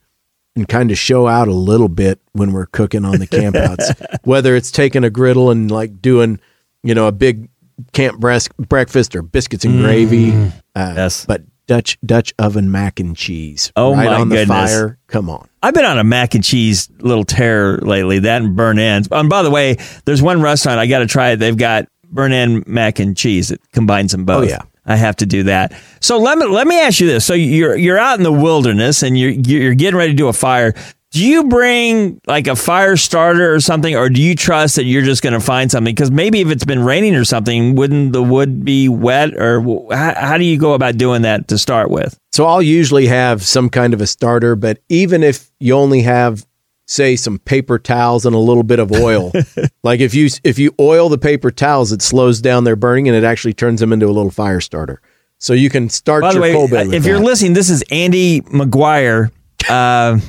and 0.58 0.68
kind 0.68 0.92
of 0.92 0.98
show 0.98 1.28
out 1.28 1.48
a 1.48 1.54
little 1.54 1.90
bit 1.90 2.20
when 2.34 2.52
we're 2.52 2.66
cooking 2.66 3.06
on 3.06 3.20
the 3.20 3.28
campouts, 3.28 3.94
whether 4.24 4.56
it's 4.56 4.72
taking 4.72 5.04
a 5.04 5.10
griddle 5.10 5.52
and 5.52 5.72
like 5.72 6.02
doing 6.02 6.40
you 6.84 6.94
know 6.94 7.08
a 7.08 7.12
big 7.14 7.50
camp 7.94 8.20
breast, 8.20 8.56
breakfast 8.58 9.16
or 9.16 9.22
biscuits 9.22 9.66
and 9.66 9.80
gravy. 9.82 10.32
Uh, 10.32 10.34
Mm. 10.36 10.96
Yes. 10.98 11.26
but 11.26 11.42
Dutch 11.68 11.98
Dutch 12.06 12.34
oven 12.38 12.70
mac 12.72 13.00
and 13.00 13.16
cheese. 13.18 13.72
Oh, 13.76 13.96
right 13.96 14.06
my 14.06 14.16
on 14.16 14.30
the 14.30 14.36
goodness. 14.36 14.72
fire. 14.72 14.98
Come 15.08 15.30
on. 15.30 15.48
I've 15.64 15.74
been 15.74 15.86
on 15.86 15.98
a 15.98 16.04
mac 16.04 16.36
and 16.36 16.44
cheese 16.44 16.90
little 17.00 17.24
tear 17.24 17.78
lately. 17.80 18.20
That 18.20 18.42
and 18.44 18.56
burnt 18.56 18.78
ends. 18.80 19.08
And 19.12 19.30
by 19.30 19.42
the 19.42 19.50
way, 19.50 19.78
there's 20.06 20.22
one 20.22 20.42
restaurant 20.42 20.80
I 20.80 20.86
got 20.86 21.00
to 21.00 21.08
try 21.08 21.32
it. 21.32 21.38
They've 21.38 21.58
got 21.58 21.88
burnt 22.08 22.34
end 22.36 22.68
mac 22.68 23.00
and 23.00 23.18
cheese. 23.18 23.50
It 23.50 23.62
combines 23.74 24.12
them 24.12 24.26
both. 24.26 24.46
Oh, 24.46 24.48
yeah. 24.48 24.60
I 24.86 24.96
have 24.98 25.16
to 25.16 25.26
do 25.26 25.42
that. 25.44 25.74
So 26.02 26.20
let 26.20 26.38
me 26.38 26.46
let 26.46 26.68
me 26.68 26.80
ask 26.80 27.00
you 27.00 27.08
this. 27.08 27.26
So 27.26 27.34
you're 27.34 27.76
you're 27.76 27.98
out 27.98 28.20
in 28.20 28.24
the 28.24 28.32
wilderness 28.32 29.02
and 29.02 29.18
you're 29.18 29.32
you're 29.32 29.74
getting 29.74 29.98
ready 29.98 30.12
to 30.12 30.16
do 30.18 30.28
a 30.28 30.34
fire. 30.34 30.76
Do 31.16 31.26
you 31.26 31.46
bring 31.46 32.20
like 32.28 32.48
a 32.48 32.58
fire 32.58 32.98
starter 32.98 33.54
or 33.54 33.62
something, 33.62 33.96
or 33.96 34.10
do 34.10 34.22
you 34.22 34.36
trust 34.36 34.76
that 34.76 34.84
you're 34.84 35.02
just 35.02 35.22
going 35.24 35.32
to 35.32 35.40
find 35.40 35.72
something? 35.72 35.96
Because 35.96 36.12
maybe 36.12 36.42
if 36.42 36.50
it's 36.50 36.66
been 36.66 36.84
raining 36.84 37.16
or 37.16 37.24
something, 37.24 37.76
wouldn't 37.76 38.12
the 38.12 38.22
wood 38.22 38.66
be 38.66 38.90
wet? 38.90 39.34
Or 39.34 39.62
how, 39.96 40.14
how 40.14 40.38
do 40.38 40.44
you 40.44 40.60
go 40.60 40.74
about 40.74 40.98
doing 40.98 41.22
that 41.22 41.48
to 41.48 41.58
start 41.58 41.90
with? 41.90 42.20
So 42.34 42.46
I'll 42.46 42.62
usually 42.62 43.08
have 43.08 43.44
some 43.44 43.70
kind 43.70 43.94
of 43.94 44.02
a 44.02 44.08
starter, 44.08 44.58
but 44.58 44.82
even 44.90 45.24
if 45.24 45.50
you 45.58 45.74
only 45.76 46.02
have 46.02 46.46
say 46.86 47.16
some 47.16 47.40
paper 47.40 47.80
towels 47.80 48.26
and 48.26 48.36
a 48.36 48.40
little 48.40 48.64
bit 48.64 48.80
of 48.80 48.92
oil, 48.92 49.32
like 49.84 50.02
if 50.02 50.14
you 50.14 50.28
if 50.44 50.60
you 50.60 50.76
oil 50.82 51.08
the 51.08 51.18
paper 51.18 51.50
towels, 51.50 51.94
it 51.94 52.02
slows 52.02 52.42
down 52.42 52.66
their 52.66 52.76
burning 52.76 53.08
and 53.08 53.16
it 53.16 53.24
actually 53.24 53.54
turns 53.54 53.80
them 53.80 53.94
into 53.94 54.06
a 54.06 54.12
little 54.12 54.32
fire 54.32 54.60
starter. 54.60 55.02
So 55.38 55.54
you 55.54 55.70
can 55.70 55.88
start 55.88 56.24
By 56.24 56.32
the 56.32 56.34
your 56.34 56.42
way, 56.42 56.52
coal 56.52 56.68
bed 56.68 56.88
with 56.88 56.96
if 56.96 57.06
you're 57.06 57.20
listening, 57.20 57.54
this 57.54 57.70
is 57.70 57.86
Andy 57.90 58.42
McGuire. 58.42 59.32
Uh, 59.70 60.20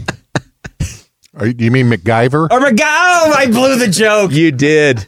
Are 1.37 1.47
you, 1.47 1.55
you 1.59 1.70
mean 1.70 1.91
MacGyver? 1.91 2.49
or 2.51 2.61
McGuire. 2.61 2.80
Oh, 2.80 3.34
I 3.37 3.47
blew 3.47 3.76
the 3.78 3.89
joke. 3.89 4.32
you 4.32 4.51
did. 4.53 5.07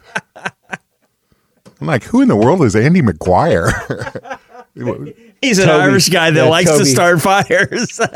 I'm 1.80 1.86
like, 1.86 2.04
who 2.04 2.20
in 2.20 2.28
the 2.28 2.36
world 2.36 2.62
is 2.62 2.74
Andy 2.76 3.02
McGuire? 3.02 4.38
He's 5.40 5.58
an 5.58 5.66
Tobey. 5.68 5.82
Irish 5.84 6.08
guy 6.08 6.30
that 6.30 6.44
Yeah, 6.44 6.48
likes 6.50 6.76
to 6.76 6.84
start 6.84 7.20
fires. 7.22 8.00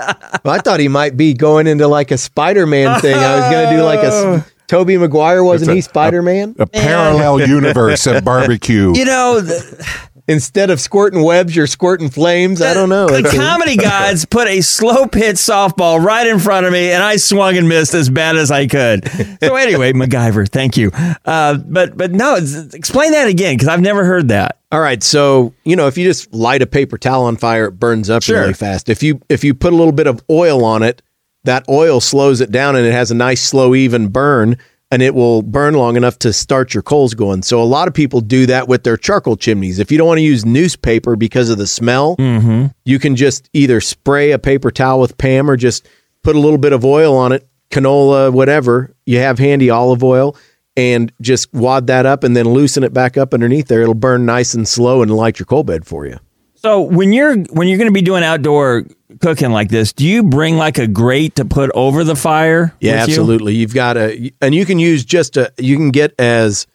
Well, 0.44 0.54
I 0.54 0.58
thought 0.58 0.80
he 0.80 0.88
might 0.88 1.16
be 1.16 1.34
going 1.34 1.66
into 1.68 1.86
like 1.86 2.10
a 2.10 2.18
Spider-Man 2.18 3.00
thing. 3.00 3.14
I 3.14 3.36
was 3.36 3.48
going 3.50 3.70
to 3.70 3.76
do 3.76 3.82
like 3.84 4.00
a 4.00 4.10
Oh. 4.12 4.44
Tobey 4.66 4.96
Maguire, 4.96 5.44
wasn't 5.44 5.70
a- 5.70 5.74
he 5.74 5.80
Spider-Man? 5.80 6.56
a 6.58 6.66
parallel 6.66 7.40
universe 7.48 8.06
of 8.08 8.24
barbecue. 8.24 8.92
you 8.96 9.04
know, 9.04 9.40
the, 9.40 9.98
Instead 10.28 10.70
of 10.70 10.80
squirting 10.80 11.22
webs, 11.24 11.54
you're 11.56 11.66
squirting 11.66 12.08
flames. 12.08 12.62
I 12.62 12.74
don't 12.74 12.88
know. 12.88 13.08
the 13.08 13.28
comedy 13.36 13.76
gods 13.78 14.24
put 14.24 14.46
a 14.46 14.60
slow 14.60 15.06
pitch 15.06 15.34
softball 15.36 16.02
right 16.02 16.26
in 16.26 16.38
front 16.38 16.64
of 16.64 16.72
me, 16.72 16.92
and 16.92 17.02
I 17.02 17.16
swung 17.16 17.56
and 17.56 17.68
missed 17.68 17.92
as 17.92 18.08
bad 18.08 18.36
as 18.36 18.50
I 18.52 18.68
could. 18.68 19.08
So 19.42 19.56
anyway, 19.56 19.92
MacGyver, 19.92 20.48
thank 20.48 20.76
you. 20.76 20.92
Uh, 21.24 21.56
but 21.58 21.96
but 21.96 22.12
no, 22.12 22.36
explain 22.36 23.12
that 23.12 23.26
again 23.26 23.54
because 23.56 23.66
I've 23.68 23.80
never 23.80 24.04
heard 24.04 24.28
that. 24.28 24.58
All 24.70 24.80
right, 24.80 25.02
so 25.02 25.52
you 25.64 25.74
know 25.76 25.88
if 25.88 25.98
you 25.98 26.04
just 26.06 26.32
light 26.32 26.62
a 26.62 26.66
paper 26.66 26.96
towel 26.98 27.24
on 27.24 27.36
fire, 27.36 27.66
it 27.66 27.72
burns 27.72 28.08
up 28.08 28.22
Sure. 28.22 28.40
really 28.40 28.54
fast. 28.54 28.88
If 28.88 29.02
you 29.02 29.20
if 29.28 29.42
you 29.42 29.54
put 29.54 29.72
a 29.72 29.76
little 29.76 29.92
bit 29.92 30.06
of 30.06 30.22
oil 30.30 30.64
on 30.64 30.82
it, 30.84 31.02
that 31.44 31.64
oil 31.68 32.00
slows 32.00 32.40
it 32.40 32.52
down 32.52 32.76
and 32.76 32.86
it 32.86 32.92
has 32.92 33.10
a 33.10 33.14
nice 33.14 33.42
slow 33.42 33.74
even 33.74 34.08
burn, 34.08 34.56
and 34.92 35.00
it 35.00 35.14
will 35.14 35.40
burn 35.40 35.72
long 35.72 35.96
enough 35.96 36.18
to 36.18 36.34
start 36.34 36.74
your 36.74 36.82
coals 36.82 37.14
going. 37.14 37.42
So 37.42 37.62
a 37.62 37.64
lot 37.64 37.88
of 37.88 37.94
people 37.94 38.20
do 38.20 38.44
that 38.46 38.68
with 38.68 38.84
their 38.84 38.98
charcoal 38.98 39.38
chimneys. 39.38 39.78
If 39.78 39.90
you 39.90 39.96
don't 39.96 40.06
want 40.06 40.18
to 40.18 40.22
use 40.22 40.44
newspaper 40.44 41.16
because 41.16 41.48
of 41.48 41.56
the 41.56 41.66
smell, 41.66 42.14
mm-hmm. 42.18 42.66
you 42.84 42.98
can 42.98 43.16
just 43.16 43.48
either 43.54 43.80
spray 43.80 44.32
a 44.32 44.38
paper 44.38 44.70
towel 44.70 45.00
with 45.00 45.16
Pam 45.16 45.50
or 45.50 45.56
just 45.56 45.88
put 46.22 46.36
a 46.36 46.38
little 46.38 46.58
bit 46.58 46.74
of 46.74 46.84
oil 46.84 47.16
on 47.16 47.32
it, 47.32 47.48
canola, 47.70 48.30
whatever 48.30 48.94
you 49.06 49.16
have 49.16 49.38
handy, 49.38 49.70
olive 49.70 50.04
oil, 50.04 50.36
and 50.76 51.10
just 51.22 51.52
wad 51.54 51.86
that 51.86 52.04
up 52.04 52.22
and 52.22 52.36
then 52.36 52.50
loosen 52.50 52.84
it 52.84 52.92
back 52.92 53.16
up 53.16 53.32
underneath 53.32 53.68
there. 53.68 53.80
It'll 53.80 53.94
burn 53.94 54.26
nice 54.26 54.52
and 54.52 54.68
slow 54.68 55.00
and 55.00 55.10
light 55.10 55.38
your 55.38 55.46
coal 55.46 55.64
bed 55.64 55.86
for 55.86 56.04
you. 56.04 56.18
So 56.54 56.82
when 56.82 57.14
you're 57.14 57.38
when 57.38 57.66
you're 57.66 57.78
going 57.78 57.88
to 57.88 57.94
be 57.94 58.02
doing 58.02 58.22
outdoor 58.22 58.84
cooking 59.20 59.50
like 59.50 59.68
this, 59.68 59.92
do 59.92 60.06
you 60.06 60.22
bring 60.22 60.56
like 60.56 60.78
a 60.78 60.86
grate 60.86 61.36
to 61.36 61.44
put 61.44 61.70
over 61.74 62.04
the 62.04 62.16
fire? 62.16 62.74
Yeah, 62.80 62.94
absolutely. 62.94 63.54
You? 63.54 63.66
have 63.66 63.74
got 63.74 63.96
a, 63.96 64.32
and 64.40 64.54
you 64.54 64.64
can 64.64 64.78
use 64.78 65.04
just 65.04 65.36
a, 65.36 65.52
you 65.58 65.76
can 65.76 65.90
get 65.90 66.14
as 66.18 66.66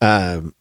um, 0.00 0.54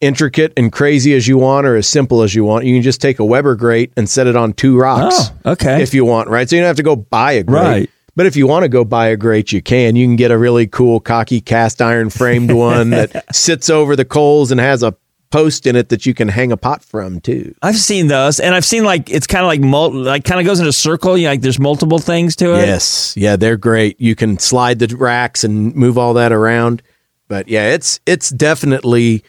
intricate 0.00 0.52
and 0.56 0.72
crazy 0.72 1.14
as 1.14 1.26
you 1.26 1.38
want 1.38 1.66
or 1.66 1.76
as 1.76 1.86
simple 1.86 2.22
as 2.22 2.34
you 2.34 2.44
want. 2.44 2.64
You 2.64 2.74
can 2.74 2.82
just 2.82 3.00
take 3.00 3.18
a 3.18 3.24
Weber 3.24 3.56
grate 3.56 3.92
and 3.96 4.08
set 4.08 4.26
it 4.26 4.36
on 4.36 4.52
two 4.52 4.78
rocks. 4.78 5.30
Oh, 5.44 5.52
okay. 5.52 5.82
If 5.82 5.94
you 5.94 6.04
want, 6.04 6.28
right? 6.28 6.48
So 6.48 6.56
you 6.56 6.62
don't 6.62 6.68
have 6.68 6.76
to 6.76 6.82
go 6.82 6.96
buy 6.96 7.32
a 7.32 7.42
grate. 7.42 7.62
Right. 7.62 7.90
But 8.14 8.26
if 8.26 8.34
you 8.34 8.48
want 8.48 8.64
to 8.64 8.68
go 8.68 8.84
buy 8.84 9.08
a 9.08 9.16
grate, 9.16 9.52
you 9.52 9.62
can. 9.62 9.94
You 9.94 10.04
can 10.04 10.16
get 10.16 10.32
a 10.32 10.38
really 10.38 10.66
cool, 10.66 10.98
cocky 10.98 11.40
cast 11.40 11.80
iron 11.80 12.10
framed 12.10 12.52
one 12.54 12.90
that 12.90 13.24
sits 13.34 13.70
over 13.70 13.94
the 13.94 14.04
coals 14.04 14.50
and 14.50 14.60
has 14.60 14.82
a 14.82 14.96
post 15.30 15.66
in 15.66 15.76
it 15.76 15.88
that 15.90 16.06
you 16.06 16.14
can 16.14 16.28
hang 16.28 16.52
a 16.52 16.56
pot 16.56 16.82
from 16.82 17.20
too. 17.20 17.54
I've 17.62 17.76
seen 17.76 18.06
those, 18.08 18.40
and 18.40 18.54
I've 18.54 18.64
seen 18.64 18.84
like 18.84 19.10
it's 19.10 19.26
kind 19.26 19.44
of 19.44 19.48
like 19.48 19.60
mul- 19.60 19.92
like 19.92 20.24
kind 20.24 20.40
of 20.40 20.46
goes 20.46 20.60
in 20.60 20.66
a 20.66 20.72
circle. 20.72 21.16
You 21.16 21.24
know, 21.24 21.30
like 21.30 21.40
there's 21.42 21.58
multiple 21.58 21.98
things 21.98 22.36
to 22.36 22.54
it. 22.54 22.66
Yes, 22.66 23.14
yeah, 23.16 23.36
they're 23.36 23.56
great. 23.56 24.00
You 24.00 24.14
can 24.14 24.38
slide 24.38 24.78
the 24.78 24.94
racks 24.96 25.44
and 25.44 25.74
move 25.74 25.98
all 25.98 26.14
that 26.14 26.32
around. 26.32 26.82
But 27.28 27.48
yeah, 27.48 27.72
it's 27.74 28.00
it's 28.06 28.30
definitely 28.30 29.22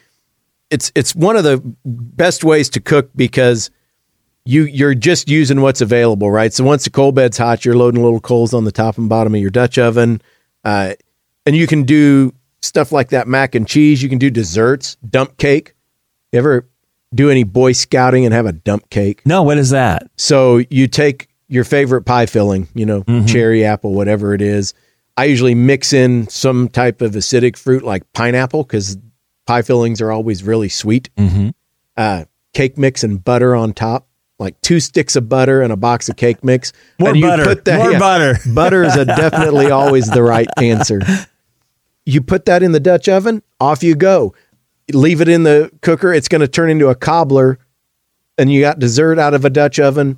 it's 0.70 0.92
it's 0.96 1.16
one 1.16 1.36
of 1.36 1.44
the 1.44 1.62
best 1.86 2.44
ways 2.44 2.70
to 2.70 2.80
cook 2.80 3.10
because 3.16 3.70
you 4.46 4.64
you're 4.64 4.96
just 4.96 5.30
using 5.30 5.62
what's 5.62 5.82
available, 5.82 6.32
right? 6.32 6.54
So 6.54 6.64
once 6.64 6.86
the 6.86 6.90
coal 6.90 7.12
bed's 7.12 7.38
hot, 7.38 7.66
you're 7.66 7.76
loading 7.76 8.02
little 8.02 8.20
coals 8.22 8.54
on 8.54 8.64
the 8.64 8.72
top 8.72 8.98
and 8.98 9.10
bottom 9.10 9.36
of 9.36 9.42
your 9.42 9.50
Dutch 9.50 9.78
oven, 9.78 10.22
uh, 10.64 10.94
and 11.46 11.56
you 11.56 11.68
can 11.68 11.84
do 11.84 12.34
stuff 12.62 12.92
like 12.92 13.10
that 13.10 13.28
mac 13.28 13.56
and 13.56 13.68
cheese. 13.68 14.02
You 14.02 14.10
can 14.10 14.18
do 14.18 14.30
desserts, 14.30 14.96
dump 15.08 15.38
cake. 15.38 15.74
You 16.32 16.40
ever 16.40 16.70
do 17.14 17.30
any 17.30 17.44
Boy 17.44 17.72
Scouting 17.72 18.26
and 18.26 18.34
have 18.34 18.46
a 18.46 18.52
dump 18.52 18.90
cake? 18.90 19.22
No, 19.26 19.44
what 19.44 19.58
is 19.58 19.72
that? 19.72 20.10
So 20.18 20.62
you 20.70 20.88
take 20.88 21.28
your 21.48 21.64
favorite 21.64 22.04
pie 22.04 22.28
filling, 22.28 22.68
you 22.76 22.86
know, 22.86 23.04
cherry, 23.26 23.66
apple, 23.66 23.94
whatever 23.94 24.34
it 24.34 24.42
is. 24.42 24.74
I 25.18 25.26
usually 25.26 25.56
mix 25.56 25.92
in 25.92 26.30
some 26.30 26.70
type 26.70 27.02
of 27.02 27.12
acidic 27.12 27.58
fruit 27.58 27.84
like 27.84 28.12
pineapple 28.14 28.64
because 28.64 28.98
pie 29.48 29.64
fillings 29.64 30.02
are 30.02 30.12
always 30.12 30.44
really 30.44 30.70
sweet. 30.70 31.10
Mm-hmm. 31.18 31.50
Uh, 31.98 32.26
cake 32.54 32.78
mix 32.78 33.04
and 33.04 33.22
butter 33.24 33.56
on 33.56 33.74
top, 33.74 34.08
like 34.38 34.62
two 34.62 34.80
sticks 34.80 35.16
of 35.16 35.28
butter 35.28 35.62
and 35.62 35.74
a 35.74 35.76
box 35.76 36.08
of 36.08 36.16
cake 36.16 36.44
mix. 36.44 36.72
More 37.00 37.10
and 37.10 37.18
you 37.18 37.26
butter. 37.26 37.44
Put 37.44 37.66
that, 37.66 37.80
More 37.80 38.00
butter. 38.00 38.38
butter 38.54 38.84
is 38.84 38.96
a 38.96 39.06
definitely 39.06 39.72
always 39.72 40.10
the 40.10 40.24
right 40.24 40.48
answer. 40.62 41.02
You 42.06 42.24
put 42.24 42.46
that 42.46 42.64
in 42.64 42.72
the 42.72 42.80
Dutch 42.80 43.08
oven, 43.08 43.44
off 43.60 43.84
you 43.84 43.94
go. 43.94 44.34
Leave 44.94 45.22
it 45.22 45.28
in 45.30 45.44
the 45.44 45.72
cooker. 45.82 46.14
It's 46.14 46.28
going 46.28 46.42
to 46.42 46.48
turn 46.48 46.70
into 46.70 46.88
a 46.90 46.96
cobbler, 46.96 47.60
and 48.38 48.52
you 48.52 48.62
got 48.62 48.80
dessert 48.80 49.20
out 49.20 49.34
of 49.34 49.46
a 49.46 49.50
Dutch 49.50 49.80
oven. 49.80 50.18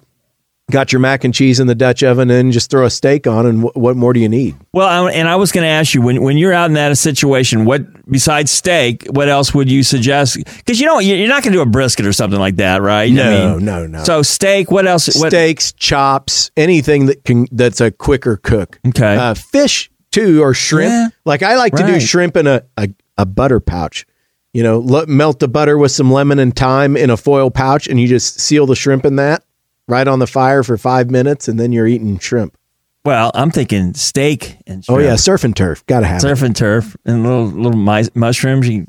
Got 0.70 0.94
your 0.94 1.02
mac 1.02 1.26
and 1.26 1.34
cheese 1.34 1.60
in 1.60 1.68
the 1.68 1.76
Dutch 1.76 2.02
oven, 2.02 2.30
and 2.32 2.54
just 2.54 2.70
throw 2.72 2.86
a 2.86 2.90
steak 2.90 3.28
on. 3.28 3.46
And 3.46 3.62
wh- 3.62 3.76
what 3.76 3.98
more 3.98 4.14
do 4.14 4.22
you 4.22 4.30
need? 4.30 4.56
Well, 4.72 4.88
I, 5.08 5.12
and 5.12 5.28
I 5.28 5.36
was 5.36 5.52
going 5.52 5.64
to 5.66 5.70
ask 5.70 5.94
you 5.94 6.02
when 6.02 6.22
when 6.22 6.38
you're 6.38 6.54
out 6.54 6.68
in 6.70 6.76
that 6.76 6.98
situation, 6.98 7.66
what 7.66 7.82
besides 8.10 8.52
steak, 8.52 9.06
what 9.10 9.28
else 9.28 9.54
would 9.54 9.70
you 9.70 9.84
suggest? 9.84 10.38
Because 10.46 10.80
you 10.80 10.86
know 10.86 11.00
you- 11.00 11.16
you're 11.16 11.28
not 11.28 11.44
going 11.44 11.52
to 11.52 11.58
do 11.58 11.62
a 11.62 11.66
brisket 11.66 12.06
or 12.06 12.14
something 12.14 12.40
like 12.40 12.56
that, 12.58 12.82
right? 12.82 13.12
No, 13.12 13.58
no, 13.60 13.86
no. 13.86 14.04
So 14.06 14.22
steak. 14.22 14.72
What 14.72 14.88
else? 14.88 15.08
What, 15.20 15.32
Steaks, 15.32 15.74
chops, 15.74 16.52
anything 16.56 17.08
that 17.08 17.26
can 17.26 17.48
that's 17.52 17.82
a 17.82 17.92
quicker 17.92 18.38
cook. 18.38 18.80
Okay. 18.88 19.18
Uh, 19.18 19.34
fish 19.34 19.92
too, 20.12 20.42
or 20.42 20.54
shrimp. 20.54 20.92
Yeah. 20.92 21.08
Like 21.26 21.44
I 21.44 21.58
like 21.58 21.74
to 21.74 21.86
do 21.86 22.00
shrimp 22.00 22.38
in 22.38 22.48
a, 22.48 22.62
a 22.78 22.88
a 23.18 23.26
butter 23.26 23.60
pouch. 23.60 24.06
You 24.54 24.64
know, 24.64 24.80
lo- 24.80 25.06
melt 25.08 25.40
the 25.40 25.48
butter 25.48 25.78
with 25.78 25.92
some 25.92 26.12
lemon 26.12 26.40
and 26.40 26.56
thyme 26.56 26.98
in 26.98 27.10
a 27.10 27.18
foil 27.18 27.50
pouch, 27.52 27.88
and 27.88 28.00
you 28.00 28.08
just 28.08 28.40
seal 28.40 28.66
the 28.66 28.76
shrimp 28.76 29.06
in 29.06 29.16
that 29.16 29.44
right 29.88 30.08
on 30.08 30.20
the 30.20 30.28
fire 30.28 30.64
for 30.64 30.78
five 30.78 31.10
minutes, 31.10 31.48
and 31.48 31.60
then 31.60 31.72
you're 31.72 31.88
eating 31.88 32.18
shrimp. 32.20 32.58
Well, 33.04 33.32
I'm 33.34 33.50
thinking 33.52 33.94
steak 33.96 34.58
and 34.68 34.84
Oh 34.88 35.00
yeah, 35.00 35.16
surf 35.16 35.44
and 35.44 35.56
turf, 35.56 35.86
gotta 35.88 36.06
have 36.06 36.22
surf 36.22 36.42
and 36.44 36.56
turf 36.56 36.96
and 37.06 37.24
little 37.24 37.46
little 37.46 38.10
mushrooms. 38.14 38.70
You 38.70 38.86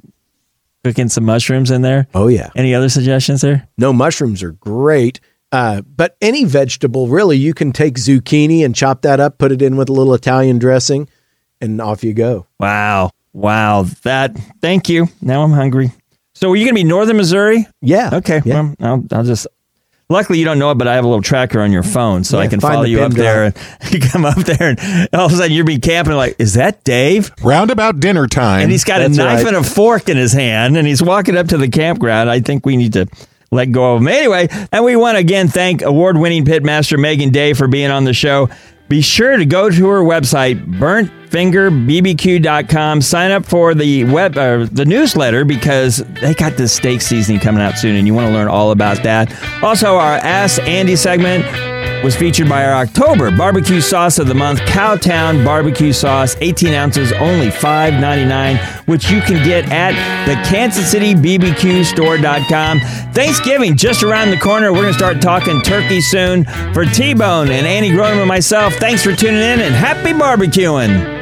cooking 0.85 1.09
some 1.09 1.25
mushrooms 1.25 1.71
in 1.71 1.83
there. 1.83 2.09
Oh 2.15 2.29
yeah. 2.29 2.51
Any 2.55 2.75
other 2.75 2.89
suggestions 2.89 3.41
there? 3.41 3.69
No, 3.79 3.93
mushrooms 3.93 4.43
are 4.43 4.53
great. 4.53 5.21
Uh, 5.51 5.83
but 5.83 6.17
any 6.23 6.45
vegetable, 6.45 7.09
really, 7.09 7.37
you 7.37 7.53
can 7.53 7.73
take 7.73 7.97
zucchini 7.97 8.65
and 8.65 8.75
chop 8.75 9.03
that 9.03 9.21
up, 9.21 9.37
put 9.39 9.53
it 9.53 9.61
in 9.61 9.77
with 9.77 9.91
a 9.91 9.93
little 9.93 10.15
Italian 10.15 10.59
dressing, 10.59 11.09
and 11.61 11.79
off 11.81 12.03
you 12.03 12.15
go. 12.15 12.47
Wow, 12.59 13.11
wow. 13.33 13.85
That. 14.03 14.37
Thank 14.61 14.89
you. 14.89 15.09
Now 15.21 15.43
I'm 15.43 15.53
hungry. 15.53 15.93
So, 16.35 16.51
are 16.51 16.57
you 16.57 16.65
going 16.65 16.75
to 16.75 16.81
be 16.81 16.85
northern 16.85 17.17
Missouri? 17.17 17.67
Yeah. 17.81 18.11
Okay. 18.15 18.41
Yeah. 18.45 18.63
Well, 18.63 18.75
I'll, 18.81 19.19
I'll 19.19 19.25
just. 19.25 19.47
Luckily, 20.09 20.39
you 20.39 20.45
don't 20.45 20.59
know 20.59 20.71
it, 20.71 20.75
but 20.75 20.89
I 20.89 20.97
have 20.97 21.05
a 21.05 21.09
little 21.09 21.23
tracker 21.23 21.61
on 21.61 21.73
your 21.73 21.83
phone, 21.83 22.23
so 22.23 22.37
Yeah, 22.37 22.45
I 22.45 22.47
can 22.49 22.61
follow 22.61 22.83
you 22.83 22.99
pin 22.99 23.07
up 23.07 23.13
there. 23.13 23.45
And 23.45 23.55
you 23.91 24.01
come 24.11 24.27
up 24.27 24.37
there, 24.37 24.77
and 24.79 25.09
all 25.15 25.25
of 25.27 25.33
a 25.33 25.37
sudden 25.37 25.53
you're 25.53 25.65
be 25.65 25.79
camping. 25.79 26.15
Like, 26.15 26.37
is 26.39 26.55
that 26.55 26.85
Dave? 26.85 27.31
Roundabout 27.43 27.99
dinner 27.99 28.27
time. 28.27 28.63
And 28.63 28.71
he's 28.71 28.85
got 28.85 28.99
That's 28.99 29.17
a 29.17 29.25
knife 29.25 29.45
right. 29.45 29.55
and 29.55 29.65
a 29.65 29.69
fork 29.69 30.11
in 30.11 30.19
his 30.19 30.33
hand, 30.33 30.77
and 30.77 30.87
he's 30.87 31.03
walking 31.03 31.37
up 31.37 31.49
to 31.49 31.57
the 31.57 31.69
campground. 31.69 32.29
I 32.29 32.41
think 32.41 32.67
we 32.67 32.77
need 32.77 32.93
to 32.93 33.07
let 33.51 33.67
go 33.67 33.95
of 33.95 34.03
him 34.03 34.09
anyway. 34.09 34.49
And 34.71 34.85
we 34.85 34.97
want 34.97 35.15
to 35.15 35.21
again 35.21 35.49
thank 35.49 35.81
award-winning 35.81 36.45
pitmaster 36.45 36.99
Megan 36.99 37.31
Day 37.31 37.55
for 37.55 37.67
being 37.67 37.91
on 37.91 38.05
the 38.05 38.13
show. 38.13 38.51
Be 38.89 39.01
sure 39.01 39.37
to 39.39 39.47
go 39.47 39.71
to 39.71 39.89
her 39.89 40.03
website, 40.03 40.79
burntfingerbbq.com. 41.33 43.01
Sign 43.01 43.31
up 43.31 43.45
for 43.45 43.75
the 43.75 44.05
web 44.05 44.37
uh, 44.37 44.67
the 44.71 44.85
newsletter 44.85 45.45
because 45.45 45.99
they 46.21 46.35
got 46.35 46.57
this 46.57 46.73
steak 46.73 47.01
seasoning 47.01 47.41
coming 47.41 47.63
out 47.63 47.79
soon, 47.79 47.97
and 47.97 48.07
you 48.07 48.15
want 48.15 48.29
to 48.29 48.33
learn 48.33 48.49
all 48.49 48.71
about 48.71 49.03
that. 49.03 49.33
Also, 49.63 49.97
our 49.97 50.17
Ask 50.17 50.63
Andy 50.63 50.97
segment 50.97 51.45
was 52.05 52.17
featured 52.17 52.49
by 52.49 52.65
our 52.65 52.75
October 52.83 53.31
barbecue 53.37 53.81
sauce 53.81 54.19
of 54.19 54.27
the 54.27 54.35
month, 54.35 54.59
Cowtown 54.61 55.45
Barbecue 55.45 55.93
Sauce, 55.93 56.37
18 56.41 56.75
ounces, 56.75 57.13
only 57.13 57.49
$5.99, 57.49 58.59
which 58.89 59.09
you 59.09 59.21
can 59.21 59.45
get 59.45 59.71
at 59.71 59.93
the 60.27 60.35
Kansas 60.49 60.91
City 60.91 61.15
BBQ 61.15 61.85
store.com. 61.85 62.81
Thanksgiving 63.13 63.77
just 63.77 64.03
around 64.03 64.31
the 64.31 64.39
corner. 64.39 64.73
We're 64.73 64.83
going 64.83 64.93
to 64.93 64.99
start 64.99 65.23
talking 65.23 65.61
turkey 65.63 66.01
soon. 66.01 66.45
For 66.75 66.85
T 66.85 67.15
Bone 67.15 67.51
and 67.51 67.67
Andy 67.67 67.91
Groneman 67.91 68.21
and 68.21 68.29
myself, 68.29 68.75
thanks 68.75 69.05
for 69.05 69.15
tuning 69.15 69.41
in 69.41 69.61
and 69.61 69.75
happy 69.75 70.13
barbecuing. 70.13 71.22